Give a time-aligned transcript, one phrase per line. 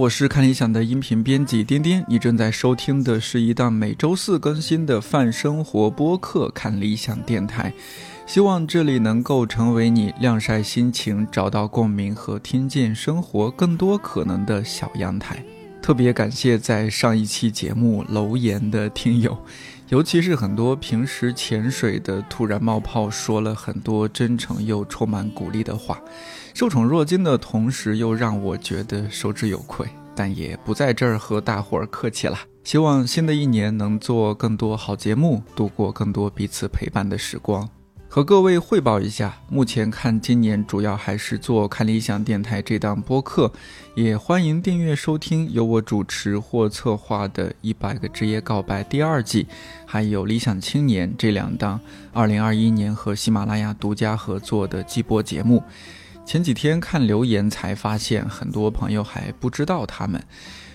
[0.00, 7.70] 我是看理想的音频编辑颠颠，你正在收听的是一档每周四更新的泛生活播客《看理想电台》，
[8.26, 15.44] 希望这里能够成为你晾晒心情、找到共鸣和听见生活更多可能的小阳台。
[15.82, 19.36] 特别感谢在上一期节目留言的听友，
[19.90, 26.00] 尤其是很多平时潜水的突然冒泡，说了很多真诚又充满鼓励的话。
[26.60, 32.38] 受宠若惊的同时，又让我觉得受之有愧，但也不在这儿和大伙儿客气了。
[32.64, 37.66] 希望新的一年能做更多好节目，度过更多彼此陪伴的时光。
[38.10, 43.50] 和各位汇报一下，目前看今年主要还是做看理想电台这档播客，
[43.94, 49.46] 也欢迎订阅收听由我主持或策划的《一百个职业告白》第二季，
[49.86, 51.80] 还有《理想青年》这两档
[52.12, 55.62] 2021年和喜马拉雅独家合作的季播节目。
[56.24, 60.22] 前几天看留言才发现，很多朋友还不知道他们。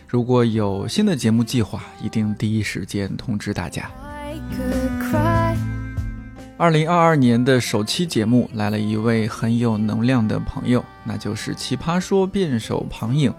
[0.08, 3.90] 如果有新的节目计划，一定第一时间通知大家。
[4.04, 5.56] I could cry.
[6.58, 13.34] 二零二二年的首期节目来了一位很有能量的朋友，那就是奇葩说辩手庞颖。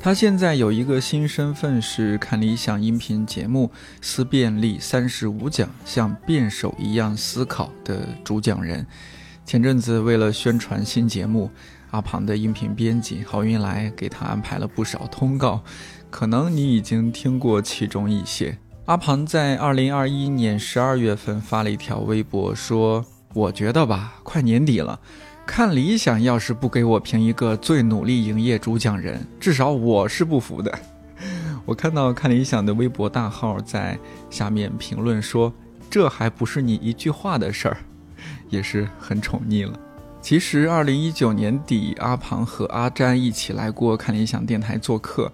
[0.00, 3.70] 他现在有一个新身份是看理想音频节目
[4.02, 8.86] 《思辨力三十五讲》像辩手一样思考的主讲人。
[9.46, 11.50] 前阵子为了宣传新节目，
[11.90, 15.62] 阿庞的音频编辑郝云来给他安排了不少通告，
[16.10, 18.56] 可能你已经听过其中一些。
[18.86, 23.04] 阿庞在二零二一年十二月份发了一条微博，说
[23.34, 24.98] ：“我觉得吧，快年底了，
[25.44, 30.76] 看理想要是不给我评一个最努力营业主讲人，至少我是不服的。
[31.66, 33.98] ”我看到看理想的微博大号在
[34.30, 35.52] 下面评论说
[35.90, 37.76] ：“这还不是你一句话的事儿，
[38.50, 39.78] 也是很宠溺了。”
[40.20, 45.30] 其实，二零一九年底，阿庞和阿詹一起来过看理想电台做客。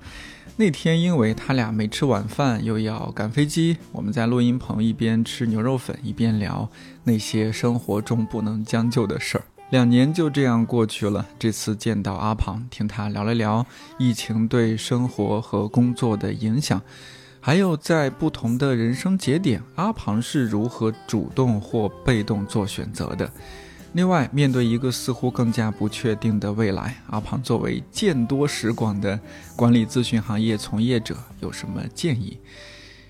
[0.57, 6.69] 那天，因为他俩没吃晚饭，又要赶飞机，我们在录音棚一边吃牛肉粉，一边聊
[7.05, 9.45] 那些生活中不能将就的事儿。
[9.71, 11.25] 两年就这样过去了。
[11.39, 13.65] 这次见到阿庞，听他聊了聊
[13.97, 16.83] 疫情对生活和工作的影响，
[17.43, 23.31] 还有在不同的人生节点，阿庞是如何主动或被动做选择的。
[23.95, 29.19] 另外，面对一个似乎更加不确定的未来，阿庞作为见多识广的
[29.57, 32.39] 管理咨询行业从业者，有什么建议？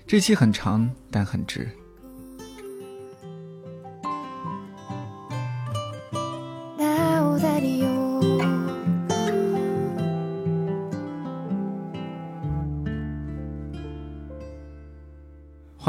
[0.07, 1.69] 这期很长，但很值。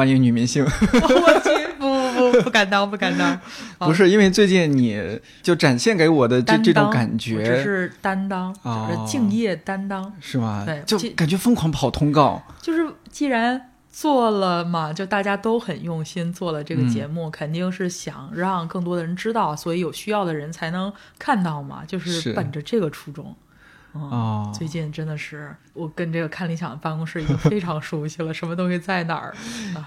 [0.03, 3.33] 欢迎女明星， 我去，不不不，不敢当，不敢当。
[3.79, 5.01] 哦 不是因为最近你
[5.45, 10.13] 就展现给我的这这种当感觉只觉，是担当，哦只是敬业担当。
[10.19, 10.83] 是吗对？
[10.85, 23.33] 就感觉疯狂跑通告，就是既然做了嘛，就大家都很用心做了这个节目，肯定是想让更多的人知道，所以有需要的人才能看到嘛，就是是本着这个初衷。
[23.95, 29.35] 嗯，哦最近真的是我跟这个看理想的办公室已经非常熟悉了， 什么东西在哪儿，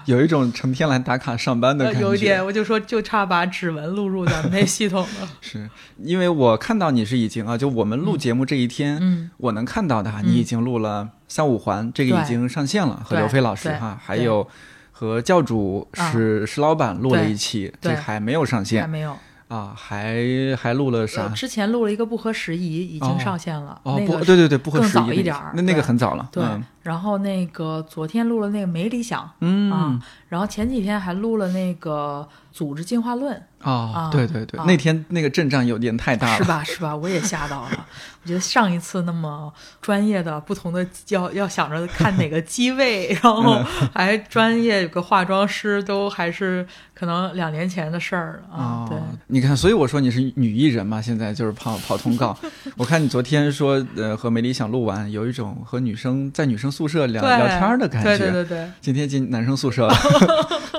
[0.06, 2.06] 有一种成天来打卡上班的呃感觉。
[2.08, 5.28] 有一点我就说就差把指纹录入咱们那系统了。
[5.40, 5.68] 是
[5.98, 14.46] 因为我看到你是已经啊，就我们录节目这一天，嗯，我能看到的哈，你已经录了三五环，这个已经上线了，和刘飞老师哈，还有
[14.92, 19.16] 和教主史史老板录了一期，对这还没有上线还没有。
[19.48, 21.28] 啊，还还录了啥呃？
[21.30, 23.80] 之前录了一个不合时宜，已哦经上线了。
[23.84, 36.44] 哦，那个不对对对，不合更时宜更早一点儿那那个对很早了，对，嗯然后那个昨天录了那个没理想、嗯啊，然后前几天还录了那个组织进化论，哦啊，对对对啊，那天那个阵仗有点太大了，是？
[36.44, 36.64] 吧？
[36.64, 36.94] 是吧？
[36.94, 37.86] 我也吓到了。
[38.22, 43.64] 我觉得上一次那么专业的，不同的要要想着看哪个机位， 然后嗯
[43.94, 48.84] 还专业有个化妆师，都还是可能两年前的事儿了啊。
[48.88, 52.36] 对哦，你看，所以我说你是女艺人嘛，现在就是跑跑通告。
[52.76, 58.18] 我看你昨天说，呃，和梅理想录完，有一种和女生在女生宿舍聊聊天的感觉。
[58.18, 59.94] 对对对对，今天进男生宿舍了，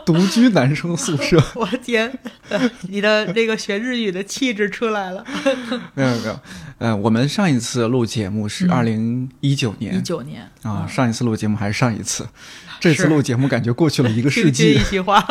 [0.06, 1.42] 独居男生宿舍。
[1.56, 2.12] 我天，
[2.90, 5.24] 你的那个学日语的气质出来了。
[5.96, 6.40] 没有没有，
[6.78, 9.94] 呃，我们上一次录节目是二零一九年。
[9.94, 10.50] 一年九年。
[10.64, 12.28] 啊，上一次录节目还是上一次，
[12.80, 14.74] 这次录节目感觉过去了一个世纪。
[14.76, 15.26] 一席话，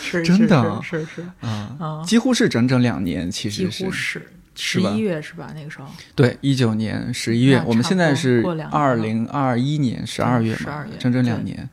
[0.00, 1.46] 是真的是是是是。
[1.46, 3.84] 啊啊，几乎是整整两年，其实是。
[3.84, 4.30] 乎是。
[4.56, 5.50] 十一月是吧？
[5.54, 5.86] 那个时候。
[6.14, 11.66] 对，一九年十一月，我们现在是二零二一年十二月嘛12月，整整两年。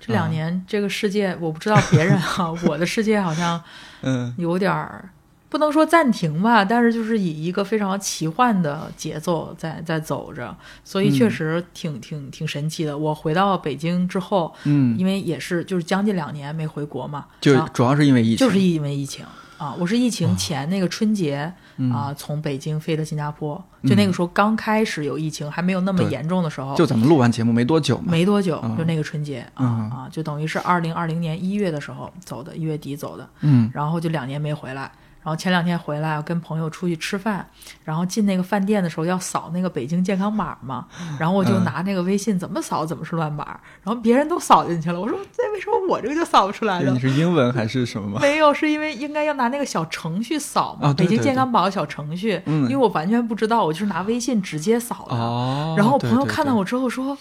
[0.00, 3.62] 这两年这个世界，我不知道别人哈、我的世界好像
[4.02, 5.08] 嗯，有点儿
[5.48, 11.30] 不能说暂停吧，但是就是以一个非常奇幻的节奏在在走着，所以确嗯。
[11.30, 12.96] 实挺、挺挺神奇的。
[12.96, 19.26] 我回到北京之后，嗯，因为也是就是将近两年没回国嘛，啊就主要是因为疫情，就是因为疫情
[19.62, 34.90] 啊，我是疫情前那个春节、嗯啊，从北京飞的新加坡，就那个时候刚开始有疫情，还没有那么严重的时候，就咱们录完节目没多久嘛，没多久，嗯就那个春节啊、嗯啊，就等于是二零二零年一月的时候走的，一月底走的，嗯然后就两年没回来。
[35.22, 37.46] 然后前两天回来，我跟朋友出去吃饭，
[37.84, 40.86] 然后进那个饭店的时候要扫那个北京健康码嘛，
[41.18, 43.44] 然后我就嗯拿那个微信怎么扫怎么是乱码，
[43.82, 46.98] 然后别人都扫进去了，我说这为什么我这个就扫不出来呢你？
[46.98, 48.18] 是英文还是什么吗？
[48.20, 55.14] 没有，是因为应该要拿那个小程序扫嘛，啊对对北京健康宝小程序，嗯因为我完全不知道，我就是拿微信直接扫的。
[55.14, 57.16] 哦，然后我朋友看到我之后说：“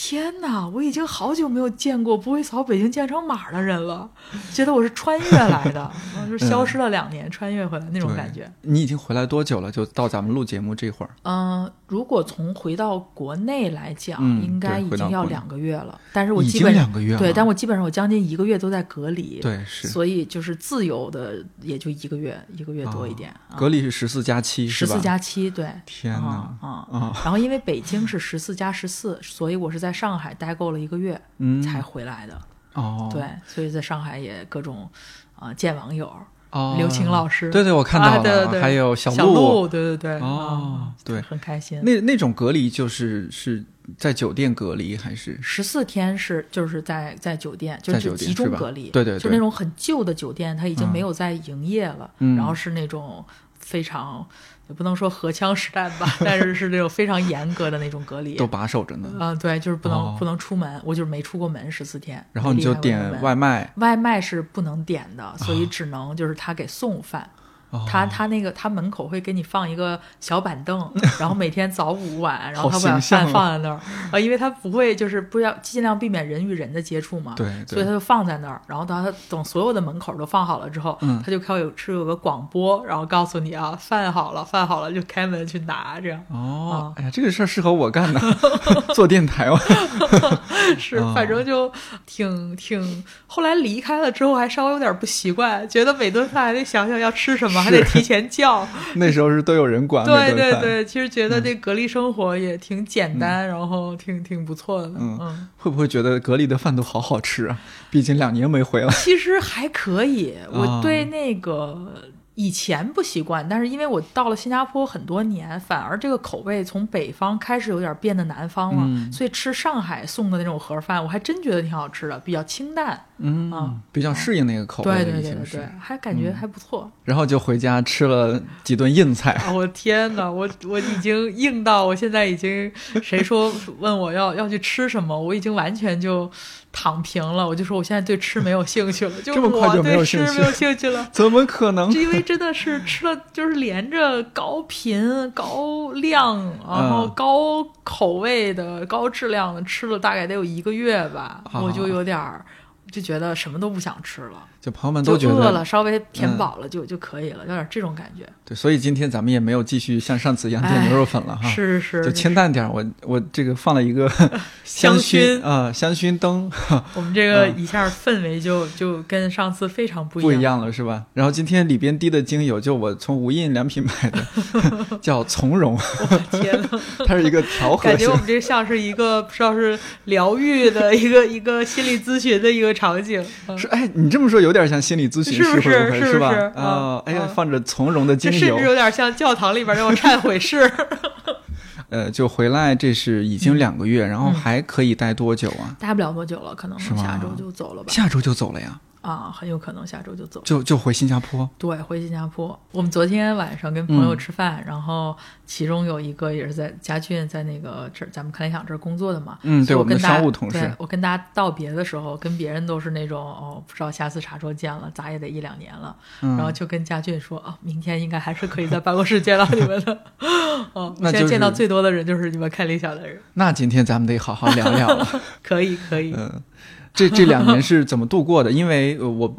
[0.00, 4.08] 天哪，我已经好久没有见过不会扫北京健康码的人了，
[4.54, 8.48] 觉得我是穿越来的，然 后就消失了两年，穿越回来那种感觉。
[8.62, 9.72] 你已经回来多久了？
[9.72, 16.00] 就到咱们录节目这会儿，嗯、如果从回到国内来讲，嗯应该已经要两个月了。
[16.12, 23.30] 但是我基本两个月，对，但我基本上我将近一个月都在隔离，对是所以就是自由的也就一个月，一个月多一点。
[23.30, 24.68] 啊隔离是十四加七？
[24.68, 26.86] 十四加七，对，天啊哪啊！
[26.92, 32.40] 啊，然后因为北京是十四加十四，所以我是在上海待够了一个月嗯，才回来的。
[32.74, 34.88] 哦，对，所以在上海也各种
[35.34, 36.12] 啊、见网友，
[36.50, 41.20] 哦，刘晴老师，对对，我看到了，啊、对对对，还有小鹿，对对对，哦啊对。
[41.22, 41.82] 很开心。
[41.82, 43.64] 那那种隔离就是是
[43.96, 45.36] 在酒店隔离还是？
[45.42, 49.18] 十四天是就是在在酒店，就是集中隔离，对对对。
[49.18, 50.92] 就那种很旧的酒店，它已经嗯。
[50.92, 52.36] 没有在营业了，嗯。
[52.36, 53.24] 然后是那种
[53.58, 54.24] 非常
[54.68, 58.34] 也不能说荷枪实弹吧，但是是那种非常严格的那种隔离。
[58.36, 59.08] 都把守着呢。
[59.18, 62.24] 嗯、对，就是不能、哦不能出门，我就是没出过门十四天。
[62.32, 67.22] 然后你就点外卖，外卖是不能点的，所以只能就是他给送饭。
[67.22, 67.37] 哦
[67.86, 70.78] 他他那个他门口会给你放一个小板凳，
[71.20, 73.80] 然后每天早午晚，然后他会把饭放在那儿。
[74.10, 87.00] 啊，因为他不会就是不要尽量避免人与人的接触嘛，对对所以他就放在那儿，然后当他等所有的门口都放好了之后，嗯他就开有是有个广播，然后告诉你啊饭好了，饭好了就开门去拿，这样哦，啊。
[87.00, 88.20] 哎呀，这个事儿适合我干的，
[88.94, 89.58] 做电台嘛。
[90.78, 91.70] 是哦反正就
[92.06, 98.66] 挺挺，后来离开了之后还稍微有点不习惯，觉得每顿饭还得想想要吃什么，还得提前叫。
[98.96, 104.88] 那时候是都有人管，对对对，其实觉得这隔离生活也挺简单，然后挺挺不错的。
[104.98, 107.58] 嗯嗯，会不会觉得隔离的饭都好好吃啊？
[107.90, 108.90] 毕竟两年没回了。
[108.92, 110.34] 其实还可以。
[110.52, 111.94] 我啊对那个
[112.34, 123.00] 以前不习惯，但是因为我到了新加坡很多年，反而这个口味从北方开始有点变得南方了，嗯所以吃上海送的那种盒饭，我还真觉得挺好吃的，比较清淡。
[123.18, 126.90] 嗯啊，比较适应那个口味了，对对对对对，还感觉还不错。
[127.04, 129.32] 然后就回家吃了几顿硬菜。
[129.32, 129.52] 啊！
[129.52, 132.70] 我天哪，我 我已经硬到我现在已经，
[133.02, 136.30] 谁说问我要 要去吃什么，我已经完全就
[136.70, 137.46] 躺平了。
[137.46, 141.08] 我就说我现在对吃没有兴趣了， 就这么快我就没有对兴趣吃没有兴趣了。
[141.12, 141.90] 怎么可能？
[141.90, 152.44] 是因为真的是吃了，就是连着高频、高量，然后嗯高口味的、高质量的吃了大概得有一个月吧，啊我就有点儿
[152.90, 158.28] 就觉得什么都不想吃了，就朋友们都觉得饿了，稍微填嗯饱了就、就可以了，有点这种感觉。
[158.44, 162.70] 对，所以今天咱们也没有继续像上次一样点哎牛肉粉了哈，是是是，就清淡点儿。
[162.70, 164.10] 我我这个放了一个
[164.64, 166.50] 香薰薰啊、香薰灯，
[166.94, 170.60] 我们这个嗯一下氛围就就跟上次非常不不一样。
[170.60, 171.04] 了是吧？
[171.14, 174.26] 然后今天里边滴的精油就我从无印良品买的，
[175.00, 178.16] 叫从容，我天呐，它是一个调和型感觉我。
[178.16, 183.24] 们这像是一个不知道是疗愈的一个一个心理咨询的一个场景。
[183.46, 186.28] 嗯是哎，你这么说有点像心理咨询是不会是是吧？
[186.54, 190.70] 啊嗯，哎呀，嗯放着从容的精油这甚至，有点像教堂里边那种忏悔室。
[191.90, 195.74] 呃，就回来这是已经两个月，然后还可以待多久啊？
[195.78, 197.90] 待不了多久了，可能下周就走了吧？
[197.90, 198.78] 下周就走了呀？
[199.00, 200.40] 啊，很有可能下周就走。
[200.44, 201.48] 就就回新加坡？
[201.58, 202.58] 对，回新加坡。
[202.72, 209.38] 我们昨天晚上跟朋友嗯吃饭，然后其中有一个也是在家俊，在那个这儿咱们看理想这儿工作的嘛。
[209.42, 215.94] 嗯对我跟大家商务同事对我跟大家道别的时候，跟别人都是那种哦，不知道下次啥时候见了，咋也得一两年了。
[216.22, 219.98] 嗯然后就跟家俊说啊，明天应该还是可以在办公室见到你们的。
[220.72, 223.20] 哦，那就是现在见到最多的人就是你们看理想的人。
[223.34, 225.06] 那今天咱们得好好聊聊了。
[225.42, 226.12] 可以，可以。
[226.16, 226.42] 嗯，
[226.94, 228.50] 这这两年是怎么度过的？
[228.50, 229.32] 因为呃我、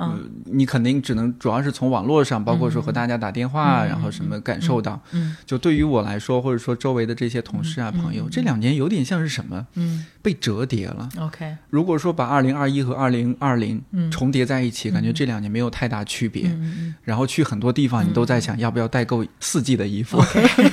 [0.45, 4.99] 你肯定只能主要是从网络上，包括说和大家打电话，然后什么感受到。
[5.11, 8.29] 嗯就对于我来说，或者说周围的这些同事啊、嗯朋友，嗯。
[8.31, 10.05] 这两年有点像是什么嗯。
[10.21, 11.09] 被折叠了。
[11.19, 14.09] ，OK，如果说把二零二一和二零二零嗯。
[14.11, 16.55] 重叠在一起，感觉这两年没有太大区别。
[17.03, 20.21] 然后去很多地方，你都在想要不要代购四季的衣服，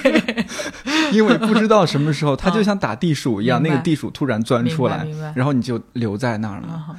[0.04, 0.35] 嗯
[1.12, 6.96] 因为不知道什么时候它就像打地鼠一样，那个地鼠突然钻出来然后你就留在那儿了。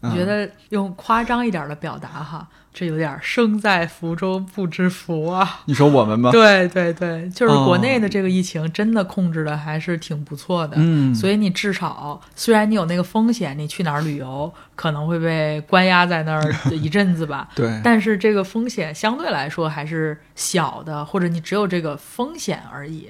[0.00, 5.60] 我觉得用夸张一点的表达哈，这有点生在福中不知福啊。
[5.66, 6.32] 你说我们吗？
[6.32, 10.76] 对对对，就是哦国内的这个疫情真的控制的还是挺不错的。
[10.78, 16.42] 嗯，所以你至少，虽然你有那个风险，你去哪儿旅游可能会被关押在那儿
[16.74, 23.08] 一阵子吧，对，但是这个风险相对来说还是小的，或者你只有这个风险而已。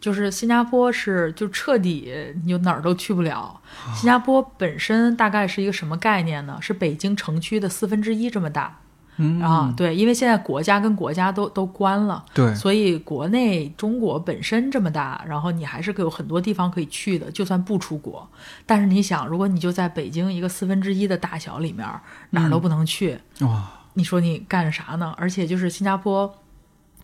[0.00, 3.58] 就是新加坡是就彻底你就哪儿都去不了。
[3.94, 6.58] 新加坡本身大概是一个什么概念呢？
[6.60, 8.80] 是北京城区的四分之一这么大。
[9.16, 18.28] 嗯啊，对，因为现在国家跟国家都都关了，对，所以国内中国本身这么大，然后你还是有很多地方可以去的，就算不出国。
[18.66, 21.88] 但是你想，如果你就在北京一个四分之一的大小里面，
[22.30, 25.14] 哪儿都不能去，哇，你说你干啥呢？
[25.16, 26.34] 而且就是新加坡。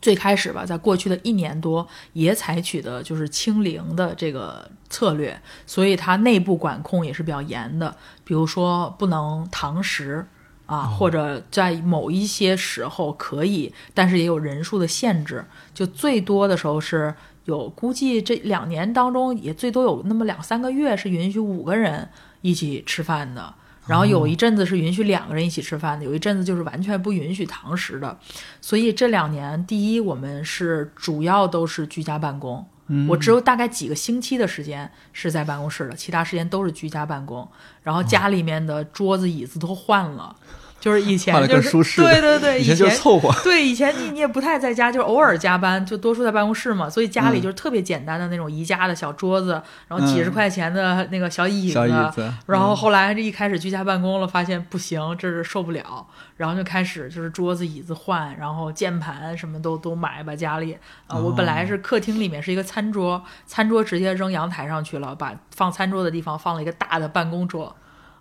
[0.03, 7.95] 最开始吧，在过去的一年多，也采取的就是清零的这个策略，所以它内部管控也是比较严的。
[8.25, 10.27] 比如说不能堂食
[10.71, 15.45] 啊，或者在某一些时候可以，但是也有人数的限制。
[15.75, 17.13] 就最多的时候是
[17.47, 22.09] 有，估计这两年当中也最多有那么两三个月是允许五个人
[22.41, 23.53] 一起吃饭的。
[23.89, 28.17] 然后有一阵子是允许两个人一起吃饭的，有一阵子就是完全不允许堂食的。
[28.61, 32.65] 所以这两年，第一，我们是主要都是居家办公。
[33.09, 37.49] 我只有大概几个星期的时间是在办公室的，其他时间都是居家办公。
[37.83, 40.35] 然后家里面的桌子椅子都换了，
[40.81, 43.31] 就是以前就是舒适对对对，以前就是凑合。
[43.45, 47.43] 对，以前你你也不太在家，就是偶尔加班，就多数在办公室嘛，所以家里嗯。
[47.43, 50.33] 就是特别简单的那种宜家的小桌子，然后几十嗯。
[50.33, 56.07] 块钱的那个小椅子，小椅子，然后后来这一开始居家办公了，发现不行，这是受不了，
[56.37, 67.75] 然后就开始就是桌子椅子换，然后键盘什么都都买吧，家里啊、我本来是客厅里面是一个餐桌，餐桌直接扔阳台上去了，把放餐桌的地方放了一个大的办公桌，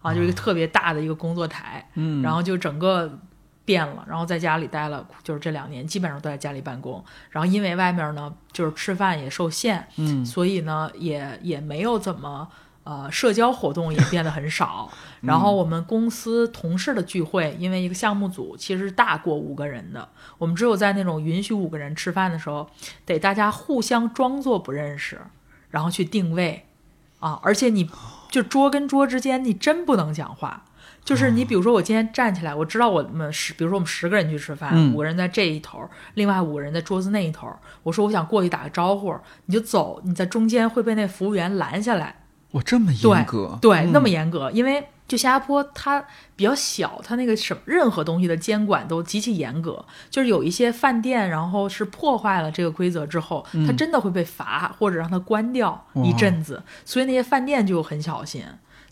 [0.09, 3.19] 啊，就一个特别大的一个工作台，嗯，然后就整个
[3.63, 7.03] 变了，然后在家里待了，就是这两年基本上都在家里办公。
[7.29, 10.25] 然后因为外面呢，就是吃饭也受限，嗯。
[10.25, 12.47] 所以呢，也也没有怎么
[12.83, 14.91] 呃社交活动也变得很少。
[15.21, 22.67] 然后我们公司同事的聚会，因为一个项目组其实是大过五个人的，我们只有在那种允许五个人吃饭的时候，
[23.05, 25.21] 得大家互相装作不认识，
[25.69, 26.65] 然后去定位。
[27.19, 27.83] 啊，而且你
[28.29, 30.63] 就桌跟桌之间，你真不能讲话。
[31.03, 37.51] 就是你，比如说我今天站起来，我知道我们十，比如说我们十个人去吃饭，嗯五个人在这一头，另外五个人在桌子那一头。
[37.81, 42.15] 我说我想过去打个招呼，你就走，你在中间会被那服务员拦下来。
[42.51, 46.01] 我，这么严格，对，嗯那么严格，因为就新加坡它
[46.37, 49.83] 比较小，它那个什么任何东西的监管都极其严格。
[50.09, 56.63] 就是有一些饭店，然后是破坏了这个规则之后，它真的会被罚或者让它关掉一阵子。
[56.85, 58.43] 所以那些饭店就很小心。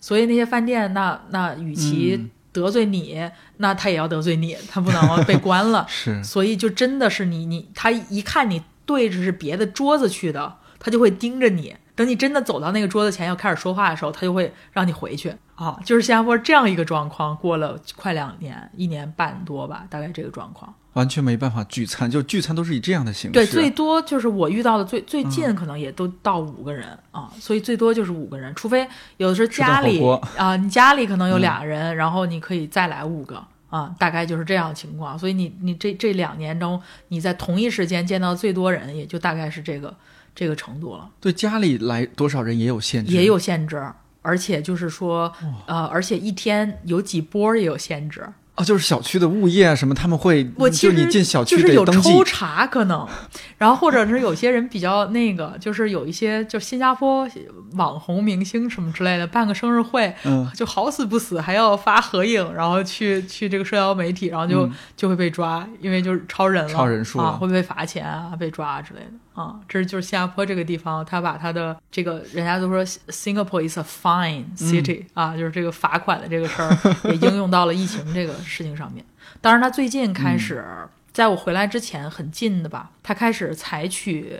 [0.01, 5.86] 所以那些饭店，那那与其嗯得罪你，那他也要得罪你，他不能 被关了。
[5.88, 11.75] 是所以就真的是你你他一看你对着是别的桌子去的，他就会盯着你。
[11.95, 15.77] 等你真的走到那个桌子前要开始说话的时候，他就会让你回去啊。
[15.83, 20.73] 就是新加坡这样一个状况，过了快两年，一年半多吧，大概这个状况。
[20.93, 23.33] 完全没办法聚餐，就聚餐都是以这样的形式。
[23.33, 28.87] 对，最多就是我遇到的最最嗯近可能也都到五个人、啊，所以最多就是五个人，除非
[29.17, 30.01] 有的时候家里
[30.35, 35.19] 啊，你家里可能有嗯俩人，然后你可以再来五个啊，大概就是这样的情况。
[35.19, 39.95] 所以你你这这两年中，你在同一时间见到最多人，也就大概是这个
[40.33, 43.85] 这个程度了，对家里来多少人也有限制，也有限制。
[44.27, 45.31] 而且就是说，
[45.65, 48.27] 呃，而且一天有几波也有限制。
[48.55, 53.07] 哦，就是小区的物业啊什么，他们会我其实就你进小区就是有抽查可能，
[53.55, 57.29] 然后或者是有些人比较那个，就是有一些就新加坡
[57.74, 60.50] 网红明星什么之类的，办个生日会，嗯。
[60.55, 64.74] 就好死不死还要发合影，然后去去这个社交媒体，然后就、嗯。
[64.96, 69.60] 就会被抓，因为就是超人了，超人数啊，了会被罚钱啊，被抓之类的啊。
[69.70, 79.06] 这是就是新加坡这个地方，他把他的这个人家都说 Singapore is a fine city、啊，嗯就是这个罚款的这个事儿也应用到了疫情这个事情上面。
[79.39, 84.38] 当然，他最近开始，嗯在我回来之前很近的吧，他开始采取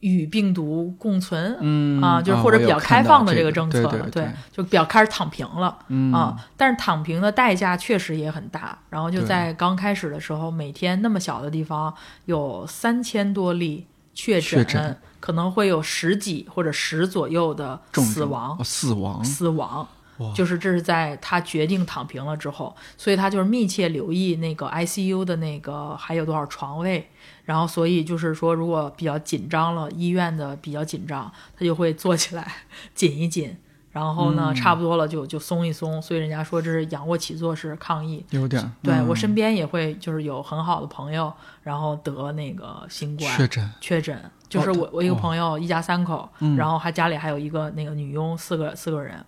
[0.00, 5.78] 与病毒共存，嗯啊，就是啊或者比较开放的这个政策了，对对对就比较开始躺平了。
[5.88, 8.78] 嗯啊，但是躺平的代价确实也很大。
[8.90, 11.94] 然后就在刚开始的时候，每天那么小的地方
[12.26, 13.86] 有三千多例
[14.18, 19.88] 确诊，确诊可能会有十几或者十左右的死亡哦，死亡死亡。
[20.34, 27.08] 就是这是在他决定躺平了之后，所以他就是密切留意那个 ICU 的那个还有多少床位，
[27.44, 32.52] 然后所以就是说，如果比较紧张了，医院的比较紧张，他就会坐起来
[32.96, 33.56] 紧一紧，
[33.90, 36.00] 然后呢，嗯差不多了就就松一松。
[36.00, 38.24] 所以人家说这是仰卧起坐式抗议。
[38.30, 49.24] 有点对、嗯我身边也会就是有很好的朋友，然后得那个新冠确诊确诊，就是哦我我一个哦朋友一家三口，嗯然后还家里还有一个那个女佣，四个四个人，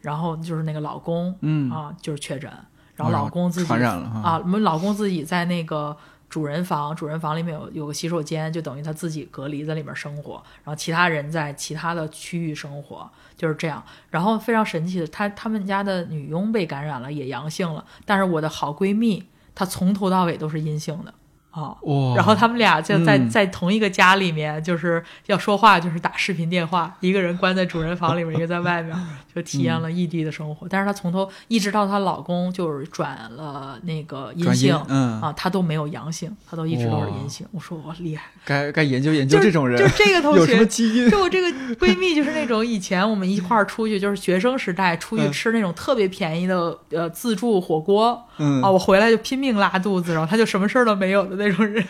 [0.00, 2.50] 然后就是那个老公，嗯啊就是确诊，
[2.94, 5.96] 然后哦老公自己传染了啊，我们老公自己在那个。
[6.32, 13.84] 主人房，主人房里面有有个洗手间，就等于他自己隔离在里面生活，然后其他人在其他的区域生活，就是这样。
[14.08, 19.22] 然后非常神奇的，他他们家的女佣被感染了，也阳性了，但是我的好闺蜜
[19.54, 21.12] 她从头到尾都是阴性的
[21.52, 21.76] 啊。
[21.82, 28.94] 哦，然后他们俩就在、嗯在同一个家里面，就是要说话，就是打视频电话，一个人关在主人房里面，一个在外面，
[29.34, 30.66] 就体验了异地的生活。
[30.68, 37.46] 但是她从头一直到她老公就是转了那个阴性，嗯啊，她都没有阳性，她都一直都是阴性。
[37.52, 40.66] 我说我厉害，该该研究研究就这种人，就是这个同有什么学。
[40.66, 41.10] 基因？
[41.10, 51.84] 就我这个闺蜜，就是那种以前我们一块儿出去，就是学生时代出去嗯吃那种特别便宜的呃自助火锅，嗯啊，我回来就拼命拉肚子，然后她就什么事儿都没有的那种人。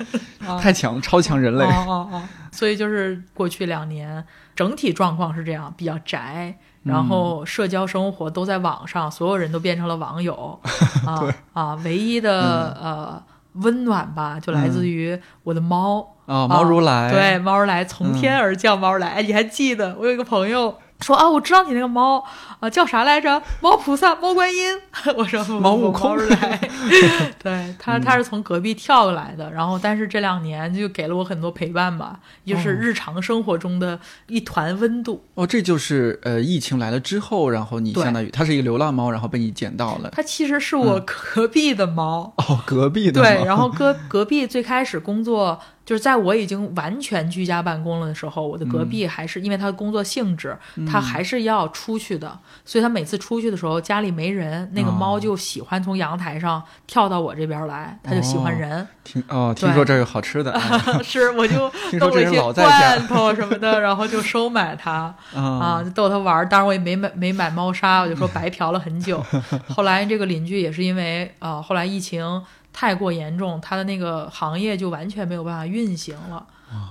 [0.46, 1.64] 啊 太强，超强人类。
[1.64, 4.24] 哦哦哦，所以就是过去两年
[4.56, 10.58] 整体状况是这样，比较宅，然嗯后社交生活都在网上，所有人都变成了网友
[11.06, 13.22] 啊啊，唯一的、嗯呃
[13.56, 16.08] 温暖吧，就来自于我的猫。
[16.24, 19.08] 啊，猫如来，对，猫如来从天而降，猫如来。
[19.08, 22.24] 哎，你还记得我有一个朋友说啊，我知道你那个猫
[22.60, 23.42] 啊叫啥来着？
[23.60, 24.78] 猫菩萨、猫观音。
[25.16, 26.70] 我说猫悟空猫来。
[27.42, 35.24] 对他，他是从隔壁跳过来的，然后但是这两年就给了我很多陪伴吧，就是日常生活中的一团温度。
[35.34, 40.10] 哦，这就是呃，疫情来了之后，然后你相当于它是一个流浪猫，然后被你捡到了。
[40.12, 42.32] 它其实是我隔壁的猫。
[42.36, 50.56] 哦，隔壁的对，然后隔隔壁最开始工作，就是在我已经完全居家办公了的时候，我的隔壁还是、因为他的工作性质，
[50.90, 58.86] 他还是要出去的，所以他每次出去的时候家里没人，那个哦猫就喜欢从阳台上跳到我这边来，它就喜欢人。
[59.04, 61.68] 听哦，听说这儿有好吃的哎 是，我就
[61.98, 65.12] 弄了一些罐头什么的，然后就收买它。
[65.34, 66.48] 啊，啊，就逗它玩儿。
[66.48, 69.20] 当然我也没买没买猫砂，我就说白嫖了很久。
[69.68, 72.40] 后来这个邻居也是因为啊、后来疫情
[72.72, 76.46] 太过严重，他的那个行业就完全没有办法运行了。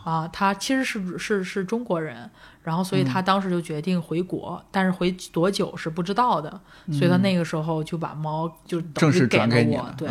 [0.05, 2.29] 啊，他其实是是是中国人，
[2.61, 6.51] 然后所以他当时就决定回国，但是回多久是不知道的，
[6.91, 9.87] 所以他那个时候就把猫就等正式转给你了。
[9.87, 10.07] 我对，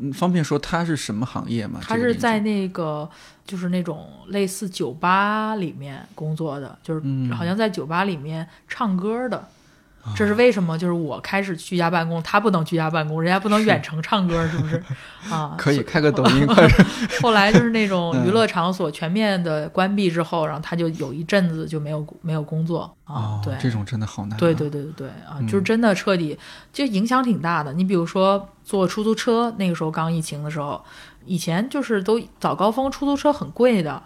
[0.00, 1.78] 嗯方便说他是什么行业吗？
[1.82, 3.06] 他是在那个
[3.44, 9.46] 就是那种类似酒吧里面工作的，就是嗯好像在酒吧里面唱歌的。
[10.16, 10.76] 这是为什么？
[10.76, 14.82] 就是我开始居家办公，他不能居家办公，人家不能远程唱歌，是不是？
[15.30, 16.46] 啊， 可以开个抖音。
[17.20, 24.38] 后来就是那种嗯娱乐场所全面的关闭之后，然后他就有一阵子就没有没有工作啊哦，，对，这种真的好难啊。
[24.38, 26.36] 对对对对对啊，嗯就是真的彻底，
[26.72, 27.72] 就影响挺大的。
[27.72, 30.82] 你比如说坐出租车，那个时候刚疫情的时候，
[31.24, 34.02] 以前就是都早高峰出租车很贵的，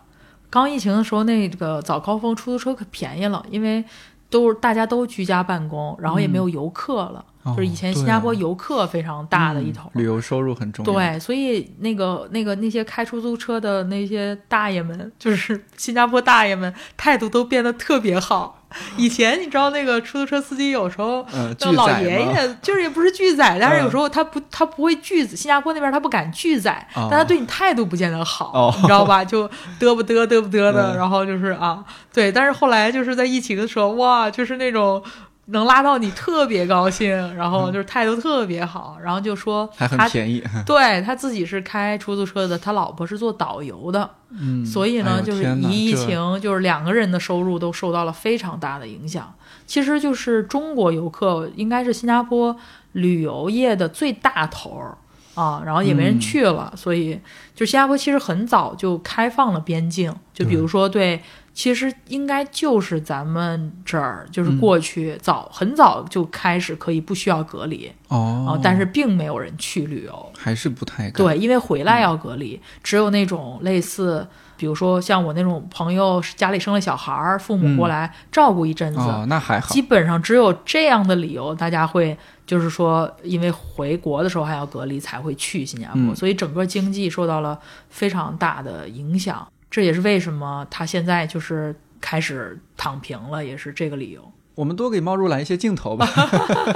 [0.51, 3.83] 刚疫情的时候那个早高峰出租车可便宜了，因为
[4.29, 7.25] 都是大家都居家办公，然后也没有游客了。
[7.45, 18.56] 哦就是以前新加坡啊游客非常大的一头，嗯旅游收入很重要。，对，所以那个那个那些开出租车的那些大爷们，就是新加坡大爷们，态度都变得特别好。
[18.96, 21.24] 以前你知道那个出租车司机有时候。
[21.35, 29.22] 嗯，那老爷爷就是也不是拒载， 但是有嗯时候他不他不会拒，新加坡那边他不敢拒载，哦但他对你态度不见得好，哦你知道吧？
[29.24, 29.48] 就
[29.81, 32.31] 嘚不嘚嘚不嘚的，嗯然后就是啊，对。
[32.33, 35.02] 但是后来就是在疫情的时候，哇，就是那种
[35.47, 40.43] 能拉到你特别高兴，然后就是态度特别好，然后就说嗯还很他便宜。
[40.65, 49.33] 对他自己是开出租车的，他老婆是做导游的，嗯，所以呢，哎就是一疫情，就是两个人的收入都受到了非常大的影响。
[49.67, 52.57] 其实就是中国游客应该是新加坡
[52.93, 54.99] 旅游业的最大头儿
[55.35, 57.21] 啊，然后也没人嗯去了，所以
[57.55, 61.23] 就新加坡其实很早就开放了边境，就比如说对
[61.57, 70.33] 其实应该就是咱们这儿，就是嗯过去早、很早就开始可以不需要隔离哦啊、但是并没有人去旅游。
[70.37, 71.14] 还是不太敢。
[71.14, 79.81] 对，因为回来要隔离，只有那种类似，比如说像我那种朋友家里生了小孩儿，父母过来照顾一阵子，哦，那还好基。
[79.81, 82.14] 本上只有这样的理由，大家会
[82.47, 89.49] 就是说，因为回国的时候还要隔离，才会去新加坡，嗯所以整个经济受到了非常大的影响。
[89.77, 94.33] 这也是为什么他现在就是开始躺平了，也是这个理由。
[94.55, 96.09] 我们多给猫如来一些镜头吧。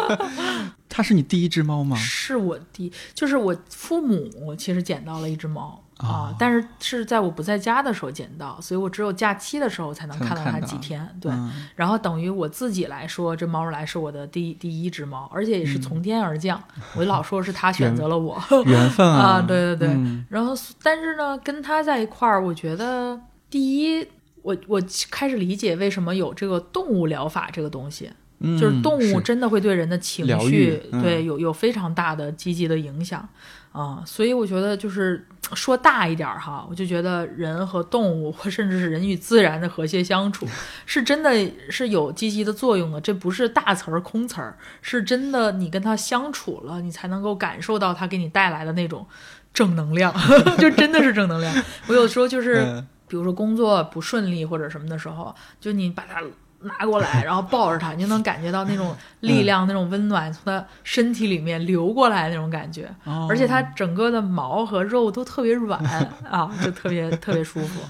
[0.87, 1.97] 它是你第一只猫吗？
[1.97, 5.80] 是我第，就是我父母其实捡到了一只猫。
[6.01, 11.07] 啊哦，但是是在我不在家的时候捡到，所以我只有假期的时候才能看到它几天。
[11.21, 16.63] 对，嗯然后等于我自己来说，这猫来是我的第第一只猫，而且也是从天而降。
[16.97, 19.39] 我老说是它选择了我 缘分啊！
[19.39, 19.89] 啊，对对对。
[19.89, 24.07] 嗯然后，但是呢，跟它在一块儿，我觉得第一，
[24.43, 33.29] 我我开始理解为什么有这个动物疗法这个东西，嗯就是动物真的会对人的情绪，嗯对有有非常大的积极的影响
[33.73, 40.47] 啊、所以我觉得就是说大一点儿哈，我就觉得人和动物，或甚至是人与自然的和谐相处，
[40.87, 41.31] 是真的
[41.71, 43.01] 是有积极的作用的。
[43.01, 49.07] 这不是大词儿空词儿，是真的你跟它相处了，你才能够感受到它给你带来的那种
[49.55, 50.13] 正能量，
[50.59, 51.55] 就真的是正能量。
[51.87, 52.63] 我有时候就是。
[52.65, 56.23] 嗯比如说工作不顺利或者什么的时候，就你把它
[56.63, 65.83] 拿过来，然后抱着它，你就能感觉到那种力量、那种温暖从它身体里面流过来那种感觉，哦而且它整个的毛和肉都特别软
[66.29, 67.81] 啊， 就特别特别舒服。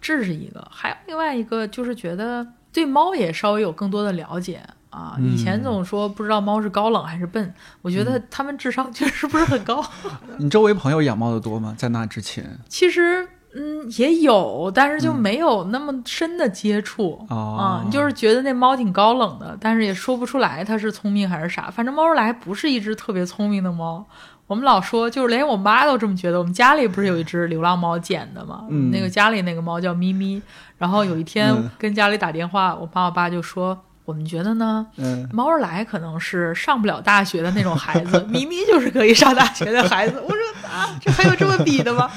[0.00, 4.60] 这是一个，还有另外一个就是觉得对猫也稍微有更多的了解。
[4.90, 9.80] 啊，以前总说不知道猫是高冷还是笨，我觉得它们智商确实不是很高。
[10.38, 11.72] 你周围朋友养猫的多吗？
[11.78, 17.82] 在那之前其实，嗯，也有，但是就没有那么深的接触、嗯啊。
[17.84, 21.70] 你就是觉得那猫挺高冷的，但是也说不出来它是聪明还是傻。
[21.70, 24.04] 反正猫儿来不是一只特别聪明的猫。
[24.46, 26.38] 我们老说，就是连我妈都这么觉得。
[26.38, 28.66] 我们家里不是有一只流浪猫捡的吗？
[28.68, 30.40] 嗯那个家里那个猫叫咪咪。
[30.78, 33.78] 然后有一天嗯跟家里打电话，我妈我爸就说。
[34.10, 40.20] 我们觉得呢，嗯猫儿来可能是上不了大学的那种孩子，咪咪就是可以上大学的孩子。
[40.20, 42.10] 我说啊，这还有这么比的吗？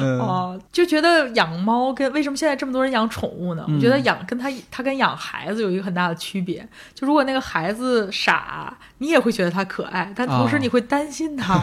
[0.00, 3.64] 嗯哦，就觉得养猫跟为什么现在这么多人养宠物呢？
[3.66, 11.60] 我觉得嗯养跟他他跟养孩子有一个很大的区别，就如果那个孩子傻，你也会觉得他可爱，但同时哦你会担心他，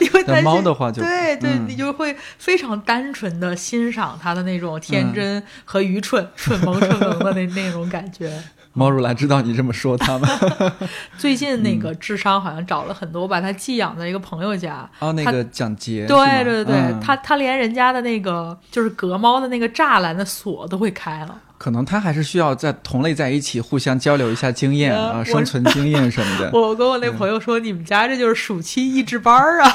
[0.00, 8.42] 你会担心 猫的话就对对，嗯你就会非常单纯的欣赏他的那种嗯天真和愚蠢、 蠢萌蠢萌的那那种感觉。
[8.78, 10.28] 猫如兰知道你这么说他吗？
[11.18, 14.88] 最近那嗯个智商好像找了很多，我把他寄养在一个朋友家。
[15.00, 21.36] 哦，那个蒋杰，对对对对，嗯他他连人家的那个就是隔猫的那个栅栏的锁都会开了。
[21.58, 26.50] 可能他还是需要在同类在一起互相交流一下经验啊，生存经验什么的。
[26.56, 29.70] 我跟我那朋友说，你们家这就是暑期益智班儿啊，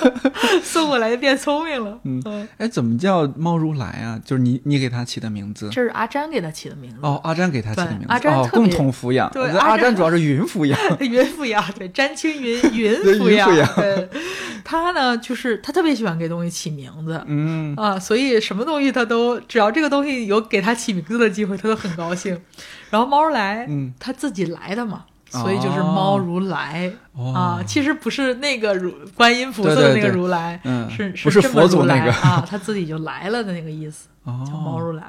[0.62, 1.98] 送过来就变聪明了。
[2.04, 4.20] 嗯，哎，怎么叫猫如来啊？
[4.24, 5.68] 就是你你给它起的名字。
[5.72, 6.98] 这是阿詹给他起的名字。
[7.00, 8.04] 哦，阿詹给它起的名字。
[8.04, 9.30] 哦，阿詹共同抚养。
[9.32, 10.78] 对阿詹主要是云抚养。
[11.00, 14.08] 云抚养，对，詹青云云抚养云抚养，对，
[14.64, 22.40] 他呢就是他特别喜欢给东西起名字，嗯，啊，所以什么东西他都只要这个东西有给他起名字的机会，他都很高兴。
[22.90, 27.62] 然后猫如来，嗯他自己来的嘛，所以就是猫如来、哦啊。
[27.66, 35.04] 其实不是那个如观音菩萨的那个对对对如来，嗯是不是这么如来佛祖那个啊，他自己就来了的那个意思，叫猫哦，如来。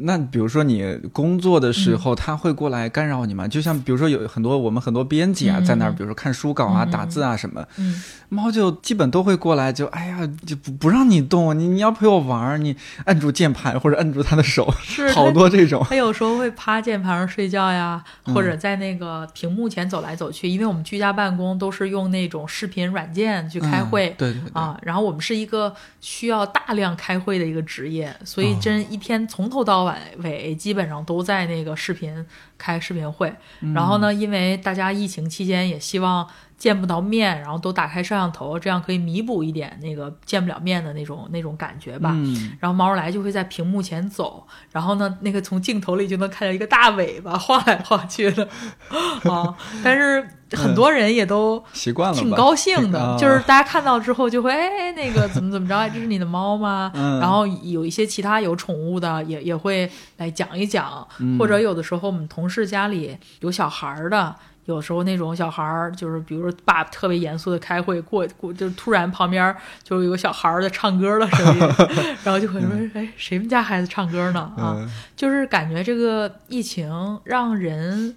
[0.00, 3.46] 那比如说你工作的嗯时候，它会过来干扰你吗？
[3.46, 15.84] 就像比如说有很多我们很多编辑啊，嗯在那儿，比如说看书稿啊、嗯打字啊什么，嗯，猫就基本都会过来，就哎呀，就不不让你动，你你要陪我玩儿，你按住键盘或者按住它的手，是好多这种。
[15.88, 24.14] 它有时候会趴键盘上睡觉呀，嗯或者在那个屏幕前走来走去，因为我们居家办公都是用那种视频软件去开会。
[24.16, 32.24] 对对，啊，然后我们是一个需要大量开会的一个职业，所以哦真一天从头到尾尾基本上都在那个视频
[32.56, 33.32] 开视频会。
[33.74, 36.28] 然后呢，因为大家疫情期间也希望
[36.58, 42.10] 见不到面，然后都打开摄像头，这样可以弥补一点那个见不了面的那种那种感觉吧。
[42.12, 48.48] 嗯，然后毛来就会在屏幕前走，然后呢，那个从镜头里就能看到一个大尾巴晃来晃去的
[49.30, 49.56] 啊。
[49.84, 56.90] 但是很多人也都习惯了，挺高兴的，啊就是大家看到之后就会哎，那个怎么怎么着，哎这是你的猫吗？
[56.94, 64.34] 嗯然后有一些其他有宠物的也也会来讲一讲，嗯或者有的时候我们同事家里有小孩儿的。
[64.68, 71.60] 有时候那种小孩儿，就是比如说爸特别严肃的开会，过过就突然旁边就有个小孩儿在唱歌的声音，
[72.22, 78.14] 然后就会说：“哎，谁们家孩子唱歌呢？”啊，嗯就是感觉这个疫情让人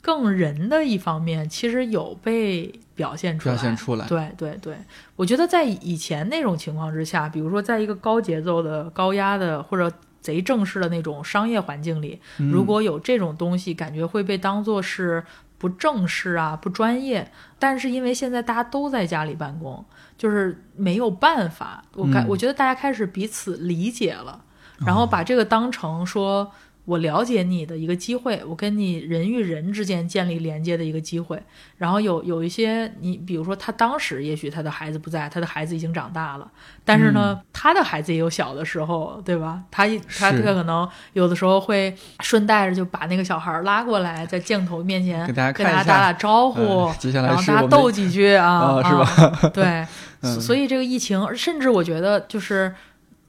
[0.00, 3.54] 更人的一方面，其实有被表现出来。
[3.56, 4.76] 表现出来对对对，
[5.16, 15.22] 我觉得在以前那种情况之下，比如说在一个高节奏的、高压的或者贼正式的那种商业环境里，嗯如果有这种东西，感觉会被当做是
[15.60, 17.30] 不正式啊、不专业。
[17.60, 19.84] 但是因为现在大家都在家里办公，
[20.18, 21.84] 就是没有办法。
[21.94, 24.42] 我感、嗯我觉得大家开始彼此理解了，
[24.84, 26.50] 然后把这个当成说。
[26.84, 31.40] 我了解你的一个机会，我跟你人与人之间建立连接的一个机会。
[31.76, 36.50] 然后有有一些你，比如说他当时也许他的孩子不在，他的孩子已经长大了，
[36.84, 39.62] 但是呢，他的孩子也有小的时候，对吧？
[39.70, 39.86] 他
[40.18, 49.50] 他他可能有的时候会顺带着就把那个小孩拉过来，在镜头面前给大家跟大家打打招呼，嗯接下来然后大家是我们斗几句啊，啊是吧？
[49.54, 49.86] 对，
[50.22, 52.74] 嗯所以这个疫情，甚至我觉得就是。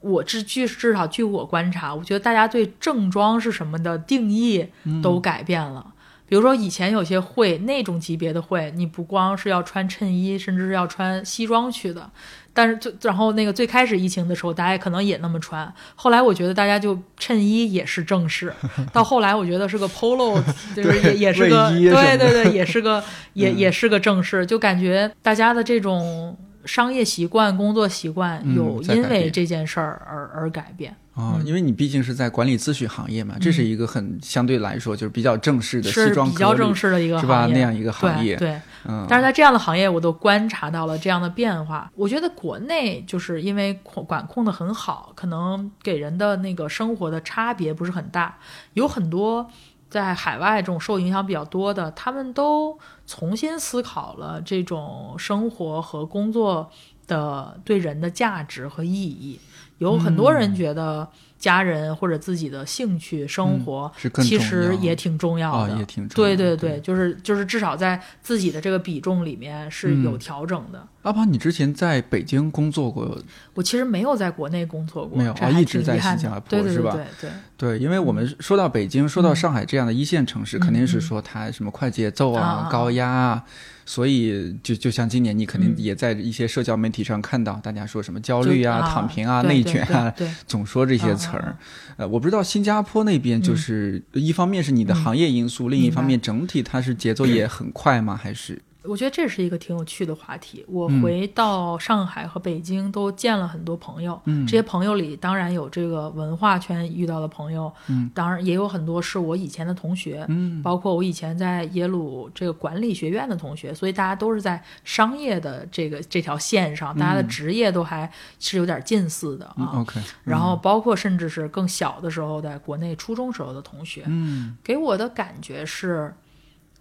[0.02, 4.68] 我至据至少据我观察，我觉得大家对正装是什么的定义
[5.02, 5.86] 都改变了。
[6.28, 12.10] 比如说以前有些会那种级别的会，你不光是要穿衬衣，甚至是要穿西装去的。
[12.54, 15.74] 但是最然后那个最开始疫情的时候，大家可能也那么穿。
[15.96, 18.54] 后来我觉得大家就衬衣也是正式，
[18.94, 20.42] 到后来我觉得是个 polo，
[20.74, 30.96] 就是也也是个对对对，也是个 也嗯也是个正式，就感觉大家的这种商业习惯、工作习惯嗯有因为这件事儿而而改变。
[31.14, 41.92] 哦，嗯因为你毕竟是在管理咨询行业嘛，这是一个很相对来说就是比较正式的西是装比较正式的一个是吧那样一个行业对对，嗯，但是在这样的行业，我都观察到了这样的变化。
[41.96, 48.38] 我觉得国内就是因为控管控的很好，可能给人的那个生活的差别不是很大。
[48.74, 49.46] 有很多
[49.90, 52.80] 在海外这种受影响比较多的，他们都
[53.12, 56.72] 重新思考了这种生活和工作
[57.08, 59.38] 的对人的价值和意义。
[59.80, 61.10] 有很多人觉得
[61.42, 70.88] 家人或者自己的兴趣生活，嗯其实也挺重要的，哦也挺重要对对对就是就是至少在自己的这个比重里面是有嗯调整的。
[71.02, 73.18] 阿庞，你之前在北京工作过？
[73.56, 76.94] 我其实没有在国内工作过，没有哦一直在新加坡对对是吧？
[76.94, 77.32] 对对。
[77.58, 82.70] 对，因为我嗯们说到北京，说到上海这样的一线城市，肯定是说它什么快节奏啊、啊。
[82.72, 83.44] 高压啊，
[83.86, 85.76] 所以就就像今年，你肯定嗯。
[85.78, 90.14] 也在一些社交媒体上看到大家说什么焦虑啊、啊躺平啊、内卷啊，
[90.48, 91.58] 总说这些词儿。
[91.98, 98.16] 呃，我不知道新加坡那边就是一方面是你的行业因素，另一方面整体它是节奏 也很快吗？
[98.16, 100.66] 还是我觉得这是一个挺有趣的话题。
[100.68, 119.80] 我嗯回到上海和北京都见了很多朋友，嗯这些朋友里当然有这个文化圈遇到的朋友，嗯，当然也有很多是我以前的同学，嗯包括我以前在耶鲁这个管理学院的同学，所以大家都是在商业的这个这条线上，大家的职业都还是有点近似的嗯啊。
[119.82, 120.00] OK？
[120.24, 126.14] 然后包括甚至是更小的时候，在国内初中时候的同学，嗯给我的感觉是，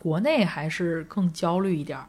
[0.01, 2.07] 国内还是更焦虑一点儿。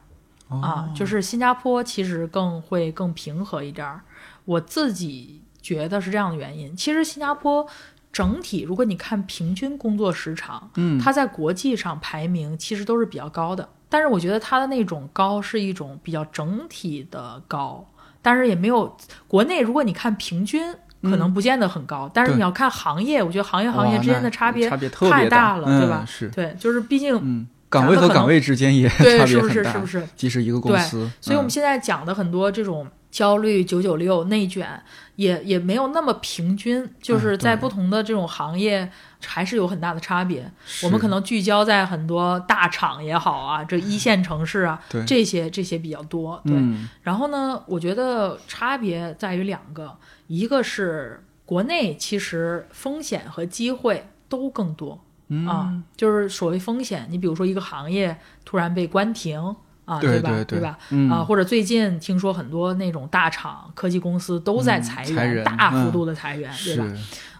[0.48, 4.02] 哦啊，就是新加坡其实更会更平和一点儿。
[4.46, 6.76] 我自己觉得是这样的原因。
[6.76, 7.66] 其实新加坡
[8.12, 13.70] 整体，如果你看平均工作时长，嗯它在国际上排名其实都是比较高的。
[13.88, 17.86] 但是我觉得它的那种高是一种比较整体的高，
[18.22, 19.62] 但是也没有国内。
[19.62, 20.74] 如果你看平均。
[21.04, 26.06] 可能不见得很高，但是你要看行业，我觉得行业行业之间的差别太大了，嗯对吧？
[26.06, 29.64] 是对，就是毕竟嗯，岗位和岗位之间也对， 差是不是？
[29.64, 30.08] 别很大，是不是？
[30.16, 34.68] 即使一个公司，嗯所以我们现在讲的很多这种焦虑、九九六、内卷，
[35.16, 38.90] 也也没有那么平均，就是在不同的这种行业
[39.26, 40.50] 还是有很大的差别。
[40.66, 46.42] 是我们可能聚焦在很多大厂也好啊，这一线城市啊，对这些这些比较多。
[46.46, 55.02] 对，嗯然后呢，我觉得差别在于两个，一个是国内其实风险和机会都更多。
[55.34, 59.40] 嗯啊，就是所谓风险，你比如说一个行业突然被关停
[59.86, 60.78] 啊，对吧对吧？
[60.90, 66.86] 嗯啊，或者最近听说很多那种大厂、科技公司都在嗯裁裁人大幅嗯度的裁员，对吧？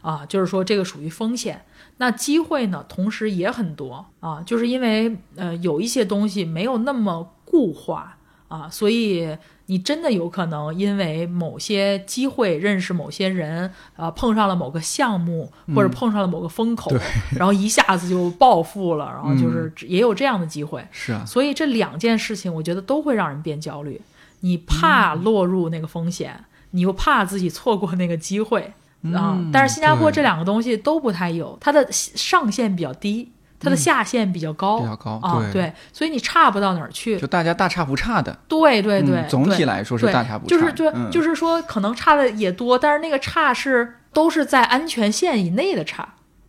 [0.02, 1.64] 啊，就是说这个属于风险。
[1.98, 9.38] 那机会呢，同时也很多啊，就是因为呃有一些东西没有那么固化啊，所以
[9.72, 16.92] 你真的有可能因为某些机会认识某些人，啊，碰上了某个项目或者碰上了某个风口，
[17.38, 20.86] 然后一下子就暴富了，然后就是也有这样的机会。
[20.92, 24.02] 是啊，所以这两件事情，我觉得都会让人变焦虑。
[24.42, 35.62] 你怕嗯落入那个风险，你又怕自己错过那个机会啊、嗯但是新加坡这两个东西都不太有，它的上限比较低，它的下限比较高，比较高啊，对。
[35.62, 37.20] 对，所以你差不到哪儿去。
[37.20, 41.10] 就大家大差不差的，对对对，嗯总体来说是大差不差就是对嗯。
[41.12, 46.02] 就是说，可能差的也多，但是那个差是都是在安全线以内的差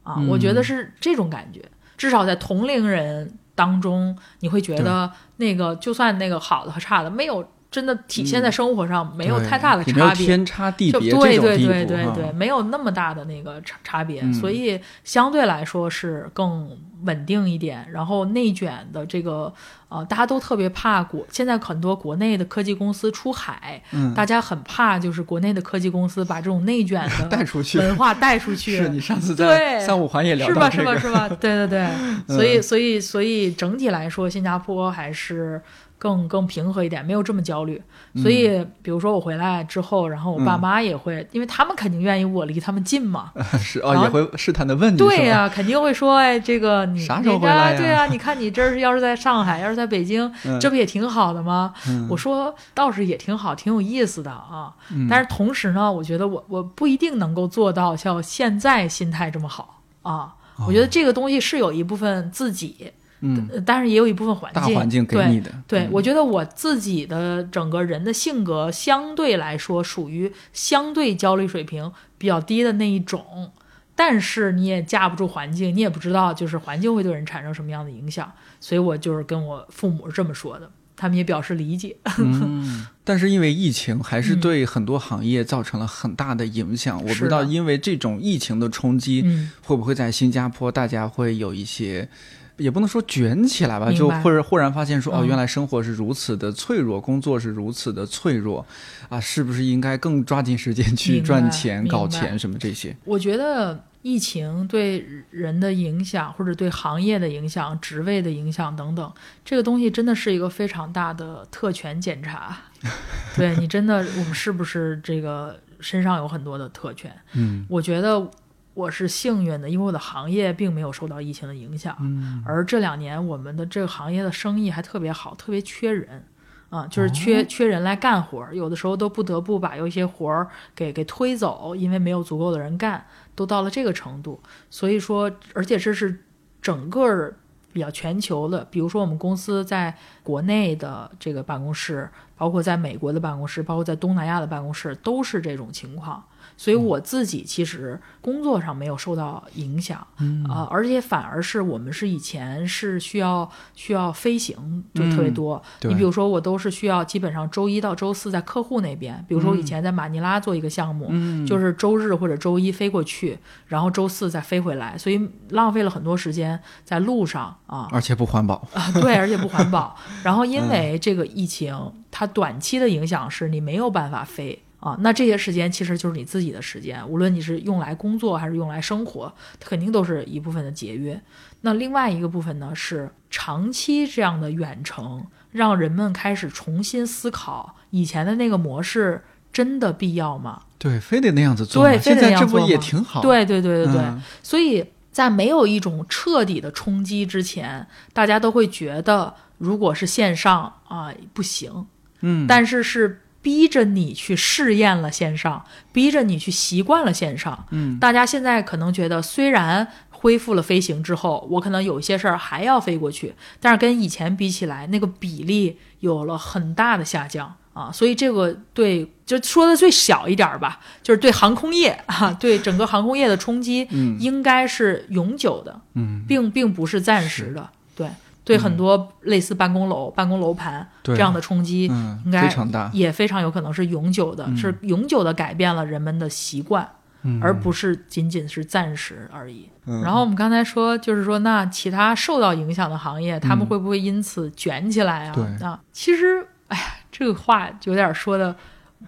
[0.03, 0.29] 啊，嗯。
[0.29, 1.63] 我觉得是这种感觉。
[1.99, 10.27] 至少在同龄人当中，你会觉得那个就算那个好的和差的，没有真的体现在生活上，没有太大的差别。
[10.27, 14.35] 天差地别对对对对对，没有那么大的那个差差别，嗯。
[14.35, 17.87] 所以相对来说是更稳定一点。
[17.91, 19.53] 然后内卷的这个
[19.89, 28.77] 呃，大家都特别怕国，现在很多国内的科技公司出海，嗯大家很怕就是国内的科技公司把这种内卷的 带出去文化带出去。
[28.79, 30.63] 是你上次在对三五环也聊是吧？
[30.63, 31.29] 到这个，嗯是吧？
[31.29, 31.37] 是吧？
[31.41, 31.89] 对对对，
[32.35, 35.61] 所以所以所以整体来说，新加坡还是
[35.99, 37.81] 更更平和一点，没有这么焦虑。
[38.17, 43.33] 所以，比如说我回来之后，然后我爸嗯妈也会，因为他们肯定愿意我离他们近嘛。
[43.59, 51.75] 是哦，也会试探的问你，对呀、肯定会说，哎，这个你啥时候回来对啊、你看你这是要是在上海，要是在北京，嗯这不也挺好的吗？
[51.89, 54.73] 嗯我说倒是也挺好，挺有意思的啊。
[54.91, 60.35] 嗯但是同时呢，我觉得我我不一定能够做到像现在心态这么好啊。
[60.67, 73.51] 我觉得这个东西是有一部分自己，嗯，呃但是也有一部分环境，大环境给对你的，对，嗯我觉得我自己的整个人的性格相对来说属于相对焦虑水平比较低的那一种，
[73.95, 81.97] 但是你也架不住环境，你也不知道就是环境会对人产生什么样的影响，所以我就是跟我父母是这么说的，他们也表示理解。
[82.19, 86.97] 嗯， 但是因为疫情，还是嗯对很多行业造成了很大的影响。
[87.01, 92.09] 我不知道，因为这种疫情的冲击，嗯，会不会在新加坡大家会有一些，
[92.57, 98.65] 也不能说卷起来吧，就或者忽然发现说，哦，嗯原来生活是如此的脆弱，工作是如此的脆弱，
[99.09, 102.97] 啊，是不是应该更抓紧时间去赚钱、搞钱什么这些？
[103.05, 109.13] 我觉得疫情对人的影响，或者对行业的影响、职位的影响等等，
[109.45, 112.57] 这个东西真的是一个非常大的特权检查。
[113.37, 117.15] 对你真的，我们是不是这个身上有很多的特权？
[117.35, 118.29] 嗯我觉得
[118.75, 126.25] 我是幸运的，因为我的行业并没有受到疫情的影响，嗯而这两年我们的这个行业的生意还特别好，特别缺人。
[126.71, 133.05] 啊，就是缺、缺人来干活儿，有的时候都不得不把有一些活儿给给推走，因为没有足够的人干，
[133.35, 134.41] 都到了这个程度。
[134.71, 136.25] 所以说，而且这是
[136.63, 137.37] 整个儿
[137.75, 142.09] 比较全球的，比如说我们公司在国内的这个办公室，
[142.39, 146.25] 包括在美国的办公室，包括在东南亚的办公室，都是这种情况。
[146.57, 155.63] 所以我自己其实工作上没有受到影响，嗯啊、而且反而是我们是以前是需要需要飞行就特别嗯多。
[155.81, 167.89] 对你比如说，我都是需要基本上周一到周四在客户那边，比如说我以前在马尼拉做一个项目，嗯，就是周日或者周一飞过去，然后周四再飞回来，所以浪费了很多时间在路上啊。
[167.91, 168.67] 而且不环保。
[168.73, 169.97] 啊，对，而且不环保。
[170.23, 181.21] 然后嗯因为这个疫情，它短期的影响是你没有办法飞啊，那这些时间其实就是你自己的时间，无论你是用来工作还是用来生活，它肯定都是一部分的节约。
[181.61, 190.63] 那另外一个部分呢，是长期这样的远程，让人们开始重新思考以前的那个模式真的必要吗？
[190.79, 191.91] 对，非得那样子做吗。
[191.91, 193.23] 对，非现在这不得那样做吗也挺好？
[193.23, 201.87] 对对对对对，嗯所以在没有一种彻底的冲击之前，大家都会觉得，如果是线上啊、不行，
[202.23, 207.67] 嗯，但是是逼着你去试验了线上，逼着你去习惯了线上。
[207.71, 217.57] 嗯，大家现在可能觉得，虽然恢复了飞行之后，我可能有一些事儿还要飞过去，但是跟以前比起来，那个比例有了很大的下降。
[217.75, 227.71] 啊，所以这个对，就说的最小一点儿吧，就是对航空业啊，对整个航空业的冲击，嗯应该是永久的，嗯，并并不是暂时的。
[227.97, 228.07] 对，
[228.45, 232.91] 对很多类似办公楼、办公楼盘这样的冲击，嗯应该非常大。
[232.93, 234.57] 也非常有可能是永久的，嗯。
[234.57, 236.89] 是永久的改变了人们的习惯，
[237.23, 237.41] 嗯。
[237.43, 239.69] 而不是仅仅是暂时而已。
[239.87, 240.03] 嗯。
[240.03, 245.35] 然后我们刚才说，就是说，那其他受到影响的行业，他们嗯会不会因此卷起来啊？
[245.35, 245.67] 对。
[245.67, 248.55] 啊，其实，哎呀，这个话有点说的。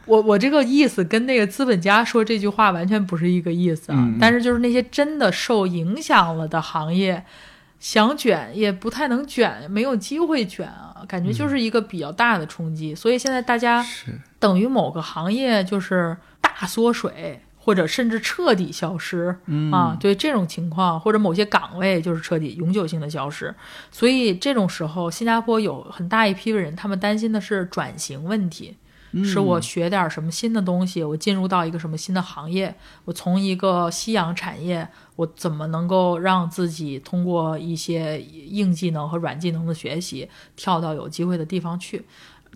[0.07, 7.25] 我我这个意思跟那个资本家说这句话完全不是一个意思啊，但是就是那些真的受影响了的行业，
[7.85, 12.95] 想卷也不太能卷，没有机会卷啊，感觉就是一个比较大的冲击。
[12.95, 13.85] 所以现在大家
[14.39, 19.95] 等于某个行业就是大缩水，或者甚至彻底消失、嗯啊。
[20.01, 23.55] 对这种情况，或者某些岗位就是彻底永久性的消失。
[23.93, 28.75] 所以这种时候，新加坡有很大一批人，他们担心的是转型问题。
[29.23, 42.07] 是我学点什么新的东西，我进入到一个什么新的行业，我从一个夕阳产业，我怎么能够让自己通过一些硬技能和软技能的学习，跳到有机会的地方去。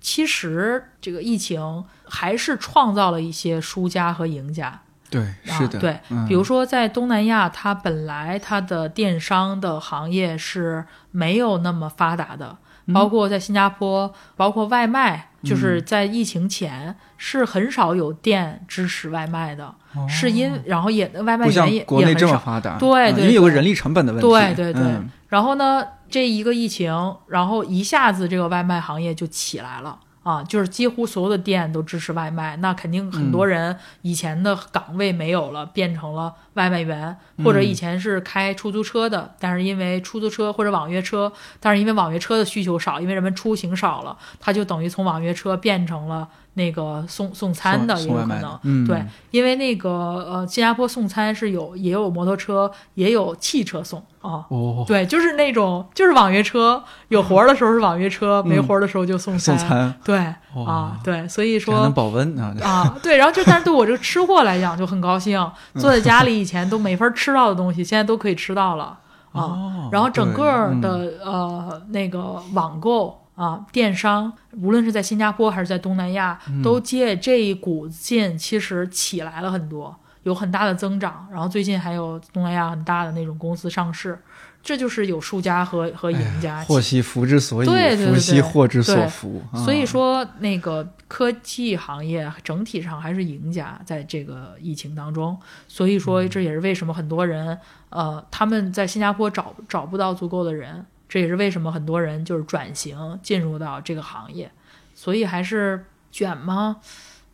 [0.01, 4.81] 其实这个疫情还是创造了一些输家和赢家。
[5.11, 12.57] 对，是的，啊、对，嗯比如说在东南亚，它本来它的电商的行业是没有那么发达的，嗯
[12.93, 19.75] 包括在新加坡，包括外卖，就是在疫情前是很少有店支持外卖的，
[20.09, 22.39] 是因然后也外卖员也国内这么也很少。
[22.39, 29.99] 发达，对对因为有个人力成本的问题，对对对，嗯然后呢，这一个疫情，然后一下子这个外卖行业就起来了。
[30.23, 46.29] 啊，就是几乎所有的店都支持外卖，那肯定很多人以前的岗位没有了，变成了外卖员，或者以前是开出租车的，但是因为出租车或者网约车，但是因为网约车的需求少，因为人们出行少了，他就等于从网约车变成了
[46.59, 49.89] 那个送送餐的，也有可能对，因为那个
[50.29, 54.45] 呃，新加坡送餐是有也有摩托车，也有汽车送啊。
[54.51, 60.19] 哦，对，就是那种就是网约车，有活儿的时候是网约车， 没活儿的时候就送嗯送餐对
[60.57, 65.41] 哇啊，对，所以说能说保温啊，啊，对，然后就但是对我这个吃货来讲就很高兴，
[65.75, 68.99] 嗯坐在家里 以前都没法吃到的东西，现在都可以吃到了
[69.33, 69.41] 啊。
[69.41, 81.29] 哦然后整个对的、呃那个网购啊，电商，无论是在新加坡还是在东南亚，嗯都借这一股劲，其实起来了很多，有很大的增长。
[81.31, 84.19] 然后最近还有东南亚很大的那种公司上市，
[84.61, 86.57] 这就是有输家和和赢家。
[86.57, 89.41] 哎祸兮福之所以，对对对福兮祸之所对伏。
[89.55, 95.39] 所以啊说，那个科技行业整体上还是赢家，在这个疫情当中。
[95.69, 97.57] 所以说，嗯这也是为什么很多人，
[97.91, 104.51] 呃，他们在新加坡找找不到足够的人，这也是为什么很多人就是转型进入到这个行业。
[104.95, 106.77] 所以还是卷吗？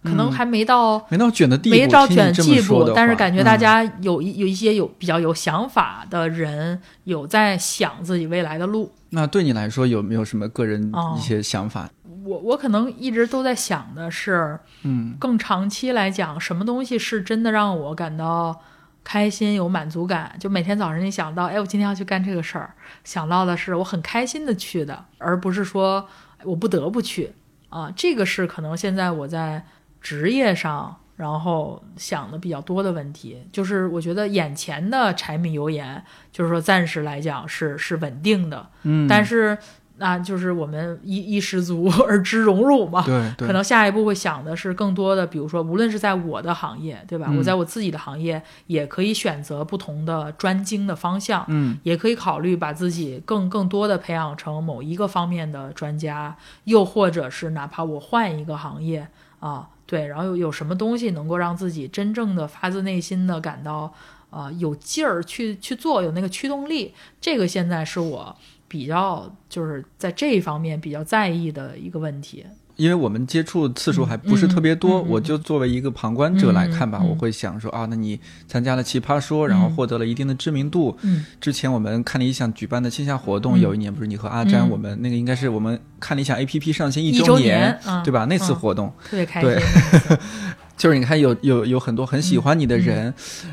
[0.02, 0.98] 可能还没到。
[1.08, 8.92] 没到卷的地步，没到卷地这么说的，步但是感觉大嗯家有一、有一些有比较有想法的人，有在想自己未来的路。
[9.10, 11.88] 那对你来说有没有什么个人哦一些想法？
[12.24, 18.60] 我我可能一直都在想的是，嗯，更长期来讲，什么东西是真的让我感到
[19.04, 20.34] 开心、有满足感？
[20.40, 22.74] 就每天早上你想到，哎，我今天要去干这个事儿，
[23.04, 27.32] 想到的是我很开心的去的，而不是说哎我不得不去
[27.68, 27.92] 啊。
[27.94, 29.64] 这个是可能现在我在
[30.00, 30.96] 职业上。
[31.16, 39.56] 然后想的比较多的问题，就是我觉得眼前的柴米油盐，就是说暂时来讲是是稳定的，嗯，但是
[39.96, 43.32] 那就是我们衣衣食足 而知荣辱嘛，对。
[43.38, 47.26] 对，可能下一步会想的是更多的，比如说，无论是在我的行业，对吧？
[47.28, 51.78] 嗯我在我自己的行业也可以选择不同的专精的方向，嗯。
[51.84, 59.06] 也可以考虑把自己更更多的培养成某一个方面的专家，又或者是哪怕我换一个行业
[59.38, 63.92] 啊，对，然后有有什么东西能够让自己真正的发自内心的感到
[64.30, 68.34] 呃有劲儿去去做，有那个驱动力，这个现在是我
[68.74, 72.44] 比较就是在这一方面比较在意的一个问题。
[72.74, 75.10] 因为我们接触次数还不是特别多，嗯嗯嗯嗯。
[75.10, 78.18] 我就作为一个旁观者来看吧，我会想说啊，那你
[78.48, 80.98] 参加了奇葩说，然后获得了一定的知名度。
[81.02, 81.24] 嗯。
[81.40, 83.60] 之前我们看理想举办的线下活动，嗯。
[83.60, 84.70] 有一年不是你和阿詹，嗯。
[84.70, 88.02] 我们那个应该是我们看理想 APP 上线一周周年嗯。
[88.02, 88.24] 对吧？
[88.24, 88.56] 那次嗯。
[88.56, 89.62] 活动，特别开心对。
[90.76, 93.12] 就是你看有有有很多很喜欢你的人，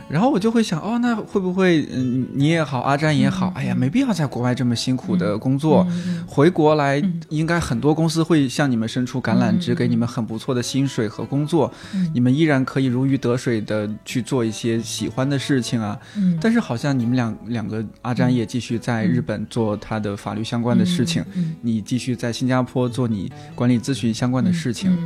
[0.09, 7.22] 然后我就会想，哦，那会不会嗯你也好，阿詹也好，哎呀，没必要在国外这么辛苦的工作，嗯回国来嗯。
[7.30, 12.09] 应该很多公司会向你们伸出橄榄枝，嗯给你们很不错的薪水和工作，嗯。
[12.13, 15.97] 你们依然可以如鱼得水的去做一些喜欢的事情啊。
[16.17, 24.97] 嗯，但是好像你们两两个阿詹也继续在日本做他的法律相关的事情，嗯你继续在新加坡做你管理咨询相关的事情。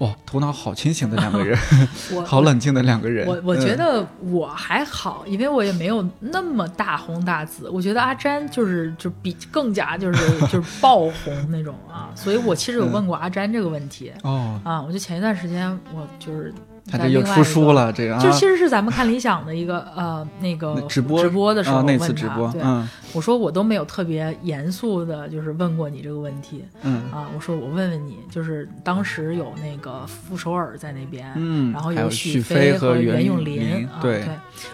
[0.00, 1.56] 嗯哇，头脑好清醒的两个人，
[2.26, 3.26] 好冷静的两个人。
[3.28, 7.68] 我我觉嗯得我还好，因为我也没有那么大红大紫。
[7.70, 14.82] 我觉得阿詹就是就比更加就是就是爆红那种啊，所以我其实有问过阿詹这个问题哦，啊。
[14.82, 16.52] 我就前一段时间我就是
[16.86, 17.24] 他这又。
[17.24, 27.26] 出书了，这个啊，就其实是咱们看理想的一个呃那个直播直播的时候啊，那问他，次直播，对，嗯我说我都没有特别严肃的，就是问过你这个问题嗯啊。
[27.34, 34.24] 我说我问问你，就是当时有那个傅首尔在那边，嗯，然后有许飞和袁咏琳，啊，对，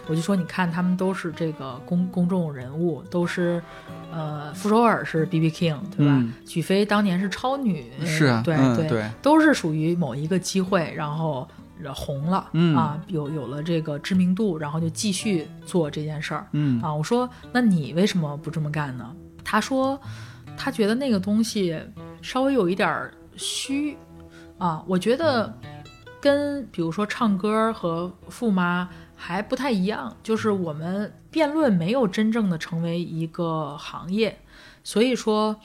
[0.07, 3.63] 我就说你看他们都是这个公公众人物，都是
[4.13, 6.13] 呃傅首尔是 B B King 对吧？
[6.13, 11.47] 嗯许飞当年是超女，是啊，对、对，嗯对，都是属于某一个机会，然后
[11.89, 16.47] 红了，嗯啊，有有了这个知名度，然后就继续做这件事儿。
[16.53, 19.15] 嗯啊，我说那你为什么不这么干呢？
[19.45, 20.01] 他说
[20.57, 21.81] 他觉得那个东西
[22.21, 23.97] 稍微有一点虚
[24.59, 25.53] 啊，我觉得
[26.21, 34.39] 跟比如说唱歌和富妈还不太一样，就是我们辩论没有真正的成为一个行业，
[34.85, 35.57] 所以说。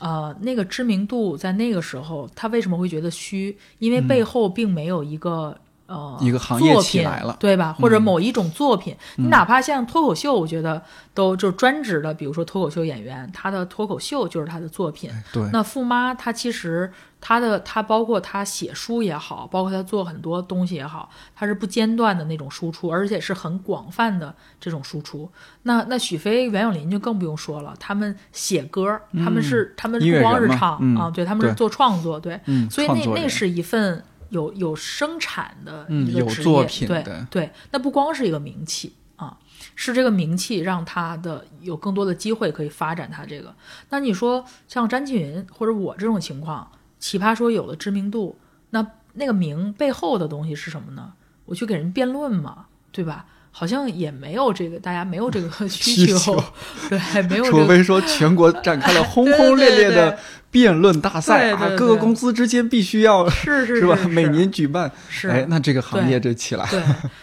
[0.00, 3.56] 呃，那个知名度在那个时候，他为什么会觉得虚？
[3.78, 5.56] 因为背后并没有一个、
[5.88, 7.36] 呃一个行业起来了。
[7.40, 7.74] 对吧？
[7.80, 10.80] 或者某一种作品，你哪怕像脱口秀，我觉得
[11.12, 15.10] 都就是专职的，比如说脱口秀演员，他的脱口秀就是他的作品。
[15.32, 25.30] 对，那富妈她其实她的她包括她写书也好，包括她做很多东西也好，她是不间断的那种输出，而且是很广泛的这种输出。
[25.62, 39.38] 那那许飞、袁咏琳就更不用说了，他们写歌，他们是他们不光是唱啊，对他们是做创作，对，嗯，所以那那是一份有有生产的一个职业，作品对的对，那不光是一个名气啊，
[39.74, 43.54] 是这个名气让他的有更多的机会可以发展他这个。
[43.90, 48.38] 那你说像詹庆云或者我这种情况，奇葩说有了知名度，
[48.70, 51.14] 那那个名背后的东西是什么呢？
[51.46, 53.26] 我去给人辩论嘛，对吧？
[53.58, 56.40] 好像也没有这个，大家没有这个 需需求。
[56.88, 60.16] 对，没有这个除非说全国展开了轰轰烈烈的
[60.48, 63.96] 辩论大赛啊，各个公司之间必须要是 是吧？
[63.96, 64.06] 是。
[64.06, 65.28] 每年举办，是。
[65.28, 66.70] 哎，那这个行业就起来了。
[66.70, 66.80] 对，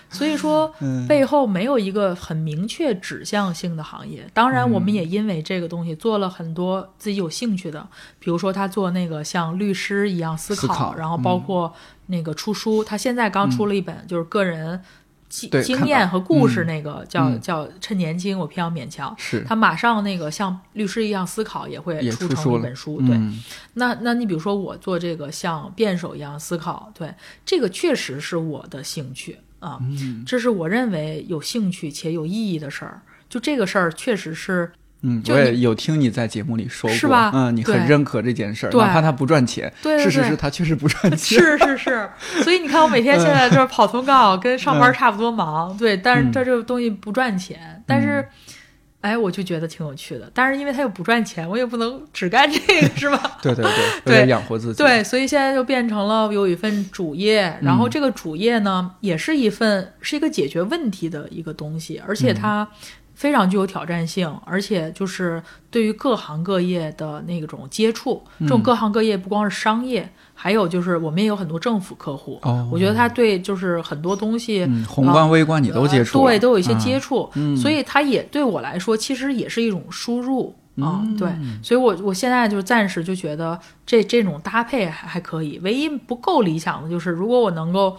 [0.10, 4.28] 所以说嗯背后没有一个很明确指向性的行业。
[4.34, 7.88] 当然，我们也因为这个东西做了很多自己有兴趣的，
[8.20, 11.74] 比如说他做那个像律师一样思思考然后包括
[12.08, 14.82] 那个出书，他现在刚出了一本就是个人
[15.28, 19.14] 经经验和故事嗯那个叫嗯叫趁年轻我偏要勉强。
[19.18, 27.14] 是他马上那个像律师一样思考也会出成一本书，对，嗯那那你比如说我做这个像辩手一样思考，对，
[27.46, 33.02] 这个确实是我的兴趣啊，嗯这是我认为有兴趣且有意义的事儿。
[33.28, 34.72] 就这个事儿，确实是
[35.06, 41.40] 嗯，就我也有听你在节目里说过，是吧嗯，你很认可这件事儿，对哪怕它不赚钱，对对事实对是它确实不赚 钱。
[41.40, 42.10] 是是是，
[42.44, 48.28] 所以你看我每天现在就是跑通告， 跟上班差不多忙，对，但是嗯它这个东西不赚钱，但是。
[49.02, 53.38] 哎，我就觉得挺有趣的，但是因为它又不赚钱，我也不能只干这个，是吧？
[53.40, 53.64] 对对
[54.04, 54.82] 对，对养活自己。
[54.82, 62.68] 对，所以现在就变成了有一份主业，然后这个主业呢，也是一份是一个解决问题的一个东西，而且它
[63.16, 65.42] 非常具有挑战性，而且就是
[65.72, 72.70] 对于各行各业的那种接触，这种各行各业不光是商业，还有就是我们也有很多政府客户，哦。
[72.72, 74.64] 我觉得他对就是很多东西。
[74.66, 81.30] 嗯，宏观微观你都接触，呃对，都有一些嗯接触，所以它也对我来说，其实也是一种输入啊、嗯对，
[81.64, 87.96] 所以我我现在就暂时就觉得这这种搭配还还可以，唯一不够理想的就是如果我能够，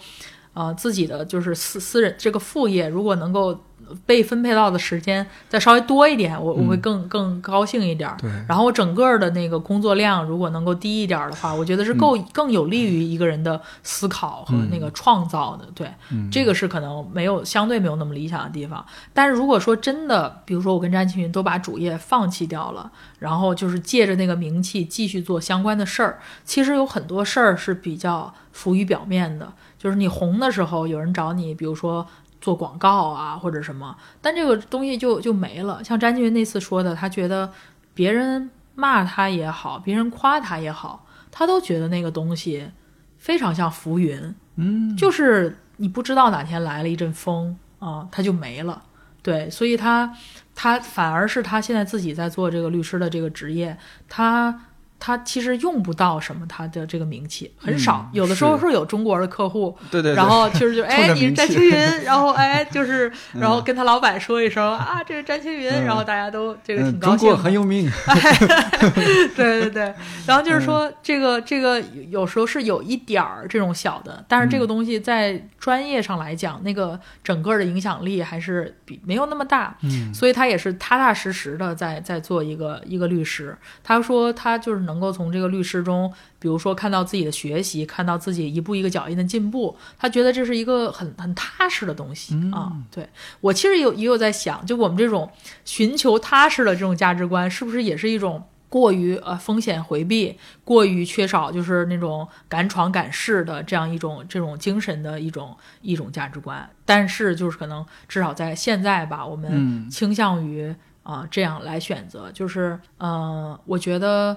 [0.53, 3.59] 呃，自己的就是私私人这个副业，如果能够
[4.05, 8.17] 被分配到的时间再稍微多一点，我我会更、更高兴一点儿。
[8.19, 15.65] 对然后我整个的那个工作量如果能够低一点儿的话，我觉得是够、更有利于一个人的思考和那个创造的。
[15.73, 15.89] 对，
[16.31, 18.85] 这个是可能没有相对没有那么理想的地方。
[19.13, 29.51] 但是如果说真的，比如说我跟詹青云都把主业放弃掉了，然后就是借着那个名气继续做相关的事儿，其实有很多事儿是比较浮于表面的。
[29.77, 32.05] 就是你红的时候，有人找你，比如说
[32.39, 35.83] 做广告啊或者什么，但这个东西就就没了。
[35.83, 37.51] 像詹俊云那次说的，他觉得
[37.93, 42.69] 别人骂他也好，别人夸他也好，他都觉得那个东西
[43.17, 48.83] 非常像浮云，嗯，就是你不知道哪天来了一阵风啊，他就没了。
[49.23, 50.15] 对，所以他
[50.55, 53.77] 他反而是他现在自己在做这个律师的这个职业，
[54.07, 54.66] 他
[54.99, 61.71] 他其实用不到什么他的这个名气很少，嗯有的时候是是有中国的客户，对对对，然后就是就 冲哎，你是詹青云，
[62.03, 65.83] 然后哎就是，然后跟他老板说一声啊，这是詹青云，嗯。
[65.85, 67.37] 然后大家都这个挺嗯，中国高兴的。
[67.37, 67.89] 很有名，
[69.35, 69.93] 对对对，
[70.25, 70.61] 然后就是嗯。
[70.61, 71.79] 说这个这个
[72.09, 74.67] 有时候是有一点儿这种小的，但是这个嗯。
[74.67, 80.13] 东西在专业上来讲，那个整个的影响力还是比没有那么大，嗯。
[80.13, 83.55] 所以他也是踏踏实实的在在做一个一个律师。
[83.83, 92.73] 他说他就是能够从这个律师中，比如说看到自己的学习，看到自己一步一个脚印的进步，他觉得这是一个很很踏实的东西、嗯啊。
[92.89, 93.07] 对
[93.41, 95.29] 我其实有也有在想，就我们这种
[95.63, 98.43] 寻求踏实的这种价值观，是不是也是一种？
[98.69, 114.35] 过于呃风险回避，过于缺少就是那种敢闯敢试的这样一种这种精神的一种一种价值观，但是就是可能至少在现在吧，我们嗯倾向于啊、这样来选择，就是呃，我觉得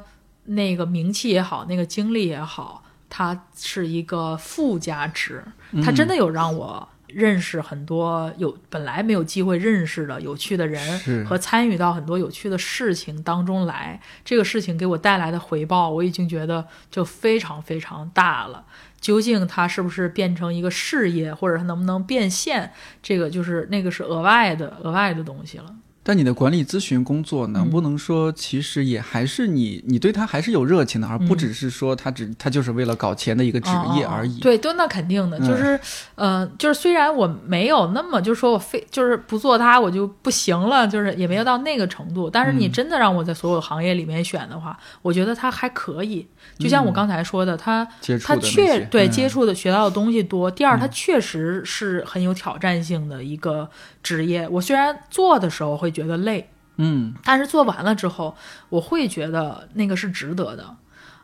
[0.51, 5.45] 那个名气也好，那个经历也好，它是一个附加值，
[5.85, 18.65] 它真的有让我认识很多有本来没有机会认识的有趣的人和参与到很多有趣的事情当中来，这个事情给我带来的回报，我已经觉得就非常非常大了。
[19.01, 22.73] 究竟它是不是变成一个事业，或者它能不能变现，
[23.03, 25.75] 这个就是那个是额外的额外的东西了。
[26.03, 34.31] 但你的管理咨询工作能嗯不能说，其实也还是你，你对他还是有热情的，而不只是说他只他就是为了搞钱的一个职业而已。
[34.31, 35.79] 嗯嗯嗯对，都那肯定的，嗯就是，
[36.15, 42.31] 呃，就是虽然我没有那么，就是说我非就是不做它我就不行了，就是也没有到那个程度。
[42.31, 46.27] 但是你嗯真的让我在所有行业里面选的话，我觉得它还可以。
[46.59, 50.51] 就像我刚才说的，他接触它的对嗯接触的学到的东西多。
[50.51, 53.69] 第二，它确实是很有挑战性的一个
[54.03, 54.49] 职业。
[54.49, 58.35] 我虽然做的时候会觉得累，嗯但是做完了之后，
[58.69, 60.77] 我会觉得那个是值得的。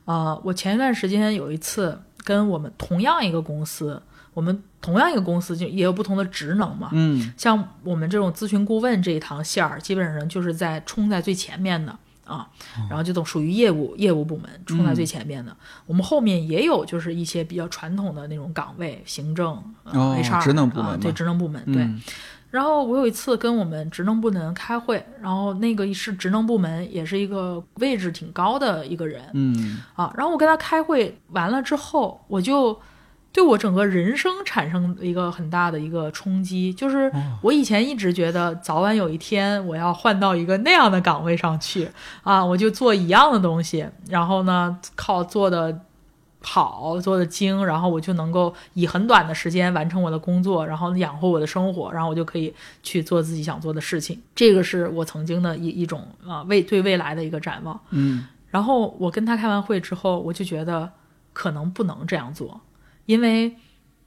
[0.05, 4.01] 呃，我前一段时间有一次跟我们同样一个公司，
[4.35, 6.91] 我们同样一个公司就也有不同的职能嘛。
[6.93, 12.49] 嗯像我们这种咨询顾问这一堂线儿，基本上就是在冲在最前面的啊，
[12.89, 15.57] 然后这种属于业务业务部门冲在最前面的。
[15.87, 21.83] 我们后面也有就是一些比较传统的那种岗位，行政、呃哦 HR 职能部门啊，对职能部门对。
[21.83, 22.01] 嗯
[22.57, 30.11] 然后我有一次跟我们职能部的人开会，然后那个是职能部门，也是一个位置挺高的一个人嗯啊。
[30.17, 32.81] 然后我跟他开会完了之后，我就
[33.31, 41.91] 对我整个人生产生一个很大的一个冲击，就是我以前一直觉得早晚有一天我要换到一个那样的岗位上去
[42.23, 45.83] 啊，我就做一样的东西，然后呢靠做的。
[46.49, 54.23] 好做的精，然后我就能够以很短的时间完成我的工作，然后养活我的生活，然后我就可以去做自己想做的事情。
[54.33, 57.79] 这个是我曾经的一一种啊未对未来的一个展望。
[57.91, 60.89] 嗯然后我跟他开完会之后，我就觉得
[61.33, 62.61] 可能不能这样做，
[63.07, 63.57] 因为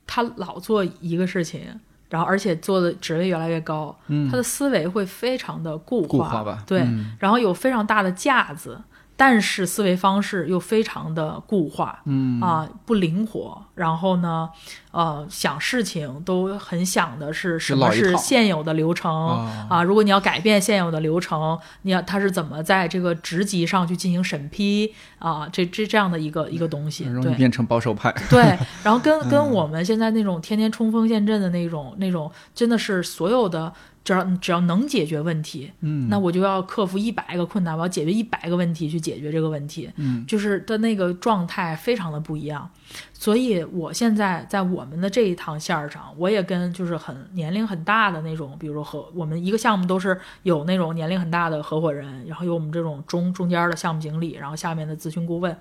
[0.08, 1.62] 他老做一个事情，
[2.10, 8.80] 然后而且做的职位越来越高，嗯他的思维会非常的固化，固化吧对，嗯然后有非常大的架子。
[9.20, 13.62] 但是思维方式又非常的固化，嗯啊，不灵活。
[13.76, 14.50] 然后呢，
[14.92, 19.84] 呃，想事情都很想的是什么是现有的流程啊啊？
[19.84, 25.50] 如果你要改变现有的流程，你要他是怎么在这个职级上去进行审批啊？
[25.52, 28.14] 这这这样的一个一个东西，容易变成保守派。
[28.30, 28.58] 对。
[28.84, 33.74] 然后跟嗯跟我们现在那种天天冲锋陷阵的那种那种，真的是所有的
[34.04, 36.08] 只要只要能解决问题，嗯。
[36.10, 40.26] 那我就要克服一百个困难，我要解决一百个问题去解决这个问题，嗯。
[40.26, 42.70] 就是的那个状态非常的不一样。
[43.14, 55.56] 所以我现在在我们的这一趟线儿上，我也跟就是很年龄很大的那种，比如说合我们一个项目都是有那种年龄很大的合伙人，然后有我们这种中中间的项目经理，然后下面的咨询顾问，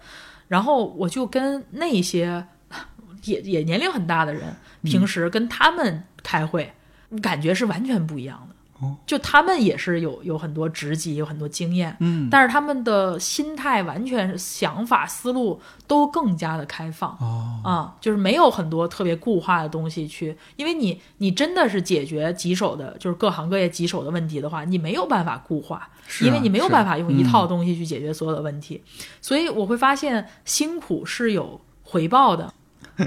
[0.47, 2.47] 然后我就跟那些
[3.25, 6.73] 也也年龄很大的人，平时跟他们开会，
[7.23, 8.55] 感觉是完全不一样的。
[8.87, 8.97] 哦。
[9.07, 12.29] 就他们也是有有很多职级，有很多经验，嗯。
[12.31, 17.11] 但是他们的心态、完全想法、思路都更加的开放。
[17.21, 17.61] 哦。
[17.65, 25.91] 啊，就是没有很多特别固化的东西去，因为你你真的是解决棘手的，就是各行各业棘手的问题的话，你没有办法固化，啊
[26.21, 28.83] 因为你没有办法用一套嗯东西去解决所有的问题，
[29.21, 32.53] 所以我会发现辛苦是有回报的，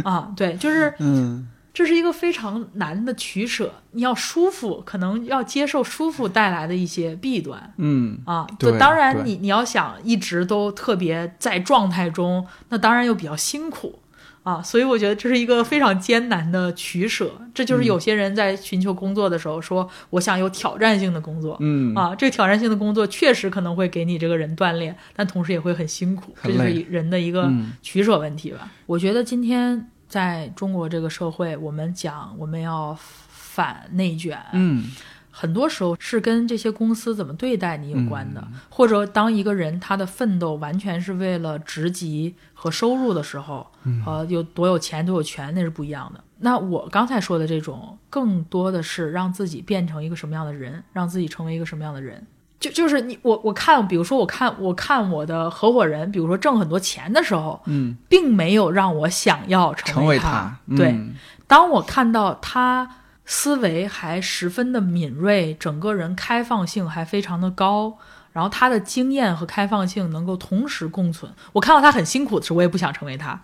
[0.03, 7.73] 啊，对，就是嗯这是一个非常难的取舍，你要舒服，可能要接受舒服带来的一些弊端。
[7.77, 13.99] 嗯啊，对就当然你你要想一直都特别在状态中，那当然又比较辛苦
[14.43, 17.31] 啊，所以我觉得这是一个非常艰难的取舍。
[17.53, 21.55] 这嗯就是有些人在寻求工作的时候说，我想有挑战性的工作。
[21.61, 28.69] 嗯啊，这个挑战性的工作确实可能会给你这个人锻炼，但同时也会很辛苦，这就是人的一个嗯取舍问题吧。
[28.87, 34.91] 我觉得今天在中国这个社会，我们讲我们要反内卷，嗯
[35.33, 46.21] 很多时候是跟这些公司怎么对待你有关的，嗯或者当一个人他的奋斗完全是为了职级和收入的时候，嗯呃，有多有钱多有权那是不一样的。
[46.39, 52.27] 那我刚才说的这种，更多的是让自己变成一个什么样的人，让自己成为一个什么样的人。
[52.61, 61.15] 就就是你我我看，比如说我看我看我的合伙人，比如说挣很多钱的时候，嗯，并没有让我想要成为他，对，嗯
[61.47, 62.87] 当我看到他
[63.25, 67.97] 思维还十分的敏锐，整个人开放性还非常的高，
[68.31, 71.29] 然后他的经验和开放性能够同时共存。
[71.51, 73.39] 我看到他很辛苦的时候，我也不想成为他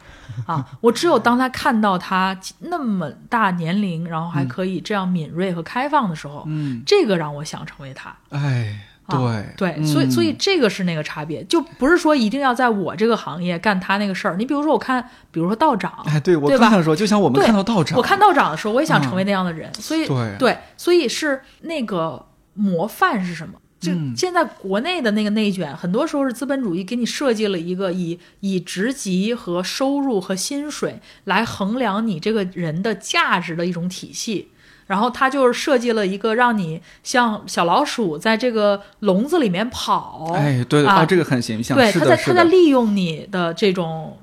[0.45, 0.65] 啊。
[0.80, 8.15] 我只有当他看到他那么大年龄，然后还可以这样敏锐和开放的时候，嗯，这个让我想成为他。
[8.30, 14.35] 哎，啊、对对，所以嗯所以这个是那个差别，就不是说一定要在我这个行业干他那个事儿。
[14.35, 15.01] 你比如说，我看，
[15.31, 20.05] 比如说道长，哎，对我刚想说，就像我们看到道长，我看道长的时候，我也想成为那样的人，所以
[20.37, 23.53] 对所以是那个模范是什么？
[23.79, 34.49] 就嗯现在国内的那个内卷，很多时候是资本主义给你设计了一个以以职级和收入和薪水来衡量你这个人的价值的一种体系。
[34.88, 44.17] 然后他就是设计了一个让你像小老鼠在这个笼子里面跑，哎，对对啊哦，这个很形象，对，是他在他在利用你的这种，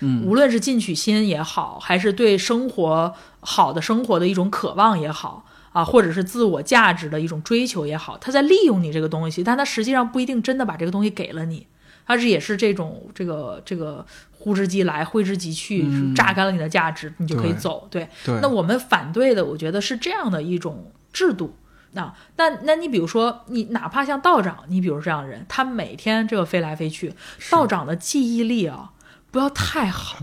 [0.00, 0.22] 嗯。
[0.24, 11.66] 无论是进取心也好，还是对生活好的生活的一种渴望也好，啊，或者是自我价值的一种追求也好，他在利用你这个东西，但他实际上不一定真的把这个东西给了你，
[12.06, 14.04] 他是也是这种这个这个
[14.44, 17.88] 呼之即来挥之即去，嗯榨干了你的价值，你就可以走。
[17.90, 21.56] 对，对，那我们反对的，我觉得是这样的一种制度。
[21.92, 27.14] 那那那你比如说，你哪怕像道长，你比如这样的人，他每天这个飞来飞去，
[27.50, 28.90] 道长的记忆力啊，
[29.30, 30.18] 不要太好。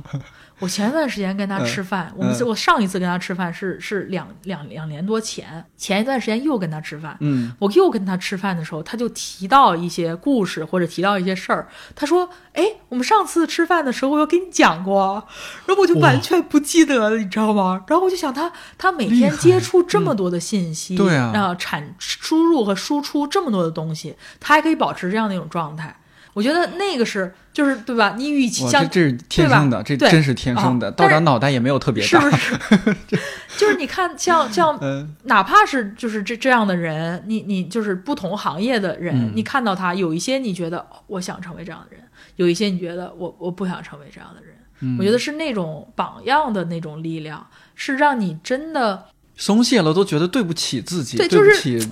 [0.61, 11.67] 我前一段时间跟他吃饭，我们嗯我上一次跟他吃饭是是两两两年多前，前一段时间又跟他吃饭，嗯，我又跟他吃饭的时候，他就提到一些故事或者提到一些事儿。
[11.95, 15.27] 他说：“哎，我们上次吃饭的时候我有给你讲过。”
[15.65, 17.83] 然后我就完全不记得了，你知道吗？
[17.87, 25.95] 然后我就想他，他每天接触这么多的信息，对啊然后产输入和输出这么多的东西，他还可以保持这样的一种状态。
[26.33, 28.15] 我觉得那个是，就是对吧？
[28.17, 30.87] 你与其，像这这是天生的，这真是天生的。
[30.87, 32.97] 啊但是道长脑袋也没有特别大，是不是？
[33.57, 42.03] 就是你看，像像嗯，哪怕是就是这这样的人，你你就是不同行业的人，嗯你看到他有一些你觉得哦我想成为这样的人，
[42.37, 44.55] 有一些你觉得我我不想成为这样的人。
[44.83, 49.05] 嗯我觉得是那种榜样的那种力量，是让你真的
[49.35, 51.91] 松懈了都觉得对不起自己，对就是对不起，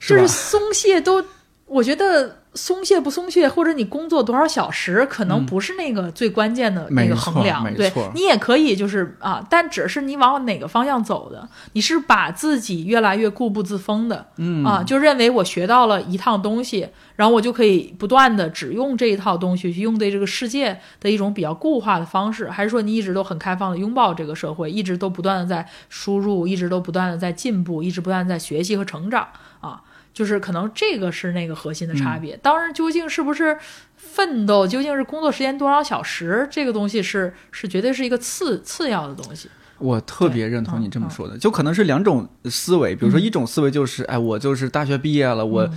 [0.00, 0.28] 就是？
[0.28, 1.22] 松懈都，
[1.66, 7.64] 我觉得松懈不松懈，或者你工作多少小时，可能不是那个最关键的那个衡量。
[7.74, 29.26] 对没错你也可以就是啊，但只是你往哪个方向走的，你是把自己越来越固步自封的，嗯啊，就认为我学到了一趟东西，然后我就可以不断的只用这一套东西去用对这个世界的一种比较固化的方式，还是说你一直都很开放的拥抱这个社会，一直都不断的在输入，一直都不断的在进步，一直不断的在学习和成长
[29.60, 29.80] 啊？
[30.12, 32.36] 就是可能这个是那个核心的差别。
[32.38, 33.56] 当然，究竟是不是
[33.96, 39.48] 奋斗，究竟是工作时间多少小时，这个东西是是绝对是一个次次要的东西。
[39.78, 42.94] 我特别认同你这么说的，就可能是两种思维。
[42.94, 45.68] 比如说，一种思维就是，哎，我就是大学毕业了，我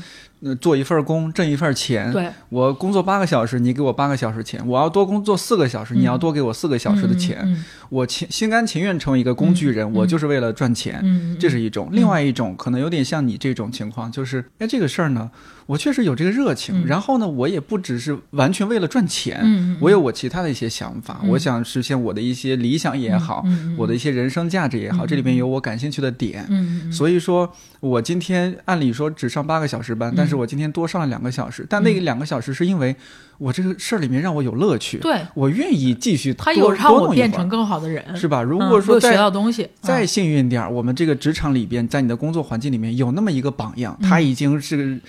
[0.41, 7.63] 呃做一份工，挣一份钱，对，我工作八个小时，你给我八个小时钱，我要多工作四个小时，你要多给我四个小时的钱，嗯。
[7.89, 11.03] 我情心甘情愿成为一个工具人，我就是为了赚钱。
[11.39, 15.29] 这是一种，另外一种可能有点像你这种情况，就是哎，这个事儿呢，
[15.67, 16.85] 我确实有这个热情，嗯。
[16.87, 21.29] 然后呢，我也不只是完全为了赚钱，我有我其他的一些想法，嗯。
[21.29, 23.45] 我想实现我的一些理想也好，
[23.77, 26.45] 我的一些人生价值也好，嗯这里面有我感兴趣的点。
[26.91, 27.53] 所以说，
[27.85, 31.63] 我今天按理说只上八个小时班，但是我今天多上了两个小时。
[31.69, 32.95] 但那两个小时是因为
[33.37, 38.41] 我这个事儿里面让我有乐趣，对，我愿意继续多他有让我变成更好的人，是吧？
[38.41, 44.99] 如嗯果说学到东西，再嗯幸运点儿，我们这个职场里边，在你的工作环境里面有那么一个榜样，他已经是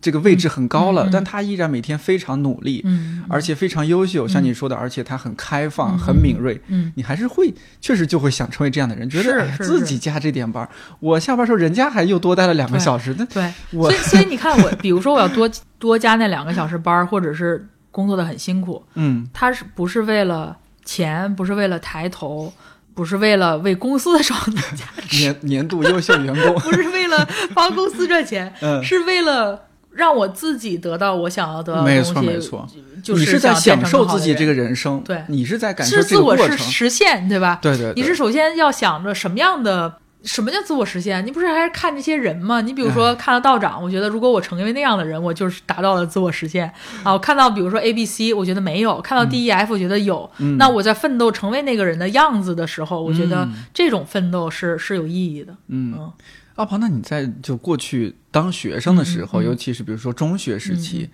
[0.00, 6.60] 这个位置很高了，但他依然每天非常努力，嗯而且非常优秀，像你说的，而且他很开放、很敏锐。
[6.68, 10.68] 嗯你还是会，确实就会想成为这样的人，觉是得自己加这点班儿，
[10.98, 22.52] 我下班时候人家还又多待了两个小时，那对，我所以所以你看我，比如说我要多 多加那两个小时班儿，或者是工作的很辛苦，嗯，他是不是为了钱，不是为了抬头，
[22.92, 28.84] 不是为了为公司的创造价值，年年度优秀员工， 不是为了帮公司赚钱，嗯。
[28.84, 32.12] 是为了让我自己得到我想要得到的没东西。
[32.12, 32.68] 错没错，
[33.02, 35.24] 就是你是在享受自己这个人生，对。
[35.28, 37.58] 你是在感受自我实个过程，实现，对吧？
[37.62, 38.02] 对对，对。
[38.02, 40.00] 你是首先要想着什么样的。
[40.26, 41.24] 什么叫自我实现？
[41.24, 42.60] 你不是还是看这些人吗？
[42.60, 46.70] 你比如说看到道长，我觉得如果我成为那样的人，我就是达到了自我实现
[47.02, 47.12] 啊。
[47.12, 50.28] 我看到比如说 A、B、C，我觉得没有；看到 D、E、F，我觉得有。
[50.38, 55.52] 嗯那我在奋斗成为那个人的样子的时候，我觉得嗯这种奋斗是是有意义的。
[55.68, 56.12] 嗯嗯，
[56.56, 61.08] 阿庞，那你在就过去当学生的时候，嗯嗯尤其是比如说中学时期，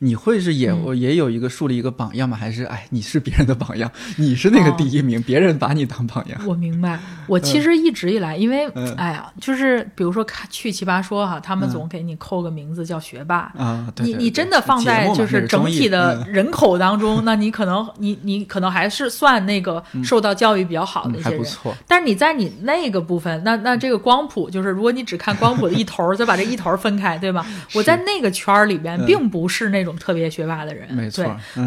[0.00, 2.36] 你会是也、我也有一个树立一个榜样吗？
[2.36, 6.40] 还是哎，你是别人的榜样，你是那个第一名，别人把你当榜样？
[6.46, 8.94] 我明白，我其实一直以来，因为、嗯。
[8.96, 13.52] 哎呀，就是比如说看去奇葩说哈，他们总给你扣个名字叫学霸。
[13.56, 16.32] 啊，对你对对你真的放在就是整体的嗯。
[16.32, 27.44] 人口当中，那你可能你你可能还是算那个受到教育比较好的嗯一些人，还不错，但是你在你那个部分，那那这个光谱就是，如果你只看光谱的一头儿，再把这一头儿分开，对吧？
[27.74, 29.06] 我在那个圈儿里边，嗯。
[29.08, 31.24] 并不是那种特别学霸的人，没错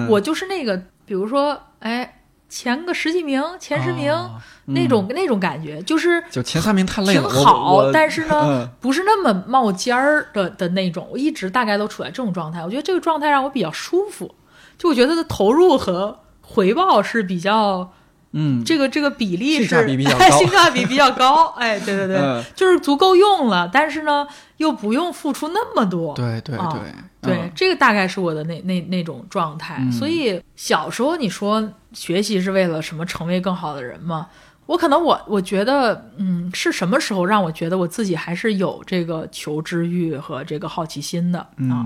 [0.10, 11.08] 我就是那个，比如说，哎，前个十几名、前十名、哦那种、那种感觉，就是就前三名太累挺了，挺好，但是呢，嗯不是那么冒尖儿的的那种。
[11.12, 14.36] 我一直大概都处在这种状态，我觉得这个状态让我比较舒服，
[14.78, 17.94] 就我觉得的投入和回报是比较。
[18.34, 24.28] 嗯，这个这个比例是性价比比较高 性价比比较高，哎，对对对，嗯 就是足够用了，但是呢，
[24.58, 26.12] 又不用付出那么多。
[26.12, 26.80] 啊对对对
[27.22, 29.78] 对，嗯这个大概是我的那那那种状态。
[29.80, 33.06] 嗯所以小时候你说学习是为了什么？
[33.06, 34.28] 成为更好的人吗？
[34.68, 41.86] 我可能我我觉得，嗯，是什么时候让我觉得我自己还是有这个求知欲和这个好奇心的啊？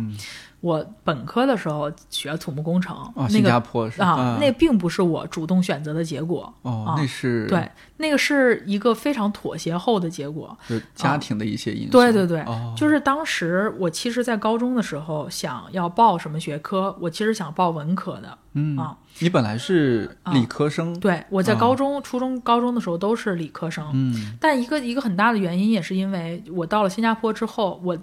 [0.66, 6.52] 嗯我本科的时候学土木工程，哦，那新加个坡是啊，那并不是我主动选择的结果。
[6.64, 10.58] 哦，啊那是对，那个是一个非常妥协后的结果。
[10.68, 18.36] 就是家庭的一些因素，对对对，哦，就是当时我其实，在高中的时候想要报什么学科，我其实想报文科的。
[18.54, 27.96] 嗯啊，你本来是理科生，对，我在哦高中、初中、高中的时候都是理科生，嗯但一个一个很大的原因也是因为我到了新加坡之后，我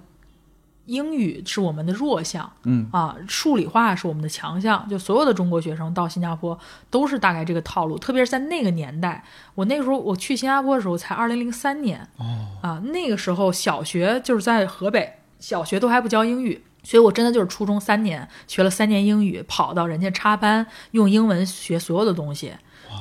[0.85, 4.87] 英语是我们的弱项嗯啊，数理化是我们的强项。
[4.89, 6.57] 就所有的中国学生到新加坡
[6.89, 9.23] 都是大概这个套路，特别是在那个年代，
[9.55, 22.53] 我那个时候我去新加坡的时候才二零零三年，哦，啊，那个时候小学就是在河北，小学都还不教英语，所以我真的就是初中三年学了三年英语，跑到人家插班用英文学所有的东西。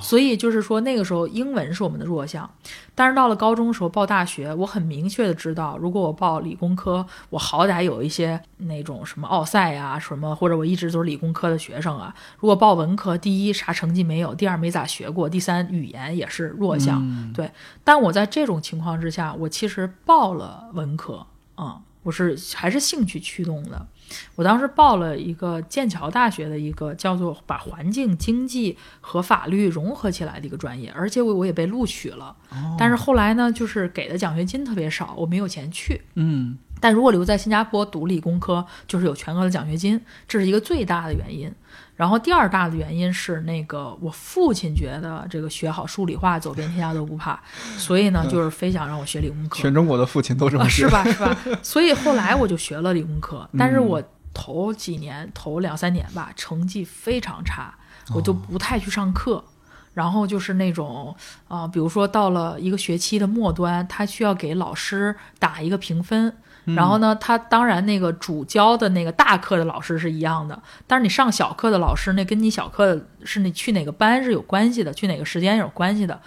[0.03, 2.51] 所以就是说，那个时候英文是我们的弱项，
[2.95, 12.15] 但是到了高中的时候报大学，我很明确的知道，如果我报理工科，我好歹有一些那种什么奥赛啊什么，或者我一直都是理工科的学生啊。
[12.39, 17.33] 如果报文科，第一啥成绩没有，第二没咋学过，第三语言也是弱项。
[17.33, 17.51] 对，
[17.85, 23.87] 但我在这种情况之下，我其实报了文科，啊、我是还是兴趣驱动的。
[24.35, 32.35] 我当时报了一个剑桥大学的一个叫做把环境、经济和法律融合起来的一个专业，而且我我也被录取了。
[32.79, 36.03] 但是后来呢，就是给的奖学金特别少，我没有钱去。
[36.15, 41.49] 嗯但如果留在新加坡读理工科，就是有全额的奖学金，这是一个最大的原因。
[42.03, 47.39] 然后第二大的原因是那个我父亲觉得这个学好数理化，走遍天下都不怕，
[47.79, 49.61] 所以呢，就是非想让我学理工科。
[49.61, 51.05] 全中国的父亲都这么啊，是吧？
[51.05, 51.37] 是吧？
[51.63, 54.03] 所以后来我就学了理工科，但是我
[54.35, 57.73] 头几年、头两三年吧，成绩非常差，
[58.13, 59.45] 我就不太去上课。
[59.95, 61.15] 然后就是那种，
[61.47, 66.35] 啊、比如说到了一个学期的末端，他需要给老师打一个评分，
[66.65, 76.21] 然后呢，他当然那个主教的那个大课的老师是一样的，但是你上小课的老师，那跟你小课是你去哪个班是有关系的，去哪个时间有关系的。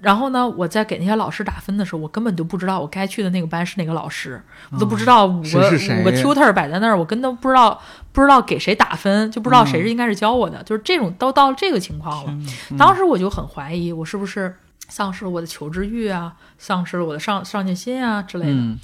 [0.00, 7.80] 然后呢，我在给那些老师打分的时候，我根本就不知道我该去的那个班是哪个老师，我都不知道五个、五个 tutor 摆在那儿，我根本都不知道
[8.12, 12.38] 不知道给谁打分，就不知道谁是应该是教我的，就是这种都到这个情况了。
[12.78, 14.56] 当时我就很怀疑，我是不是
[14.88, 18.52] 丧失了我的求知欲啊，丧失了我的上上进心啊之类的。
[18.52, 18.78] 嗯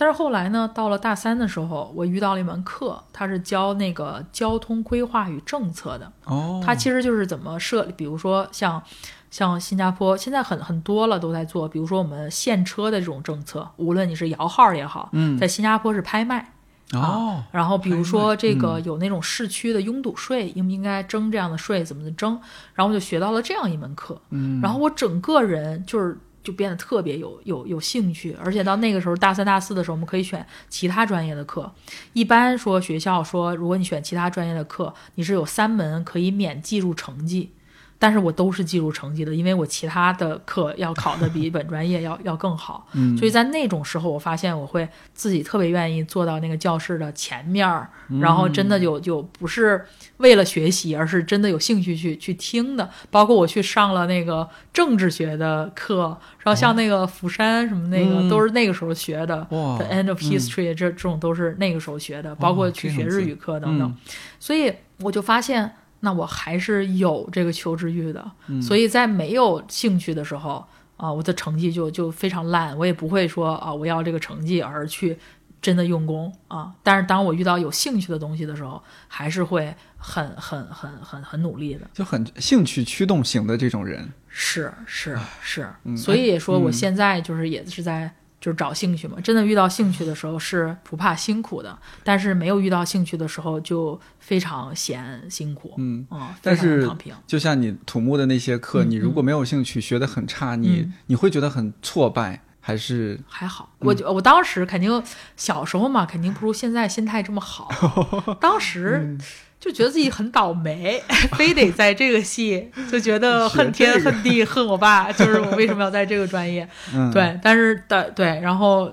[0.00, 6.12] 但是后来呢，到了大三的时候，我遇到了一门课，它是教那个交通规划与政策的。
[6.26, 8.80] 哦，它其实就是怎么设，比如说像
[9.28, 16.52] 像新加坡现在很很多了都在做，比如说我们限车的这种政策，无论你是摇号也好，嗯在新加坡是拍卖。
[16.94, 22.40] 哦然后比如说这嗯个有那种市区的拥堵税，应不应该征这样的税，怎么的征？
[22.72, 26.18] 然后我就学到了这样一门课，嗯然后我整个人就是
[26.48, 31.70] 就变得特别有有有兴趣，而且到那个时候大三大四的时候，我们可以选其他专业的课。
[32.14, 37.50] 一般说学校说，如果你选其他专业的课，你是有三门可以免计入成绩。
[37.98, 47.88] 但是我都是计入成绩的，因为我其他的课要考的比 本专业要要更好，嗯所以在那种时候，我发现我会自己特别愿意坐到那个教室的前面儿，
[48.20, 49.84] 然后真的有就不是
[50.18, 52.88] 为了学习，而是真的有兴趣去去听的。
[53.10, 59.38] 包括我去上了那个政治学的课，然后像那个釜山什么那个、嗯都是那个时候学的。
[59.50, 63.88] 哇 The End of History、这这种都是那个时候学的，包括去学日语课等等。
[63.88, 63.96] 嗯
[64.38, 68.30] 所以我就发现，那我还是有这个求知欲的。
[68.46, 70.64] 嗯所以在没有兴趣的时候，
[70.96, 75.16] 啊、我的成绩就就非常烂，我也不会说啊、我要这个成绩而去
[75.60, 76.72] 真的用功啊。
[76.82, 81.88] 但是当我遇到有兴趣的东西的时候，还是会很很很很很努力的。
[81.92, 84.12] 就很兴趣驱动型的这种人。
[84.28, 89.20] 是是是，嗯所以也说我嗯现在就是也是在就是找兴趣嘛。
[89.20, 95.74] 真的遇到兴趣的时候是不怕辛苦的，但是没有遇到兴趣的时候就非常嫌辛苦。
[95.78, 96.88] 嗯，嗯，但是。
[97.26, 105.02] 就像你土木的那些课，嗯你如果没有兴趣，学的很差，你嗯你会觉得很挫败，还是还好，嗯我就我当时肯定
[105.36, 107.68] 小时候嘛，肯定不如现在心态这么好。
[108.40, 109.20] 当时嗯
[109.60, 111.02] 就觉得自己很倒霉，
[111.36, 116.68] 非得在这个系，就觉得恨天恨地恨我爸， 就是我为什么要在这个专业？
[116.94, 118.92] 嗯，对，但是的对，然后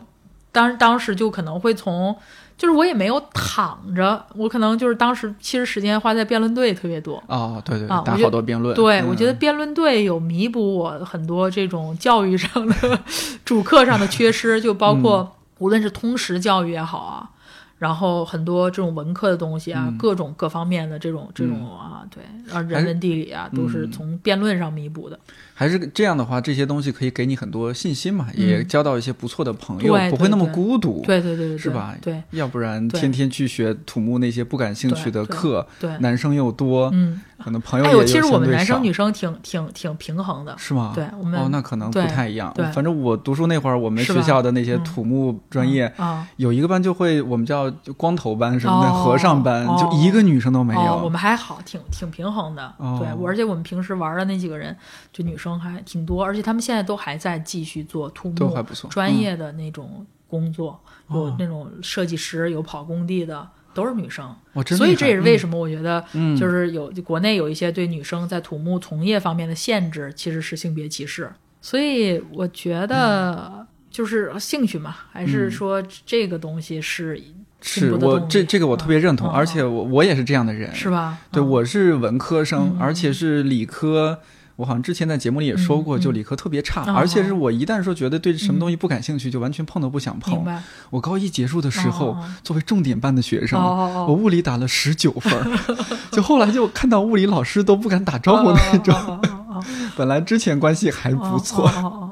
[0.51, 2.15] 当当时就可能会从，
[2.57, 7.21] 就是我也没有躺着，我可能就是当时其实时间花在辩论队特别多。
[7.27, 9.07] 哦，对对，打啊打好多辩论，对，嗯。
[9.07, 12.99] 我觉得辩论队有弥补我很多这种教育上的
[13.45, 15.01] 主课上的缺失，就包嗯。
[15.03, 17.29] 括无论是通识教育也好啊，
[17.77, 19.97] 然后很多这种文科的东西啊，嗯。
[19.97, 22.23] 各种各方面的这种这种啊，对，
[22.53, 23.91] 啊人文地理啊，都是嗯。
[23.91, 25.19] 从辩论上弥补的。
[25.57, 31.57] 还是这样的话，这些东西可以给你很多信心嘛，也交到一些不错的朋友，不会那么孤独，对对对对，对。
[31.57, 31.95] 是吧？
[32.01, 32.21] 对。
[32.31, 40.53] 要不然天天去学土木那些不感兴趣的对对课，对，男生又多，嗯，可能朋友也有其实我们男生女生挺挺挺平衡的。
[40.57, 40.91] 是吗？
[40.93, 42.51] 对我们哦，那可能不太一样。
[42.53, 42.65] 对。
[42.73, 49.77] 反正我读书那会儿，我们学校的那些嗯土木专业，啊，有一个班就会我们叫光头班什么的，哦和尚班，哦。
[49.79, 50.81] 就一个女生都没有。
[50.81, 52.73] 哦，我们还好，挺挺平衡的。
[52.77, 52.97] 哦。
[52.99, 54.75] 对，我而且我们平时玩的那几个人，
[55.13, 60.81] 就女生还挺多，而且他们现在都还在继续做土木都还不错专业的那种工作，
[61.11, 64.35] 有那种设计师，有跑工地的，都是女生。
[64.53, 71.31] 哇，真所以这也是为什么我觉得，嗯就是有国内有一些对女生在土木从业方面的限制，其实是性别歧视。
[71.61, 77.17] 所以我觉得就是兴趣嘛，还是说这个东西是
[77.61, 80.73] 进是我这这个我特别认同，嗯而且我我也是这样的人。
[80.75, 81.17] 是吧？
[81.31, 84.19] 对，嗯我是文科生，嗯而且是理科。
[84.55, 90.45] 我好像之前在节目里也说过，就理科特别差，哦而且是我一旦说觉得对什么东西不感兴趣，就完全碰都不想碰。
[90.89, 95.59] 我高一结束的时候，作为重点班的学生，我物理打了十九分儿，
[96.11, 99.21] 就后来就看到物理老师都不敢打招呼那种。
[99.95, 102.04] 本来之前关系还不错，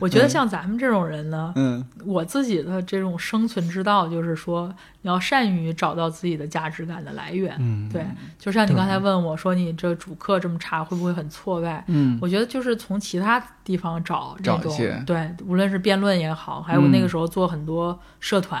[0.00, 7.54] 我觉得像咱们这种人呢，嗯我自己的这种生存之道就是说，你要善于找到自己的价值感的来源。
[7.58, 8.04] 嗯，对，
[8.38, 11.84] 就像你刚才问我说，你这主课这么差，会不会很挫败？
[11.88, 18.60] 嗯我觉得就是从其他地方找这种找一些对，无论是辩论也好，还有嗯那个时候做很多社团。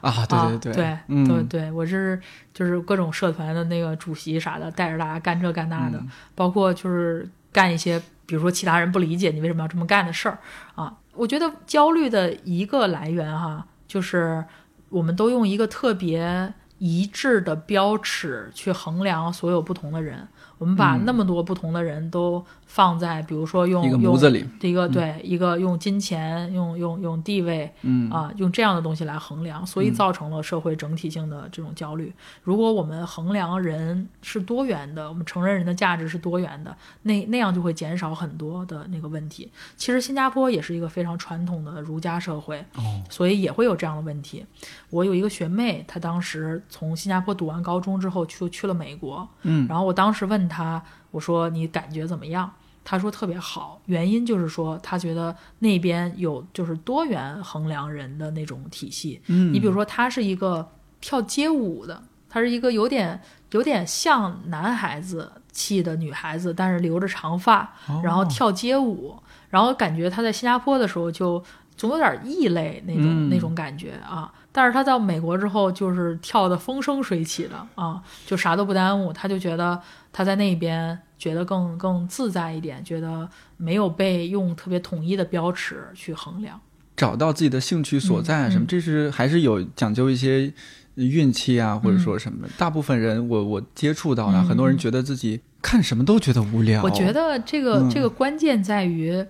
[0.00, 2.20] 啊，对对对对嗯对对，我是
[2.52, 10.38] 就是各种社团的那个主席啥的，带着大家干这干那的，嗯包括就是干一些，比如说其他人不理解你为什么要这么干的事儿
[10.74, 10.96] 啊。
[11.12, 14.44] 我觉得焦虑的一个来源哈，就是
[14.88, 20.26] 我们都用一个特别一致的标尺去衡量所有不同的人，
[20.58, 22.44] 我们把嗯那么多不同的人都
[22.74, 32.12] 放在，比如说用一个用模子里，一个对一个用金钱、用用用地位，嗯啊，用这样的东西来衡量，所以造成了社会整体性的这种焦虑。
[32.42, 39.48] 如果我们衡量人是多元的，我们承认人的价值是多元的，那那样就会减少很多的那个问题。
[39.76, 44.44] 其实新加坡也是一个非常传统的儒家社会，哦所以也会有这样的问题。
[44.90, 52.50] 我有一个学妹，她当时从新加坡读完高中之后就去了美国，嗯然后我当时问她，我说你感觉怎么样？
[52.84, 59.22] 她说特别好，原因就是说他觉得那边有就是多元衡量人的那种体系。
[59.28, 60.68] 嗯，你比如说，他是一个
[61.00, 63.20] 跳街舞的，他是一个有点
[63.52, 69.16] 有点像男孩子气的女孩子，但是留着长发，哦然后跳街舞，
[69.48, 71.42] 然后感觉他在新加坡的时候就
[71.76, 74.30] 总有点异类那种、嗯那种感觉啊。
[74.52, 79.12] 但是他到美国之后，就是跳的风生水起的啊，就啥都不耽误。
[79.12, 79.80] 他就觉得
[80.12, 86.60] 他在那边觉得更更自在一点，觉得没有被用特别统一的标尺去衡量。
[86.94, 90.52] 找到自己的兴趣所在啊什么，嗯嗯这是还是有讲究一些
[90.96, 92.46] 运气啊，或者说什么。
[92.58, 96.82] 大部分人我我接触到的，嗯很多人觉得自己看什么都觉得无聊。
[96.82, 99.24] 我觉得这个、嗯这个关键在于，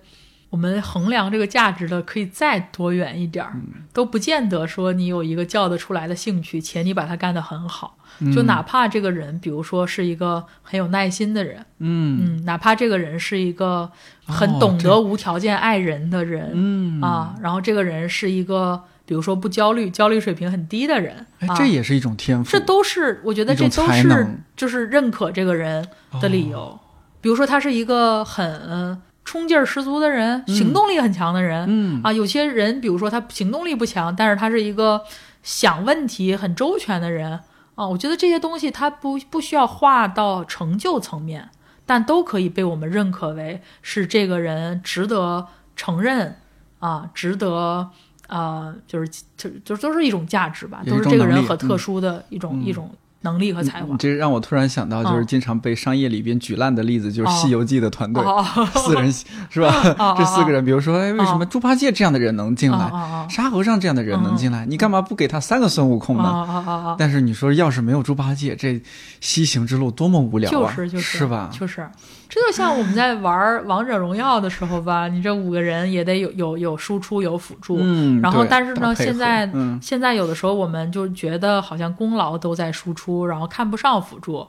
[0.49, 3.83] 我们衡量这个价值的可以再多远一点儿，嗯。
[3.91, 7.97] 都不见得说你有一个叫得出来的兴趣，且你把它干得很好。
[8.19, 8.31] 嗯。
[8.31, 12.37] 就哪怕这个人，比如说是一个很有耐心的人，嗯。
[12.37, 13.91] 嗯，哪怕这个人是一个
[14.25, 17.01] 很哦懂得无条件爱人的人、嗯。
[17.01, 21.25] 啊，然后这个人是一个比如说不焦虑、焦虑水平很低的人，
[21.57, 22.49] 这也是一种天赋。
[22.49, 25.85] 这都是我觉得这都是就是认可这个人
[26.21, 26.79] 的理由。
[27.21, 32.01] 比如说他是一个很呃冲劲儿十足的人，行动力很强的人、嗯。
[32.03, 32.13] 啊。
[32.13, 35.01] 有些人比如说他行动力不强，但是他是一个
[35.43, 37.39] 想问题很周全的人。
[37.75, 41.49] 啊，我觉得这些东西他不不需要划到成就层面，
[41.85, 45.45] 但都可以被我们认可为是这个人值得
[45.75, 46.37] 承认
[46.79, 47.89] 啊，值得
[48.27, 51.77] 呃，就是就就都是一种价值吧，都是这个人很特嗯。
[51.77, 52.63] 殊的一种、嗯。
[52.63, 52.89] 一种
[53.25, 53.87] 能力和才华。
[53.91, 53.97] 你。
[53.97, 55.25] 这让我突然想到，就是嗯。
[55.25, 58.45] 经常被商业里边举烂的例子，就是《西游记》的团队，哦。
[58.87, 59.11] 四人
[59.49, 59.67] 是吧？
[59.99, 62.89] 哦这四个人，比如说，哎，为什么猪八戒这样的人能进来，
[63.29, 66.95] 沙和尚这样的人能进来，你干嘛不给他三个孙悟空啊呢？
[66.97, 68.79] 但是你说，要是没有猪八戒，这
[69.19, 70.71] 西行之路多么无聊啊！
[70.75, 71.17] 就是就是。
[71.17, 71.49] 是吧？
[71.51, 71.89] 就是，
[72.35, 84.39] 这就像我们在玩王者荣耀的时候吧，你这五个人也得有有有输出有辅助，嗯，然后但是呢，现在、嗯现在有的时候我们就觉得好像功劳都在输出，然后看不上辅助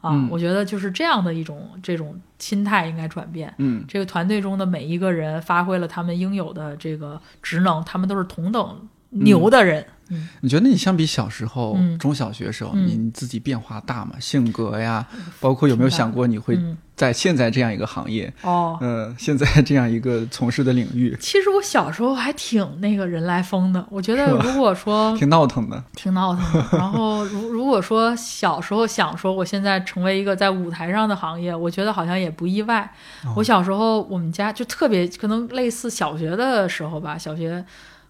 [0.00, 0.12] 啊。
[0.12, 3.52] 嗯我觉得就是这样的一种这种心态应该转变。
[3.58, 9.82] 嗯这个团队中的每一个人发挥了他们应有的这个职能，他们都是同等牛的人。
[9.82, 9.93] 嗯，
[10.40, 14.12] 你觉得你相比小时候、嗯中小学时候，嗯你你自己变化大吗？
[14.20, 15.06] 性格呀，
[15.40, 23.84] 包括有没有想过你会嗯在现在这样一个行业，哦，呃，现在这样一个从事的领域，其实我小时候还挺那个人来疯的。
[23.90, 25.82] 我觉得如果说 挺闹腾的。
[25.96, 26.68] 挺闹腾的。
[26.78, 32.82] 然后如如果说小时候想说我现在成为一个在舞台上的行业，我觉得好像也不意外。
[33.24, 37.64] 哦我小时候我们家就特别可能类似小学的时候吧，小学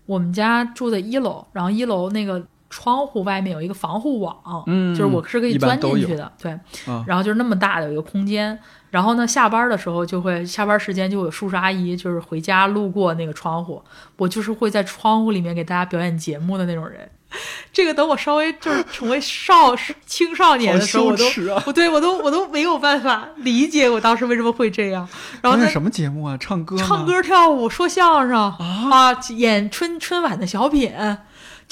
[0.06, 2.44] 我们家住在一楼，然后一楼那个。
[2.70, 6.50] 窗户外面有一个防护网，嗯就是我是可以钻进去的，对，
[6.86, 8.58] 啊然后就是那么大的有一个空间，
[8.94, 13.82] 然后呢，下班的时候就会下班时间就有叔叔阿姨就是回家路过那个窗户，
[14.16, 17.10] 我就是会在窗户里面给大家表演节目的那种人。
[17.72, 19.74] 这个等我稍微就是成为少
[20.06, 25.08] 青少年的时候， 好我都羞耻啊我对我都我都没有办法理解我当时为什么会这样。
[25.42, 26.36] 然后那，什么节目啊？
[26.38, 26.76] 唱歌？
[26.78, 28.38] 唱歌、跳舞、说相声
[28.88, 30.92] 啊，演春春晚的小品，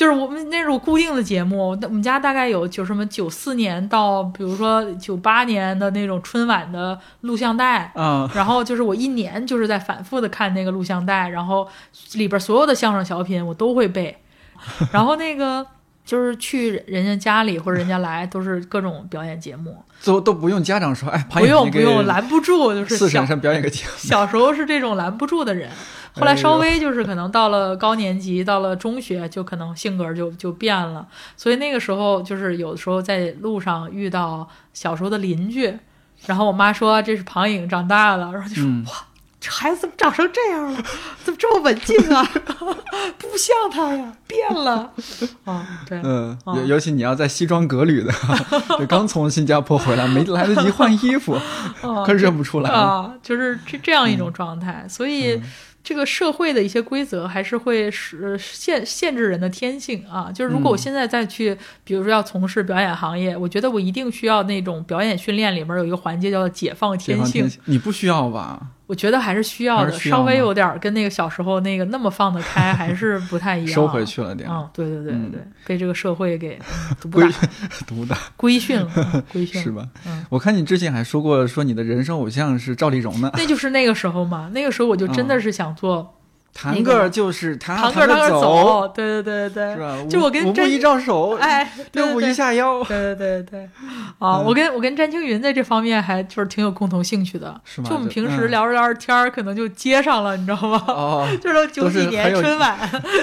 [0.02, 1.68] 就是我们那种固定的节目。
[1.82, 7.92] 我们家大概有就什么九四年到比如说九八年的那种春晚的录像带。
[7.94, 11.68] 嗯，然后就是我一年就是在反复的看那个录像带，然后
[12.14, 14.18] 里边所有的相声小品我都会背，
[14.90, 15.64] 然后那个
[16.04, 25.70] 就是去人家家里或者人家来都是各种表演节目，都都不用家长说，哎，不用不用拦不住，就是小四婶婶表演个节目，小时候是这种拦不住的人，
[26.14, 31.06] 后来稍微就是可能到了高年级，到了中学，就可能性格就就变了。
[31.36, 35.72] 所以那个时候就是有的时候在路上遇到小时候的邻居，
[36.26, 38.92] 然后我妈说这是庞颖长大了，然后就说、嗯哇。
[39.42, 40.82] 这孩子怎么长成这样了？
[41.24, 42.22] 怎么这么文静啊？
[43.18, 44.92] 不像他呀，变了。
[45.44, 48.12] 啊，对，嗯，啊尤尤其你要在西装革履的，
[48.78, 51.32] 就刚从新加坡回来，没来得及换衣服，
[51.82, 52.70] 啊可认不出来。
[52.70, 55.42] 啊，就是这这样一种状态，所以。
[55.84, 60.30] 这个社会的一些规则还是会是限限制人的天性啊。
[60.32, 68.60] 就是如果我嗯现在再去，比如说要从事表演行业，我觉得我一定需要那种表演训练里面有一个环节叫解放天，性，你不需要吧？
[68.86, 73.72] 我觉得还是需要的，稍微有点儿跟那个小时候那个那么放得开，还是不太一样。
[73.72, 76.58] 收回去了点，嗯，对对对对被这个社会给
[77.10, 77.38] 规打、
[77.86, 79.60] 毒打规训了，嗯规训。
[79.60, 79.88] 了是吧？
[80.06, 80.26] 嗯。
[80.28, 83.30] 我看你之前还说过，说你的人生偶像是赵丽蓉呢。
[83.34, 86.14] 那就是那个时候嘛，那个时候我就真的是想做
[86.54, 89.96] 弹个就是弹弹个走，走，对对对对是吧？
[90.08, 92.24] 就我跟甄五五步一招手， 哎， 对六步一。
[92.24, 93.60] 对下腰，对对对对，
[94.18, 100.82] 啊，嗯我跟我跟詹青云在这方面还就是挺有共同兴趣的，是吗就我们平时嗯聊着聊着天儿，可能就接上了，你知道吗？
[100.88, 102.76] 哦， 就是都九几年春晚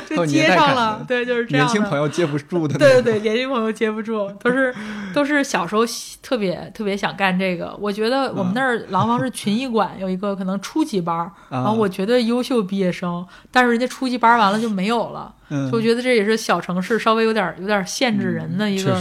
[0.08, 1.84] 就接上了，对，就是这样年轻。
[1.90, 2.78] 朋友接不住的。
[2.78, 4.74] 对对对，年轻朋友接不住，都是
[5.14, 5.84] 都是小时候
[6.22, 7.76] 特别特别想干这个。
[7.80, 11.16] 我觉得我们那儿廊坊是群艺馆有一个可能初级班，
[11.50, 13.19] 然后啊我觉得优秀毕业生，
[13.52, 18.94] 但是人家初级班儿完了就没有了，嗯所以我觉得这也是小城市稍微有点有点限制人的一个。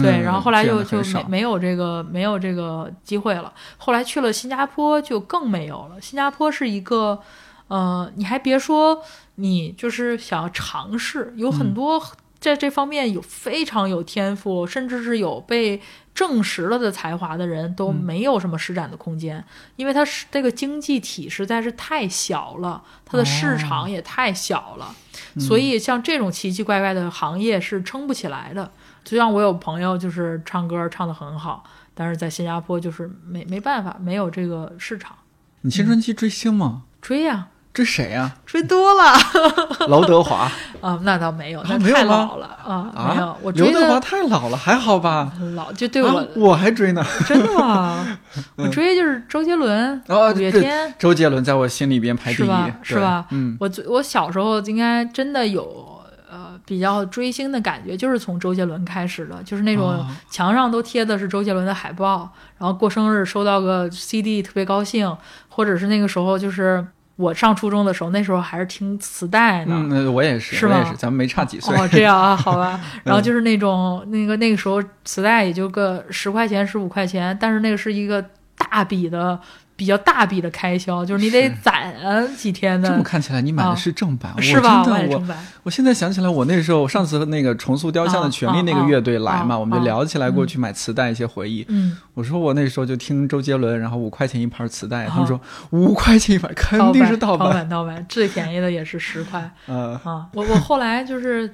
[0.00, 3.52] 对，嗯然后后来就就没没有这个没有这个机会了。
[3.76, 6.00] 后来去了新加坡就更没有了。
[6.00, 7.20] 新加坡是一个，
[7.68, 9.02] 呃，你还别说，
[9.36, 12.02] 你就是想要尝试，有嗯很多
[12.38, 15.80] 在这方面有非常有天赋，甚至是有被
[16.14, 19.44] 证实了的才华的人都嗯没有什么施展的空间，
[19.76, 24.94] 因为它是这个经济体实在是太小了，它的市场也太小了。
[25.38, 28.70] 所以像这种奇奇怪怪的行业是撑不起来的。
[29.04, 35.16] 就像我有朋友就是唱歌唱得很好，但是在新加坡就是没没办法，没有这个市场。
[35.62, 36.82] 你青春期追星吗？
[37.00, 38.30] 追呀、追谁呀？
[38.44, 39.14] 追多了。
[39.88, 40.50] 刘德华。
[40.80, 42.46] 啊， 那倒没有，啊那太老了。
[42.64, 45.32] 啊，没有啊，，我追刘德华的太老了，还好吧？
[45.38, 47.04] 很老，就对我、啊，我还追呢。
[47.26, 48.18] 真的吗？
[48.56, 53.26] 我追就是周杰伦、哦五月这天，周杰伦在我心里边排第一是吧，对是吧？
[53.30, 56.00] 嗯，我最我小时候应该真的有
[56.30, 60.06] 呃比较追星的感觉，就是从周杰伦开始的，就是那种哦。
[60.30, 62.28] 墙上都贴的是周杰伦的海报，
[62.58, 65.16] 然后过生日收到个 CD 特别高兴，
[65.48, 66.84] 或者是那个时候就是
[67.16, 69.74] 我上初中的时候，那时候还是听磁带呢。
[69.76, 71.76] 嗯，那我也是，是吗我也是，咱们没差几岁。
[71.76, 72.80] 哦，这样啊， 好吧。
[73.04, 78.24] 然后就是那种那个那个时候磁带也就个十块钱、十五块钱，但是那个是一个
[78.56, 79.38] 大笔的、
[79.82, 81.92] 比较大笔的开销，就是你得攒
[82.36, 84.78] 几天的这么，看起来，你买的啊是正版，是吧？
[84.78, 85.46] 我真的我买正版。
[85.64, 91.66] 我现在想起来，我那时候上次那个重塑雕像的权利那个乐队来嘛，啊啊我们就聊起来过嗯去买磁带一些回忆。
[91.68, 95.40] 嗯，我说我那时候就听周杰伦，然后五块钱一盘磁带，啊他们说
[95.70, 97.54] 五块钱一盘，肯定是盗版盗版。
[97.54, 100.28] 版，盗版，最便宜的也是十块嗯， 啊。
[100.34, 101.52] 我我后来就是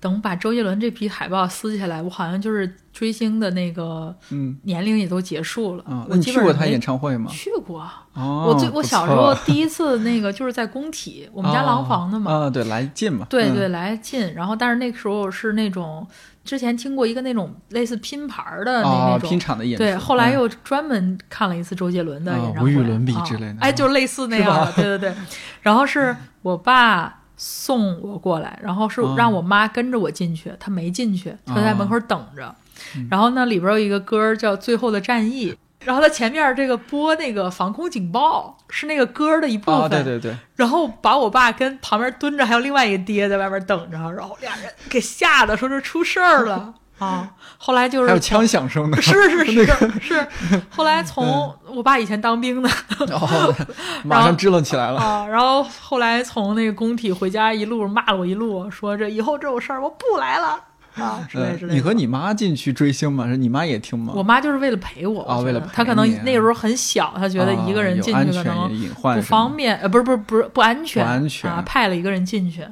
[0.00, 5.84] 等把周杰伦这批海报撕下来，我好像就是追星的那个嗯年龄也都结束了。
[5.84, 7.30] 啊，你去过他演唱会吗？
[7.30, 7.86] 去过。
[8.14, 12.32] 哦，我最我小时候 第一次那个就是在工体，我们家廊坊的嘛。
[12.32, 13.26] 啊，对，来劲嘛。
[13.26, 14.32] 嗯对对，来近。
[14.34, 16.06] 然后，但是那个时候是那种
[16.42, 19.84] 之前听过一个那种类似拼盘儿的那、哦那，种拼，场的演出。
[19.84, 25.14] 对，后来嗯又专门看了一次周杰伦的啊演唱会，无与伦比啊之类的哎，就类似那是吧样的，对对对。
[25.60, 32.54] 然后是我爸送我过来，然后是哦让我妈跟着我进去，她没进去，她在门口等着。
[32.94, 33.08] 嗯。
[33.10, 35.52] 然后呢，里边有一个歌叫《最后的战役》。
[35.82, 47.28] 然后它前面这个播那个防空警报是那个歌的一部分，啊，对对对，然后把我爸跟旁边蹲着，还有另外一个爹在外边等着，然后俩人给吓得说这出事儿了啊！
[47.58, 49.00] 后来就是还有枪响声呢。
[49.00, 49.66] 是是 是
[50.00, 50.28] 是，
[50.68, 52.70] 后来从我爸以前当兵的
[53.10, 53.54] 哦，
[54.04, 55.00] 马上支棱起来了。
[55.00, 60.60] 啊，然后后来从那个工体回家一路骂了我一路，说这以后这种事儿我不来了
[60.96, 61.74] 啊之类呃之类的。
[61.74, 63.26] 你和你妈进去追星吗？
[63.26, 64.12] 是你妈也听吗？
[64.14, 68.68] 我妈就是为了陪我，啊为了陪她可能那个时候很小，她觉得一个人进去可能
[69.00, 72.62] 不方便，呃，不是不是不是不安全，不安全啊，派了一个人进去，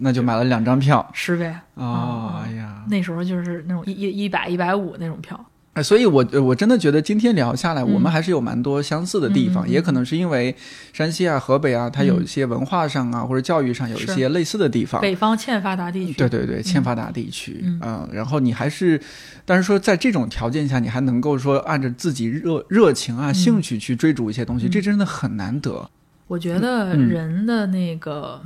[0.00, 1.08] 那就买了两张票。
[1.12, 1.60] 是呗？
[1.74, 5.38] 哦，啊哎呀，那时候就是那种一一一百一百五那种票，
[5.74, 10.54] 哎，所以我呃我真的觉得今天聊下来，我们嗯还是有蛮多相似的地方，也可能是因为
[10.92, 15.00] 山西啊、河北啊，它有一些文化上啊、或者教育上有一些类似的地方。
[15.00, 19.00] 北方欠发达地区，对对对，欠发达地区，嗯然后你还是，
[19.46, 25.88] 但是说在这种条件下，你还能够说按照自己热热情啊、兴趣去追逐一些东西，嗯这真的很难得。
[26.28, 28.40] 我觉得嗯人的那个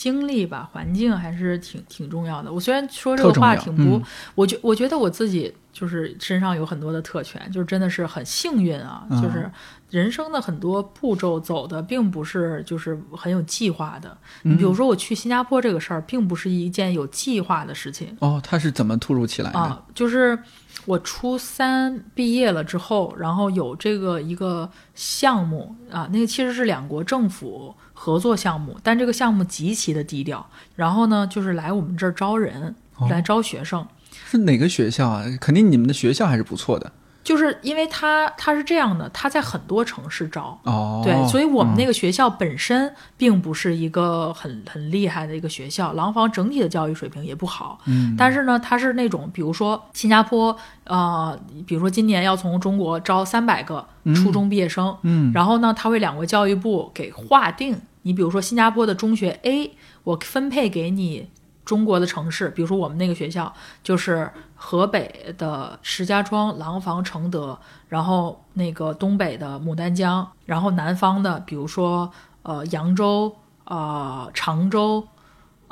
[0.00, 2.50] 经历吧，环境还是挺挺重要的。
[2.50, 4.02] 我虽然说这个话挺不，嗯
[4.34, 9.50] 我觉我觉得我自己就是身上有很多的特权，就是真的是很幸运啊，嗯就是
[9.90, 14.16] 人生的很多步骤走的并不是就是很有计划的。
[14.44, 18.16] 嗯你比如说我去新加坡这个事儿，并不是一件有计划的事情。
[18.20, 19.58] 哦，它是怎么突如其来的？
[19.58, 20.38] 啊，就是
[20.86, 30.46] 我初三毕业了之后，然后有这个一个项目啊，那个其实是两国政府合作项目，但这个项目极其的低调。
[30.74, 33.86] 然后呢，就是来我们这儿招人，哦来招学生。
[34.10, 35.24] 是哪个学校啊？
[35.38, 36.90] 肯定你们的学校还是不错的
[37.22, 41.02] 就是因为他他是这样的，他在很多城市招，哦。
[41.04, 47.78] 对，所以我们那个、学校本身并不是一个很很厉害的一个学校，廊坊整体的教育水平也不好。
[47.84, 53.86] 嗯，但是呢，他是那种，比如说新加坡，呃，比如说今年要从中国招三百个
[54.16, 61.28] 初中毕业生，嗯然后呢，他会两国教育部给划定，你比如说新加坡的中学 A，我分配给你
[61.64, 63.52] 中国的城市，比如说我们那个学校
[63.82, 67.58] 就是河北的石家庄、廊坊、承德，
[67.88, 72.10] 然后那个东北的牡丹江，然后南方的比如说
[72.42, 75.06] 呃扬州、呃常州。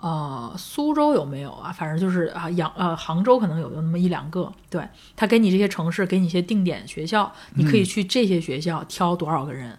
[0.00, 1.72] 呃，苏州有没有啊？
[1.72, 4.52] 反正就是啊，扬呃杭州可能有那么一两个。
[4.70, 4.80] 对
[5.16, 9.76] 他给你这些城市，给你一些定点学校，你可以去这些学校挑多少个人。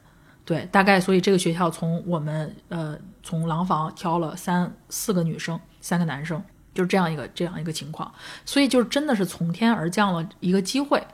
[0.49, 6.43] 对，大概所以这个学校从我们呃从廊坊挑了三四个女生，三个男生，
[6.73, 8.11] 就是这样一个这样一个情况。
[8.45, 11.05] 所以就真的是从天而降了一个机会，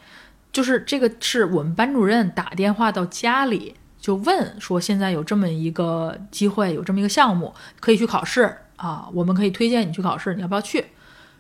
[0.54, 10.86] 就是这个是我们班主任打电话到家里就问说，现在有这么一个机会，有这么一个项目可以去考试啊，我们可以推荐你去考试，你要不要去？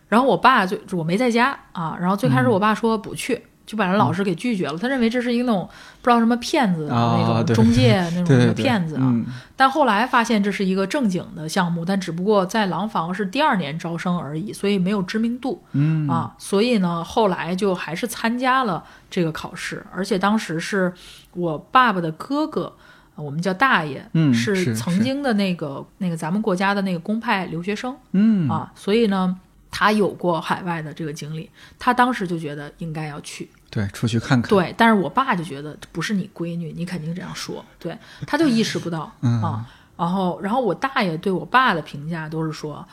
[0.09, 3.41] 然后我爸就我没在家啊，然后最开始我爸说不去。
[3.65, 5.67] 就把人老师给拒绝了，他认为这是一个那种
[6.01, 9.25] 不知道什么骗子那种中介那种骗子啊，嗯。
[9.55, 15.63] 但后来发现这是一个正经的项目，但只不过在廊坊是第二年招生而已，所以没有知名度。
[15.71, 16.07] 嗯。
[16.07, 20.93] 啊，所以呢，后来就还是参加了这个考试，而且当时是
[21.33, 22.71] 我爸爸的哥哥，
[23.15, 29.37] 呃我们叫大爷，嗯是是曾经的那个那个咱们国家的那个公派留学生嗯啊，所以呢，
[29.71, 34.49] 他有过海外的这个经历，他当时就觉得应该要去，对，出去看看。
[34.49, 39.65] 对，但是我爸就觉得不是你闺女，你肯定这样说，对，他就意识不到嗯啊。
[39.97, 42.85] 然后，然后我大爷对我爸的评价都是说，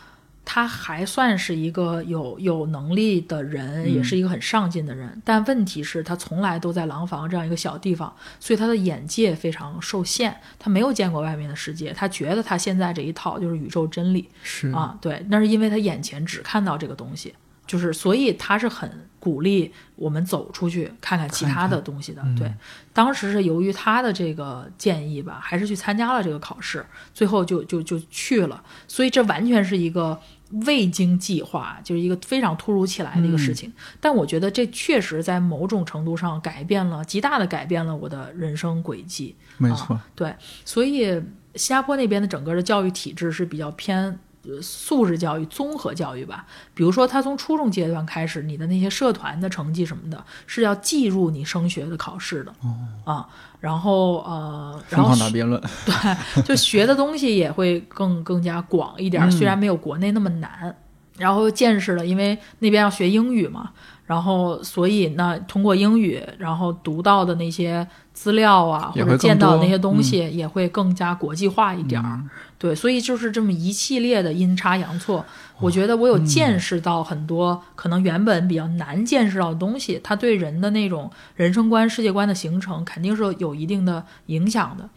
[0.44, 5.20] 他还算是一个有有能力的人，也是一个很上进的人。
[5.24, 11.92] 但问题是，他从来都在廊坊这样一个小地方，所以他的眼界非常受限，他没有见过外面的世界。
[11.92, 17.34] 他觉得他现在这一套就是宇宙真理是啊，对，那是因为他眼前只看到这个东西，
[17.72, 22.20] 就是所以他是很鼓励我们走出去看看其他的东西的。
[22.22, 22.52] 嗯对，
[22.92, 26.84] 当时是由于他的这个建议吧，还是去参加了这个考试，
[27.14, 28.62] 最后就就就去了。
[28.86, 30.20] 所以这完全是一个
[30.66, 33.72] 未经计划，就是一个非常突如其来的一个事情。
[33.98, 39.34] 但我觉得这确实在某种程度上改变了，极大的改变了我的人生轨迹。
[39.56, 41.06] 没错，对，所以
[41.54, 44.18] 新加坡那边的整个的教育体制是比较偏。
[44.46, 52.52] 呃素质教育、综合教育吧，比如说，他从初中阶段开始，你的那些社团的成绩什么的，是要计入你升学的考试的。
[52.62, 52.74] 哦，
[53.04, 53.28] 啊，
[53.60, 60.76] 然后呃，然后狂打辩论， 对，就学的东西也会更更加广一点儿，虽然没有国内那么难。
[61.18, 63.70] 然后见识了，因为那边要学英语嘛，
[64.06, 72.18] 然后所以呢，通过英语，然后读到的那些资料啊，或者见到的那些东西，也会更加国际化一点儿。
[72.62, 75.26] 对，所以就是这么一系列的阴差阳错，
[75.58, 84.88] 我觉得我有见识到很多可能原本比较难见识到的东西，它对人的那种人生观、世界观的形成，肯定是有一定的影响的。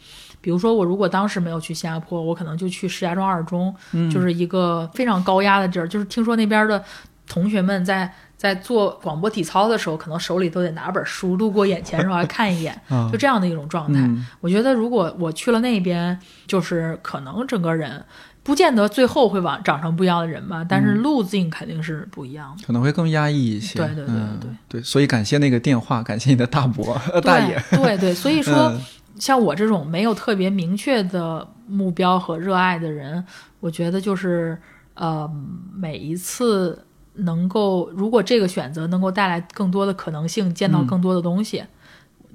[0.41, 3.75] 比如说，我如果当时没有去新加坡，我可能就去石家庄二中，
[4.13, 5.87] 就是一个非常高压的地儿。
[5.87, 6.83] 就是听说那边的
[7.27, 13.99] 同学们在在做广播体操的时候，可能手里都得拿本书，路过眼前的时候还看一眼， 啊就这样的一种状态。
[14.01, 18.03] 嗯我觉得如果我去了那边，就是可能整个人
[18.43, 22.63] 不见得最后会往长成不一样的人吧，但是路径肯定是不一样的。
[22.67, 23.79] 可能会更压抑一些。
[23.79, 27.59] 对对对嗯对对，所以感谢那个电话，感谢你的大伯、 呃大爷。
[27.71, 28.53] 对对对，所以说。
[28.69, 28.81] 嗯
[29.17, 33.23] 像我这种没有特别明确的目标和热爱的人，
[33.61, 34.57] 我觉得就是
[34.93, 35.25] 呃，
[35.73, 36.84] 每一次
[37.17, 41.63] 能够，如果这个选择能够带来更多的可能性，见到嗯更多的东西，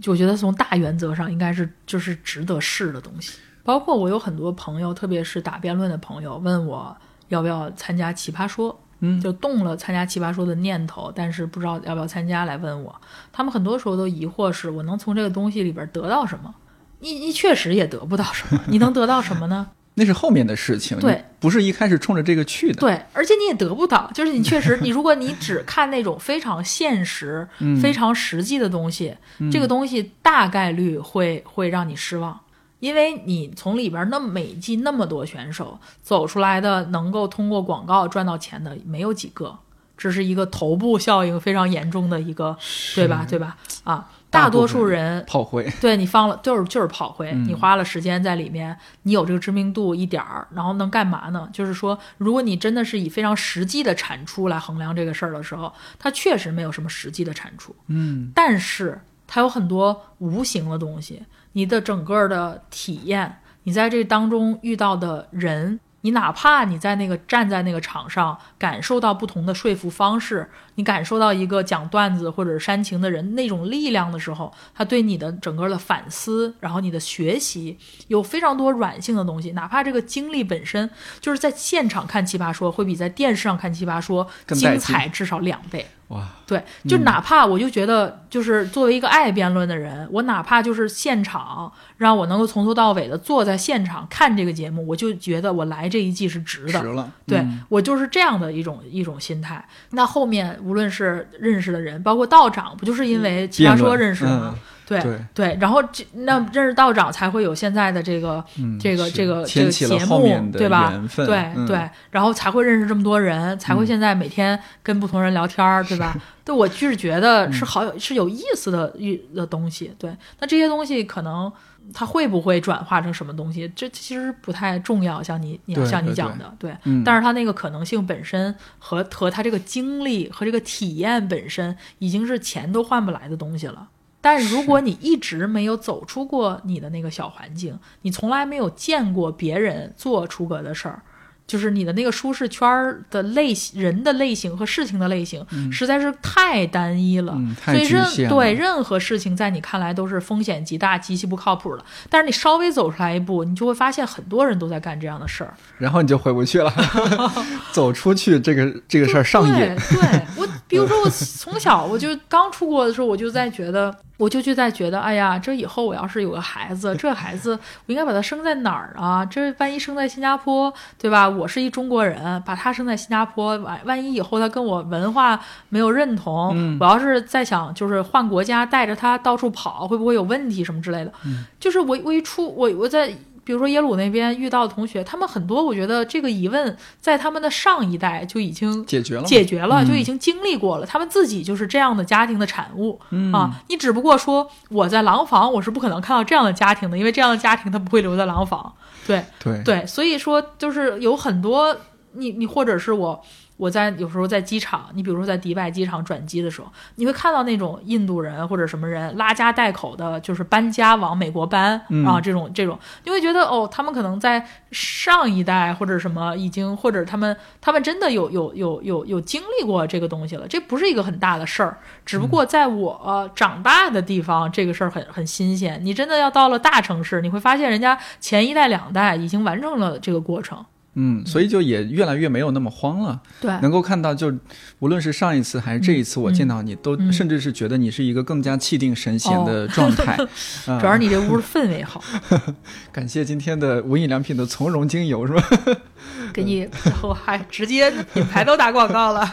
[0.01, 3.39] 就我觉得从大原则上应该是就是值得试的东西。
[3.63, 6.97] 包括我有很多朋友，特别是打辩论的朋友，问我
[7.29, 8.79] 要不要参加奇葩说。
[9.03, 12.95] 嗯就动了参加奇葩说的念头，但是不知道要不要参加，来问我。
[13.33, 16.55] 他们很多时候都疑惑是，我能从这个东西里边得到什么？
[16.99, 19.71] 你你确实也得不到什么，你能得到什么呢？
[20.01, 22.81] 那是后面的事情，对不是一开始冲着这个去的。
[22.81, 29.15] 对，而且你也得不到，就是你确实， 你如果你只看那种非常现实、嗯非常实际的东西，
[29.53, 32.41] 这个东西大概率会会让你失望，
[32.79, 39.59] 因为你从里边那么每季那么多选手走出来的，能够通过广告赚到钱的没有几个，
[39.99, 42.57] 这是一个头部效应非常严重的一个，
[42.95, 43.27] 对吧？
[43.29, 43.57] 对吧？
[43.85, 51.49] 啊，大多数人炮灰， 对你放了就是就是炮灰，嗯你花了时间在里面，你有这个知名度一点儿，然后能干嘛呢？
[51.53, 65.81] 就是说，如果你真的是以非常实际的产出来衡量这个事儿的时候，它确实没有什么实际的产出，嗯，但是它有很多无形的东西，你的整个的体验，你在这当中遇到的人。
[66.03, 77.79] 你哪怕你在那个站在那个场上，感受到不同的说服方式，你感受到一个讲段子或者煽情的人那种力量的时候，他对你的整个的反思，然后你的学习
[78.09, 79.53] 有非常多软性的东西。
[79.53, 80.89] 哪怕这个经历本身
[81.21, 85.87] 就是在现场看《奇葩说》会比在电视上看《奇葩说》精彩至少两倍。
[86.11, 96.81] 哇，对，就哪怕我就觉得，就是作为一个爱辩论的人，我哪怕就是现场让我能够从头到尾的坐在现场看这个节目，我就觉得我来这一季是值的。
[96.81, 97.09] 值了。
[97.27, 99.65] 对、嗯我就是这样的一种一种心态。
[99.91, 104.57] 那后面无论是认识的人，包括道长，不就是因为奇葩说认识的吗？
[104.99, 116.17] 嗯对对然后这那认识道长才会有现在的这个、嗯这个这个这个节目，对吧对、嗯对，然后才会认识这么多人，才会现在每天跟不同人聊天儿，对吧？
[116.45, 119.93] 对，我就是觉得是好有是有意思的一的东西。
[119.99, 121.53] 对，那这些东西可能
[121.93, 125.23] 它会不会转化成什么东西，这其实不太重要。
[125.23, 133.89] 像你你对像你讲的，对，嗯但是它那个可能性本身和和他这个经历和这个体验本身，已经是钱都换不来的东西了。
[134.21, 141.03] 但是如果你一直没有走出过你的那个小环境，你从来没有见过别人做出格的事儿，
[141.47, 147.37] 就是你的那个舒适圈儿的类型、人的类型和事情的类型，实在是太单一了。
[147.65, 151.85] 所以任对任何事情在你看来都是风险极大、极其不靠谱的。
[152.09, 155.53] 但是你稍微走出来一步，你就会发现很多人都在干这样的事儿。
[155.79, 156.73] 然后你就回不去了，
[157.73, 159.55] 走出去这个这个事儿上瘾。
[159.55, 169.25] 对，对我比如说我 从小我就刚出国的时候，我就在觉得，我就就在觉得，哎呀，这以后我要是有个孩子，这孩子我应该把他生在哪儿啊？
[169.25, 171.27] 这万一生在新加坡，对吧？
[171.27, 175.41] 我是一中国人，把他生在新加坡，万万一以后他跟我文化
[175.71, 181.13] 没有认同，我要是再想就是换国家带着他到处跑，会不会有问题什么之类的？
[181.59, 183.11] 就是我我一出我我在。
[183.45, 190.87] 比如说耶鲁那边遇到的同学，他们很多，我觉得这个疑问在他们的上一代就已经解决了，解决了，就已经经历过了。
[190.87, 193.01] 他们自己就是这样的家庭的产物
[193.33, 193.61] 啊。
[193.69, 198.73] 你只不过说我在廊坊，我是不可能看到这样的家庭的，因为这样的家庭他不会留在廊坊。
[199.07, 201.77] 对对对，所以说就是有很多
[202.13, 203.23] 你你或者是我。
[203.61, 221.77] 我在有时候在机场，你比如说在迪拜机场转机的时候，你会看到那种印度人或者什么人拉家带口的，就是搬家往美国搬啊，这种这种，你会觉得哦，他们可能在上一代或者什么已经，或者他们他们真的有有有有有经历过这个东西了，这不是一个很大的事儿，
[222.07, 225.79] 只不过在我长大的地方，这个事儿很很新鲜。
[225.85, 230.65] 你真的要到了大城市，你会发现人家前一代两代已经完成了这个过程。
[230.95, 233.21] 嗯，所以就也越来越没有那么慌了。
[233.41, 234.33] 对，能够看到，就
[234.81, 240.17] 无论是上一次还是这一次，我见到你，都甚至是觉得你是一个更加气定神闲的状态。
[240.81, 242.03] 主要是你这屋的氛围好。
[242.91, 245.43] 感谢今天的无印良品的从容精油，是吧？
[246.33, 246.67] 给你
[247.03, 249.29] 我还直接品牌都打广告了。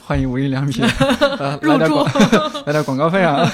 [0.00, 0.84] 欢迎无印良品
[1.60, 2.06] 入驻，
[2.66, 3.50] 来点广告费啊！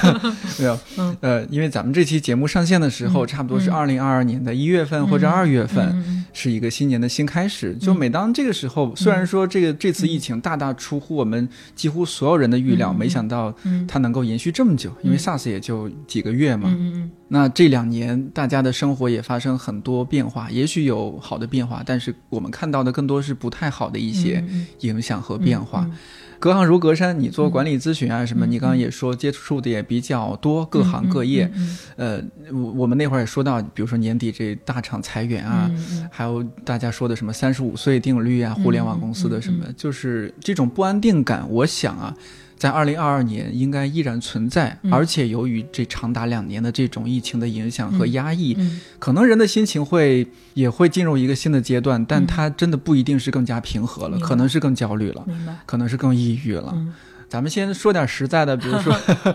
[0.59, 0.79] 没有，
[1.21, 7.75] 呃，因为咱们这期节目上线的时候，差不多是二零二二年的一月份或者二月份，是一个新年的新开始。
[7.77, 13.55] 就每当这个时候，虽然说这个这次疫情大大出乎我们几乎所有人的预料，没想到
[13.87, 16.77] 它能够延续这么久，因为 SARS 也就几个月嘛。
[17.29, 24.45] 那这两年大家的生活也发生很多变化，也许有好的变化，但是我们看到的更多是不太好的一些
[24.81, 25.89] 影响和变化。
[26.41, 31.49] 隔行如隔山，你做管理咨询啊什么，你刚刚也说接触的也比较多，各行各业。
[31.97, 35.71] 呃，我我们那会儿也说到，比如说年底这大厂裁员啊，
[36.11, 41.47] 还有大家说的什么三十五岁定律啊，互联网公司的什么，就是这种不安定感。
[41.49, 42.17] 我想啊。
[42.61, 48.55] 在二零二二年应该依然存在，而且由于这长达两年的这种疫情的影响和压抑，
[48.99, 55.25] 可能人的心情会也会进入一个新的阶段，但它真的不一定是更加平和了，可能是更焦虑了，
[55.65, 56.77] 可能是更抑郁了。
[57.31, 58.95] 咱们先说点实在的，比如说，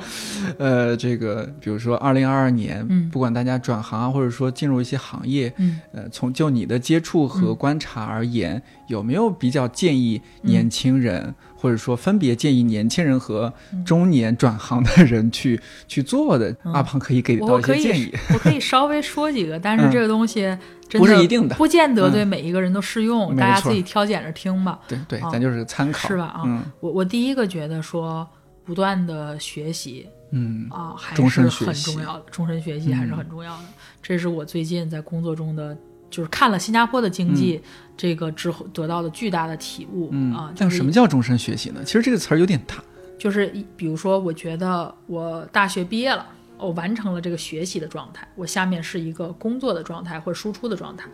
[0.60, 5.52] 呃，这个，比如说二零二二年，不管大家转行啊，或者说进入一些行业，
[5.94, 11.34] 呃，从就你的接触和观察而言，有没有比较建议年轻人？
[11.66, 13.52] 或者说，分别建议年轻人和
[13.84, 15.60] 中年转行的人去
[15.90, 18.14] 去做的，阿胖可以给到一些建议。
[18.36, 20.42] 我可以稍微说几个，但是这个东西
[20.88, 24.80] 真的不是一定的，不见得对每一个人都适用，大家自己挑拣着听吧。
[24.88, 26.26] 对对，咱就是参考，是吧？
[26.26, 28.28] 啊，我我第一个觉得说，
[28.64, 30.68] 不断的学习，嗯。
[30.70, 33.64] 啊，还是很重要的，终身学习还是很重要的。
[34.04, 35.76] 这是我最近在工作中的。
[36.16, 37.62] 就是看了新加坡的经济，
[37.98, 40.50] 这个之后得到的巨大的体悟啊。
[40.56, 41.82] 但什么叫终身学习呢？
[41.84, 42.82] 其实这个词儿有点大。
[43.20, 46.26] 就是比如说，我觉得我大学毕业了，
[46.58, 51.10] 我完成了这个学习的状态，我下面是一个工作的状态或者输出的状态。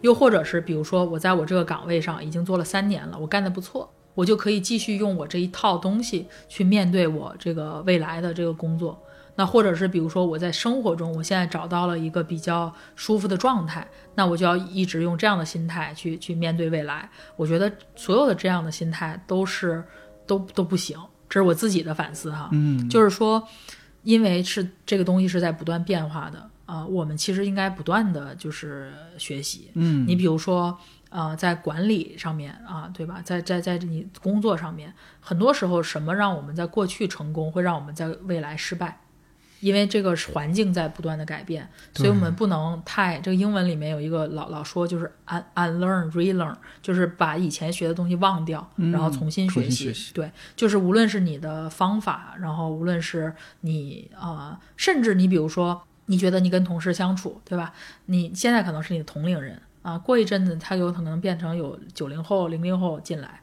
[0.00, 8.98] 又或者是比如说，我在我这个岗位上已经做了三年了，我干得不错，我就可以继续用我这一套东西去面对我这个未来的这个工作。
[9.36, 17.08] 那或者是比如说我在生活中，我现在找到了一个比较舒服的状态，那我就要一直用这样的心态去去面对未来。
[17.36, 19.84] 我觉得所有的这样的心态都是
[20.26, 20.98] 都都不行，
[21.28, 22.48] 这是我自己的反思哈。
[22.52, 23.46] 嗯，就是说，
[24.02, 29.70] 因为是这个东西是在不断变化的啊，我们其实应该不断的就是学习。
[29.74, 30.76] 嗯，你比如说
[31.10, 33.20] 呃，在管理上面啊，对吧？
[33.22, 38.98] 在在在你工作上面，很多时候什么让我们在过去成功，会让我们在未来失败。
[39.66, 50.12] 因为这个环境在不断的改变，所以我们不能太这个英文里面有一个老老说就是 un unlearn relearn，就是把以前学的东西忘掉，然后重新学习。
[50.14, 57.72] 对，就是无论是你的方法，然后无论是你啊，甚至你比如说，你觉得你跟同事相处，对吧？
[58.04, 63.40] 你现在可能是你的同龄人啊，过一阵子他有可能变成有九零后、零零后进来啊。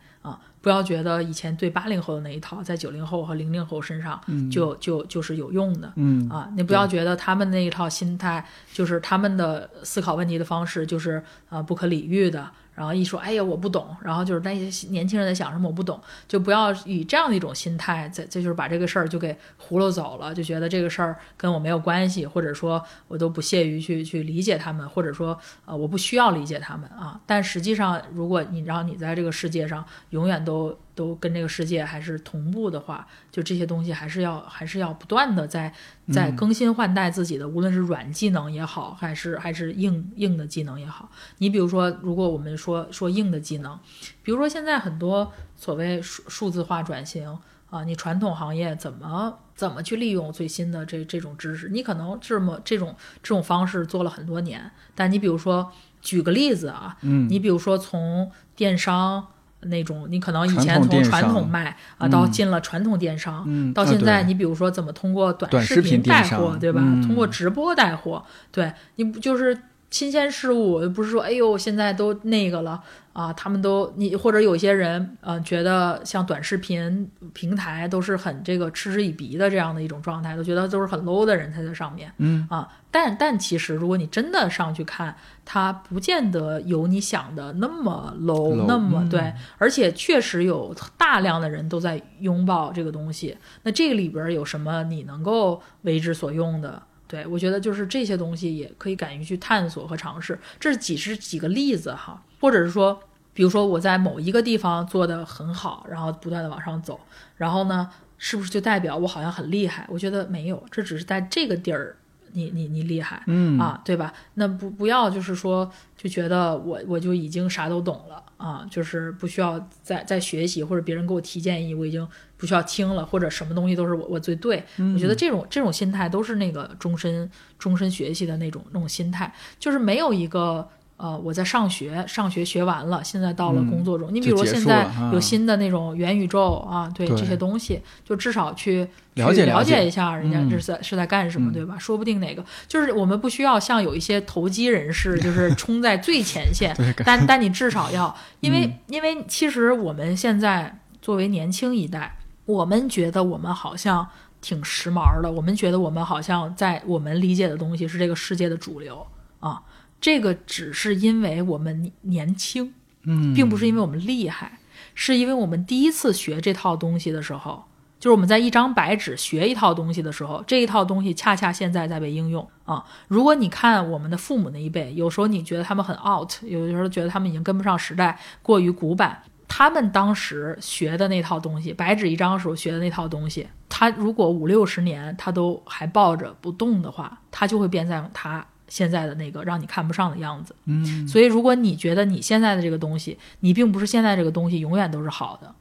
[0.64, 4.18] 不要觉得以前对八零后的那一套，在九零后和零零后身上
[4.50, 12.50] 就就就是有用的，嗯啊，你不要觉得他们那一套心态，就是他们的思考问题的方式，就是啊不可理喻的。
[12.76, 13.96] 然后一说，哎呀，我不懂。
[14.02, 27.20] 然后就是那些年轻人在想什么，我不懂，就不要以这样的一种心态，在这就是把这个事儿就给糊弄走了，就觉得这个事儿跟我没有关系，或者说我都不屑于去去理解他们，或者说呃我不需要理解他们啊。
[27.26, 35.74] 但实际上，如果你让你在这个世界上永远都都跟这个世界还是同步的话，就这些东西还是要还是要不断的在
[36.12, 41.10] 在更新换代自己的，无论是软技能也好，还是还是硬硬的技能也好。
[41.40, 43.78] 你比如说，如果我们说说硬的技能，
[44.22, 47.40] 比如说现在很多所谓数数字化转型
[47.70, 51.70] 啊，你传统行业怎么怎么去利用最新的这这种知识？
[51.70, 55.72] 你可能这么这种这种方式做了很多年，但你比如说
[56.02, 59.28] 举个例子啊，嗯，你比如说从电商。
[59.66, 66.82] 那种你可能以前从传统卖啊，到进了传统电商，到现在对你比如说怎么通过短短视频频带货，对吧？
[66.84, 69.58] 嗯通过直播带货，对你不就是
[69.90, 70.88] 新鲜事物？
[70.90, 72.82] 不是说哎呦现在都那个了
[73.14, 85.16] 啊，他们都你或者有些人呃觉得像短视频平台都是很这个嗤之以鼻的这样的一种状态，都觉得都是很 low 的人才在上面，嗯啊，但但其实如果你真的上去看，
[85.46, 93.38] 它不见得有你想的那么 low，, low，那么嗯对，而且确实有大量的人都在拥抱这个东西。
[93.64, 96.82] 那这个里边有什么你能够为之所用的？
[97.06, 100.40] 对我觉得就是这些东西也可以敢于去探索和尝试。
[100.60, 103.00] 这是几是几个例子哈，或者是说，
[103.34, 107.00] 比如说我在某一个地方做的很好，然后不断的往上走，
[107.38, 109.86] 然后呢，是不是就代表我好像很厉害？
[109.90, 111.98] 我觉得没有，这只是在这个地儿。
[112.34, 114.14] 你你你厉害，嗯啊，对吧？
[114.36, 122.08] 那不不要就是说就觉得我我就已经啥都懂了啊，就是不需要再再学习或者别人给我提建议，我已经
[122.38, 124.64] 不需要听了，或者什么东西都是我我最对。
[124.94, 130.68] 我觉得这种这种心态都是那个终身终身学习的那种那种心态，就是没有一个。
[130.96, 134.14] 呃，我在上学，上学学完了，现在到了嗯工作中。
[134.14, 141.78] 你比如现在有新的那种元宇宙啊，对对这些东西，就至少去了解去了了解一下人家嗯这是在、是在干什么，嗯对吧？
[141.78, 152.16] 说不定哪个就是我们不需要像有一些投机人士，就是 冲在最前线 但但你至少要， 因为、嗯因为其实我们现在作为年轻一代，
[152.46, 154.08] 我们觉得我们好像
[154.40, 159.06] 挺时髦的，我们觉得我们好像在我们理解的东西是这个世界的主流
[159.40, 159.62] 啊。
[160.04, 162.74] 这个只是因为我们年轻，
[163.04, 164.60] 嗯，并不是因为我们厉害，
[164.94, 167.64] 是因为我们第一次学这套东西的时候，
[168.02, 172.84] 就是我们在一张白纸学一套东西的时候，这一套东西恰恰现在在被应用啊。
[173.08, 179.24] 如果你看我们的父母那一辈，有时候你觉得他们很 out，有的时候觉得他们已经跟不上时代，过于古板。
[179.48, 188.44] 他们当时学的那套东西，白纸一张时候学的那套东西，他如果五六十年他都还抱着不动的话，他就会变成他
[188.74, 190.56] 现在的那个让你看不上的样子。
[190.66, 195.54] 嗯，所以，如果你觉得你现在的这个东西，你并不是现在这个东西永远都是好的，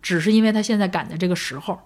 [0.00, 1.80] 只是因为它现在赶在这个时候。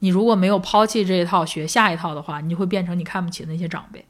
[0.00, 4.04] 你如果没有抛弃这一套学下一套的话，你就会变成你看不起的那些长辈。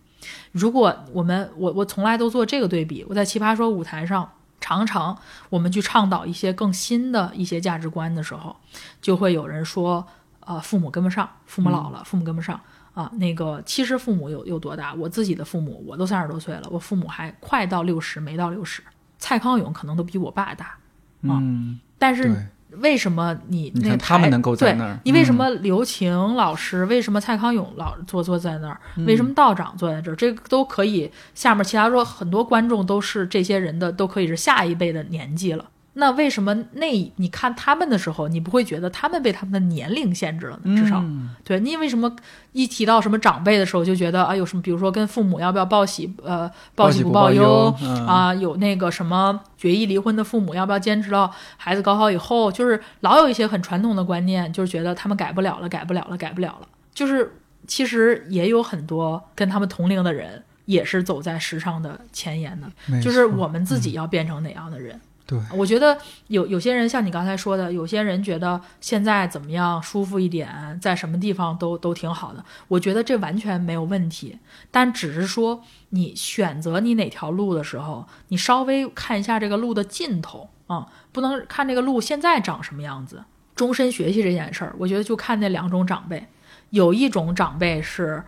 [0.52, 5.16] 如果我们我我从来都做这个对比，我在奇葩说舞台上，常常
[5.50, 8.56] 我们去倡导一些更新的一些价值观的时候，
[9.02, 10.06] 就会有人说，
[10.40, 12.58] 呃，父母跟不上，父母老了，父母跟不上。
[12.96, 14.94] 啊，那个其实父母有有多大？
[14.94, 18.82] 我自己的父母，我都三十多岁了，我父母还快到六十，没到六十。
[19.18, 20.78] 蔡康永可能都比我爸大，
[21.20, 22.34] 嗯，但是
[22.70, 28.80] 为什么你你那他们能够在对那儿你为什嗯么刘晴老师，为什么蔡康永老坐坐在那儿？
[28.96, 30.14] 嗯为什么道长坐在这儿？
[30.16, 31.10] 这个都可以。
[31.34, 35.66] 下面其他说很多观众都是这些人的，都可以是下一辈的年纪了。
[35.98, 40.76] 那为什么那你看他们的时候，你不会觉得他们被他们的年龄限制了呢？
[40.76, 42.14] 至少，嗯对你为什么
[42.52, 47.74] 一提到什么长辈的时候，就觉得啊有什么，比如说跟父母要不要报喜呃报喜不报忧
[48.06, 56.68] 啊，有那个什么决议离婚的父母要不要坚持到孩子高考以后，就是老有一些很传统的观念，就是觉得他们改不了了，改不了了，改不了了。
[56.92, 65.00] 就是其实也有很多跟他们同龄的人，也是走在时尚的前沿的，就是我们自己要变成哪样的人。
[65.26, 65.98] 对，我觉得
[66.28, 72.44] 有有些人像你刚才说的，有些人觉得现在怎么样舒服一点，在什么地方都都挺好的。
[72.68, 74.38] 我觉得这完全没有问题，
[74.70, 83.24] 但只是说你选择你哪条路的时候，你稍微看一下这个路的尽头啊、不能看这个路现在长什么样子。
[83.56, 86.28] 终身学习这件事儿，我觉得就看那两种长辈，
[86.70, 88.22] 有一种长辈是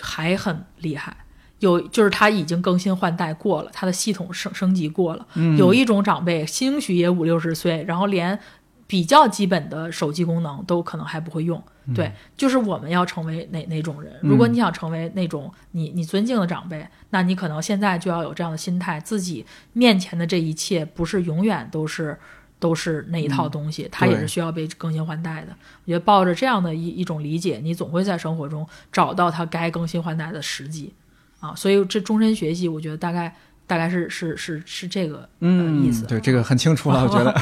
[0.00, 1.16] 还很厉害。
[1.60, 5.26] 有就是他已经更新换代过了，他的系统升升级过了。
[5.56, 8.38] 有一种长辈兴许也五六十岁，然后连
[8.86, 11.62] 比较基本的手机功能都可能还不会用。
[11.94, 14.12] 对，就是我们要成为哪哪种人。
[14.22, 22.18] 如果你想成为那种你你尊敬的长辈，那你可能现在就要有这样的心态，自己面前的这一切不是永远都是。
[22.60, 25.50] 都是那一套东西，它也是需要被更新换代的。
[25.84, 30.92] 我觉得抱着这样的一一种理解，你总会在生活中找到它该更新换代的时机。
[31.40, 33.34] 啊，所以这终身学习，我觉得大概
[33.66, 37.32] 大概是是是是这个嗯，意思对，这个很清楚了，我觉得。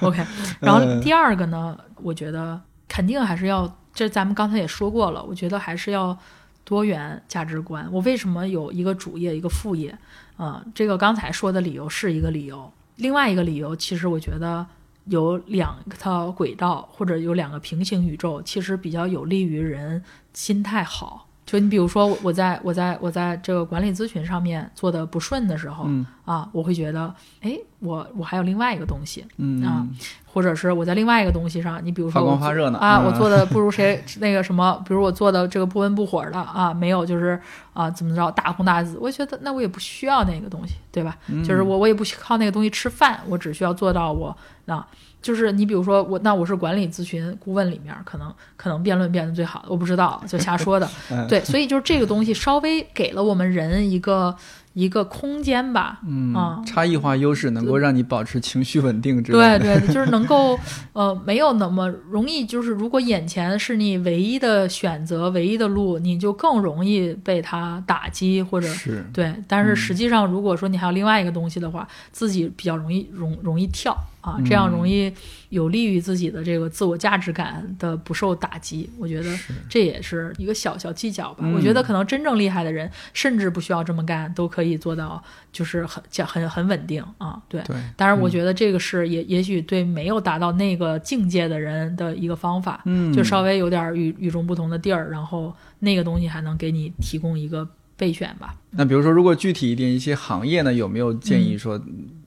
[0.06, 0.24] OK，
[0.60, 6.16] 然后嗯第二个呢，我觉得肯定还是要，这咱们刚才也说过了，我觉得还是要
[6.64, 7.88] 多元价值观。
[7.90, 9.96] 我为什么有一个主业一个副业？
[10.36, 14.66] 啊、这个刚才说的理由是一个理由，另外一个理由，其实我觉得
[15.04, 20.02] 有两套轨道或者有两个平行宇宙，其实比较有利于人
[20.32, 21.28] 心态好。
[21.50, 29.84] 就你比如说，我我在我在我在这个管理咨询上面做的不顺的时候，嗯啊，我会觉得，哎，我我还有另外一个东西，嗯啊
[30.32, 37.36] 或者是我在另外一个东西上，你比如说发光发热呢啊，嗯我做的 不如谁那个什么，比如我做的这个不温不火的啊，没有就是
[37.72, 41.18] 啊怎么着大红大紫，我觉得那我也不需要那个东西，对吧？
[41.26, 44.36] 嗯就是我我也不靠那个东西吃饭，我只需要做到我
[44.66, 44.86] 啊。
[45.22, 50.88] 就是你比如说我，那我是管理咨询顾问里面，可能可能辩论辩的最好的，我不知道，就瞎说的。
[51.10, 54.34] 嗯对，所以就是这个东西稍微给了我们人一个
[54.72, 59.80] 一个空间吧，嗯啊，差异化优势能够让你保持情绪稳定之类对的。
[59.80, 60.58] 对，就是能够
[60.92, 69.34] 呃没有那么容易，就是如果眼前是你唯一的选择、唯一的路，你就更容易被它打击或者是，对。
[69.46, 75.12] 但是实际上，如果说你还有另外一个东西的话，自己比较容易容容易跳啊，这样容易
[75.48, 78.88] 有利于自己的这个自我价值感的不受打击。
[78.98, 79.38] 我觉得
[79.68, 81.38] 这也是一个小小技巧吧。
[81.42, 85.22] 嗯我觉得可能真正厉害的人，甚至不需要这么干，都可以做到，
[85.52, 87.40] 就是很很很稳定啊。
[87.48, 87.60] 对。
[87.66, 98.54] 对，当然，我觉得这个是也也许对没有达到那个境界的人的一个方法，嗯，就稍微有点与与众不同的地儿，然后那个东西还能给你提供一个备选吧。
[98.70, 101.80] 那比如说，如果具体一点，一些行业呢，有没有建嗯议说，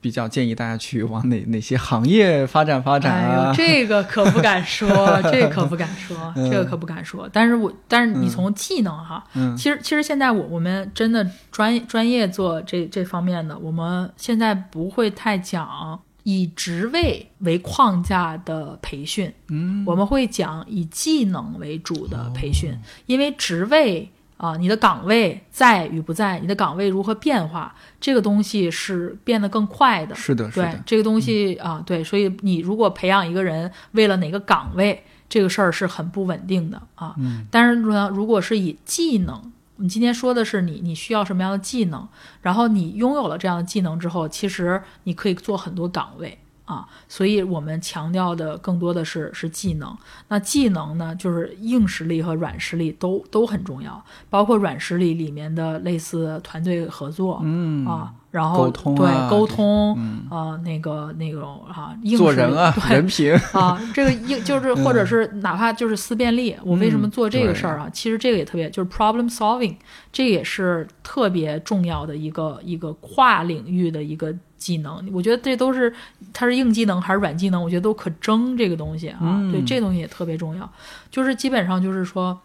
[0.04, 3.54] 比较建议大家去往哪哪些行业发展发展哎啊呦，？
[3.56, 4.86] 这个可不敢说，
[5.32, 7.26] 这可不敢说， 这个可不敢说。
[7.32, 22.76] 但是我，但是你从技能哈，嗯其实其实现在我我们真的专业专业做这这方面的，我们现在不会太讲以职位为框架的培训，嗯，我们会讲以技能为主的培训，
[23.06, 30.14] 因为职位啊、你的岗位在与不在，你的岗位如何变化，这个东西是变得更快的。
[30.14, 37.14] 是的，是这个东西啊，对，所以你如果培养一个人为了哪个岗位，这个事儿是很不稳定的啊。
[37.18, 42.06] 嗯，但是呢，如果是以技能，你今天说的是你你需要什么样的技能，
[42.42, 46.88] 然后你拥有了这样的技能之后，其实你可以做很多岗位啊。
[47.08, 49.96] 所以我们强调的更多的是是技能。
[50.28, 67.88] 那技能呢，就是硬实力和软实力都都很重要，包括软实力里面的类似团队合作，嗯啊，然后沟通对啊沟通嗯啊、那个那种啊，做人啊，对人品，啊，这个硬就是 或者是哪怕就是思辨力，我为什么嗯做这个事儿啊？
[67.92, 69.76] 其实这个也特别就是 problem solving，
[70.12, 75.08] 这也是特别重要的一个一个跨领域的一个技能。
[75.12, 75.94] 我觉得这都是
[76.32, 79.18] 它是硬技能还是软技能，我觉得都可争这个东西啊。
[79.22, 80.68] 嗯对，这东西也特别重要，
[81.08, 82.36] 就是基本上就是说。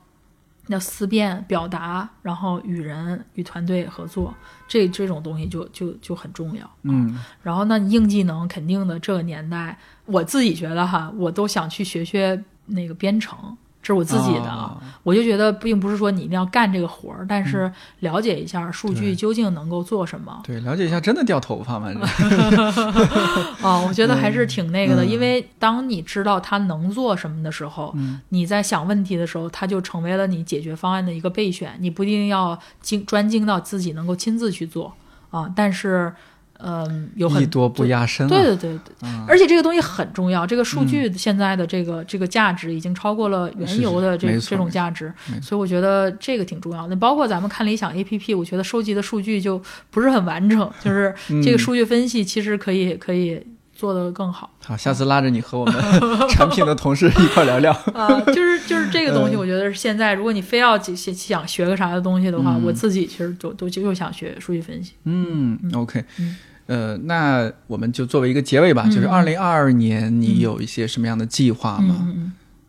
[0.69, 4.33] 要思辨、表达，然后与人、与团队合作，
[4.67, 6.69] 这这种东西就就就很重要。
[6.83, 14.77] 嗯然后那，硬技能肯定的，这个年代我自己觉得哈，我都想去学学那个编程，这是我自己的啊。
[14.79, 21.89] 啊我就觉得并不是说你一定要干这个活儿，但是了解一下数据究竟能够做什么对，了解一下，真的掉头发吗？
[21.91, 22.03] 这
[23.65, 25.03] 啊，我觉得还是挺那个的。
[25.05, 31.75] 嗯因为当你知道它能做什么的时候，嗯你在想问题的时候，它就成为了你解决方案的一个备选。
[31.79, 34.93] 你不一定要精专精到自己能够亲自去做
[35.31, 36.13] 啊，但是。
[36.61, 38.29] 嗯，有很多不压身啊。
[38.29, 45.11] 对对对对，嗯而且这个东西很重要，这个数据现在的这个、这个价值已经超过了原油的这这种价值
[45.41, 46.95] 所以我觉得这个挺重要的。
[46.95, 51.13] 包括咱们看理想 A P P，我觉得收集的数据就不是很完整，就是
[51.43, 53.41] 这个嗯数据分析其实可以可以
[53.73, 55.75] 做得更好好，下次拉着你和我们
[56.29, 57.71] 产品的同事一块聊聊。
[57.95, 58.19] 啊。
[58.27, 64.93] 就是就是这个东西，嗯我觉得是现在如果你非要想想学个啥的东西的话，嗯我自己其实都都就就想学数据分析。
[65.05, 66.35] 嗯，OK，嗯
[66.69, 72.13] 呃，那我们就作为一个结尾吧，就是嗯二零二二年你有一些什么样的计划吗？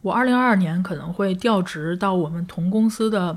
[0.01, 3.37] 我二零二二年可能会调职到我们同公司的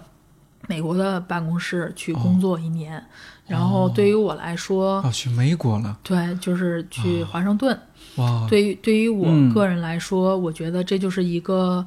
[0.70, 3.04] 美国的办公室去工作一年，
[3.46, 7.78] 然后对于我来说，哦，去美国了，对，就是去华盛顿。
[8.16, 9.54] 哇，对于对于我嗯。
[9.54, 11.86] 个人来说，我觉得这就是一个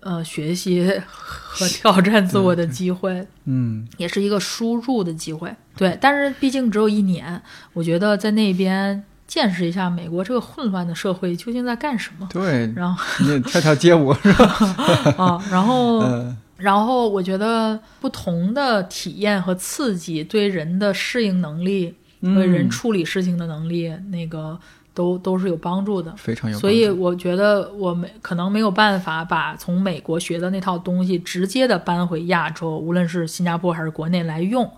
[0.00, 3.24] 呃学习和挑战自我的机会。
[3.44, 3.86] 嗯。
[3.98, 5.54] 也是一个输入的机会。
[5.80, 7.40] 对，但是毕竟只有一年，
[7.72, 12.28] 我觉得在那边见识一下美国这个混乱的社会究竟在干什么。
[12.30, 14.44] 对，然后你跳跳街舞是吧？
[15.16, 24.60] 啊， 然后 嗯然后我觉得不同的体验和刺激对人的适应能力和人嗯处理事情的能力，那个
[24.92, 26.14] 都都是有帮助的。
[26.18, 26.68] 非常有帮助。
[26.68, 34.70] 所以我觉得我没可能没有办法把从美国学的那套东西直接的搬回亚洲，无论是新加坡还是国内来用。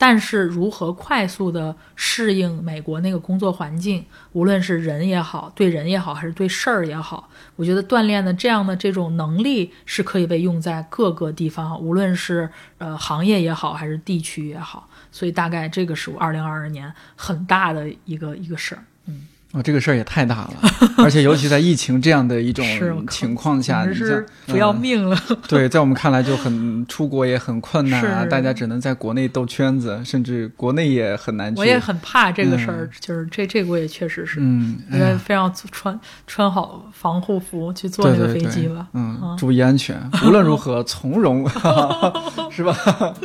[0.00, 12.48] 但是如何快速的适应美国那个工作环境，无论是人也好，对人也好，还是对事儿也好，我觉得锻炼的这样的这种能力是可以被用在各个地方，无论是
[12.78, 14.88] 呃行业也好，还是地区也好。
[15.10, 18.84] 所以大概这个是我二零二二年很大的一个一个事儿。
[19.06, 20.54] 嗯哦，这个事儿也太大了，
[20.98, 22.66] 而且尤其在疫情这样的一种
[23.08, 25.18] 情况下，你像不要嗯命了。
[25.48, 31.58] 对，在我们看来就很出国也很困难啊，大家只能在国内兜圈子，甚至国内也很难去。
[31.58, 38.86] 我也很怕这个事儿，就是这这个我也确实是，嗯，因为非要穿穿好防护服去坐那个飞机吧。
[38.92, 41.48] 嗯，嗯注意安全，无论如何从容，
[42.52, 42.76] 是吧？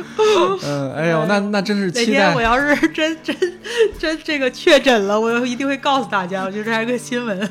[0.64, 2.40] 嗯，哎呦，那那真是 期待哪天我。
[2.40, 3.36] 要是真真
[3.98, 7.50] 真这个确诊了，我一定会告诉大家，我觉得这还是个新闻。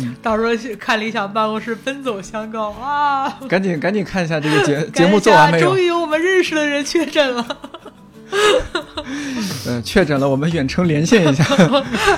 [0.00, 3.28] 嗯到时候去看理想办公室奔走相告啊！
[3.46, 5.78] 赶紧赶紧看一下这个节 节目做完没有终？
[5.78, 7.46] 于有我们认识的人确诊了。
[9.68, 11.44] 嗯，确诊了，我们远程连线一下。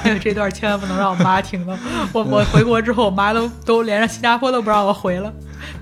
[0.04, 1.76] 哎呦，这段千万不能让我妈听到。
[2.12, 5.32] 我我回国之后，我妈都都连上新加坡都不让我回了，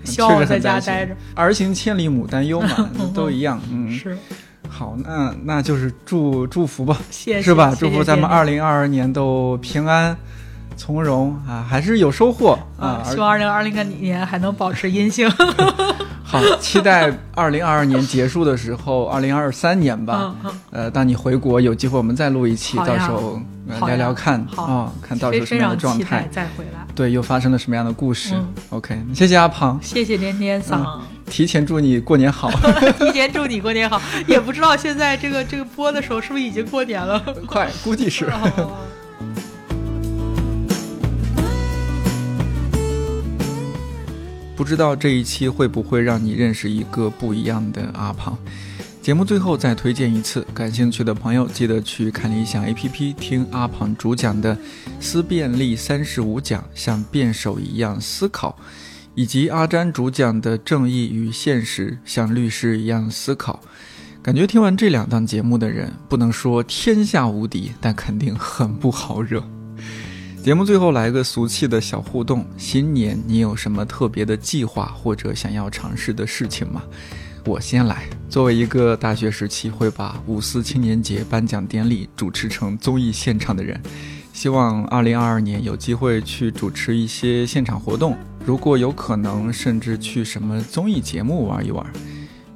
[0.05, 1.15] 希望我在家待着。
[1.35, 3.61] 儿行千里母担忧嘛，都一样。
[3.71, 4.17] 嗯，是，
[4.73, 7.77] 好，那那就是祝祝福吧，谢谢，是吧？
[7.79, 10.17] 祝福咱们二零二二年都平安。
[10.77, 13.03] 从容啊，还是有收获啊！
[13.05, 15.31] 希望二零二零年还能保持阴性。
[16.25, 20.19] 好，期待二零二二年结束的时候，二零二三年吧。
[20.23, 23.39] 嗯嗯呃，当你回国有机会，我们再录一期，到时候、
[23.69, 26.87] 呃聊聊看好啊、看到时候什么样的状态，再回来。
[26.95, 32.51] 对，又发生了什么样的故事、嗯 o k 谢谢阿庞，谢谢点点嗓，提前祝你过年好，
[32.99, 34.01] 提前祝你过年好。
[34.27, 37.23] 也不知道现在这个这个播的时候是不是已经过年了。
[37.47, 38.25] 快，估计是。
[38.25, 38.71] 哦
[44.63, 48.39] 不知道这一期会不会让你认识一个不一样的阿庞？
[49.03, 54.55] 节目最后再推荐一次，感兴趣的朋友记得去看理想 APP 听阿庞主讲的
[55.01, 58.57] 《思辨力三十五讲》，像辩手一样思考，
[59.17, 63.61] 以及阿詹主讲的《正义与现实》，像律师一样思考。
[64.23, 69.43] 感觉听完这两档节目的人，不能说天下无敌，但肯定很不好惹。
[70.43, 76.83] 节目最后来个俗气的小互动：新年你有什么特别的计划或者想要尝试的事情吗？
[77.45, 78.09] 我先来。
[78.29, 83.81] 作为一个大学时期会把五四青年节颁奖典礼主持成综艺现场的人，
[84.33, 91.87] 希望2022年有机会去主持一些现场活动，如果有可能，甚至去什么综艺节目玩一玩。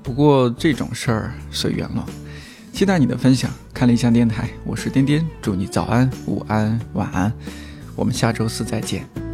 [0.03, 2.05] 不过这种事儿随缘了。
[2.73, 3.49] 期待你的分享。
[3.73, 7.33] 看理想电台，我是颠颠，祝你早安、午安、晚安。
[7.97, 9.26] 我们下周四再见。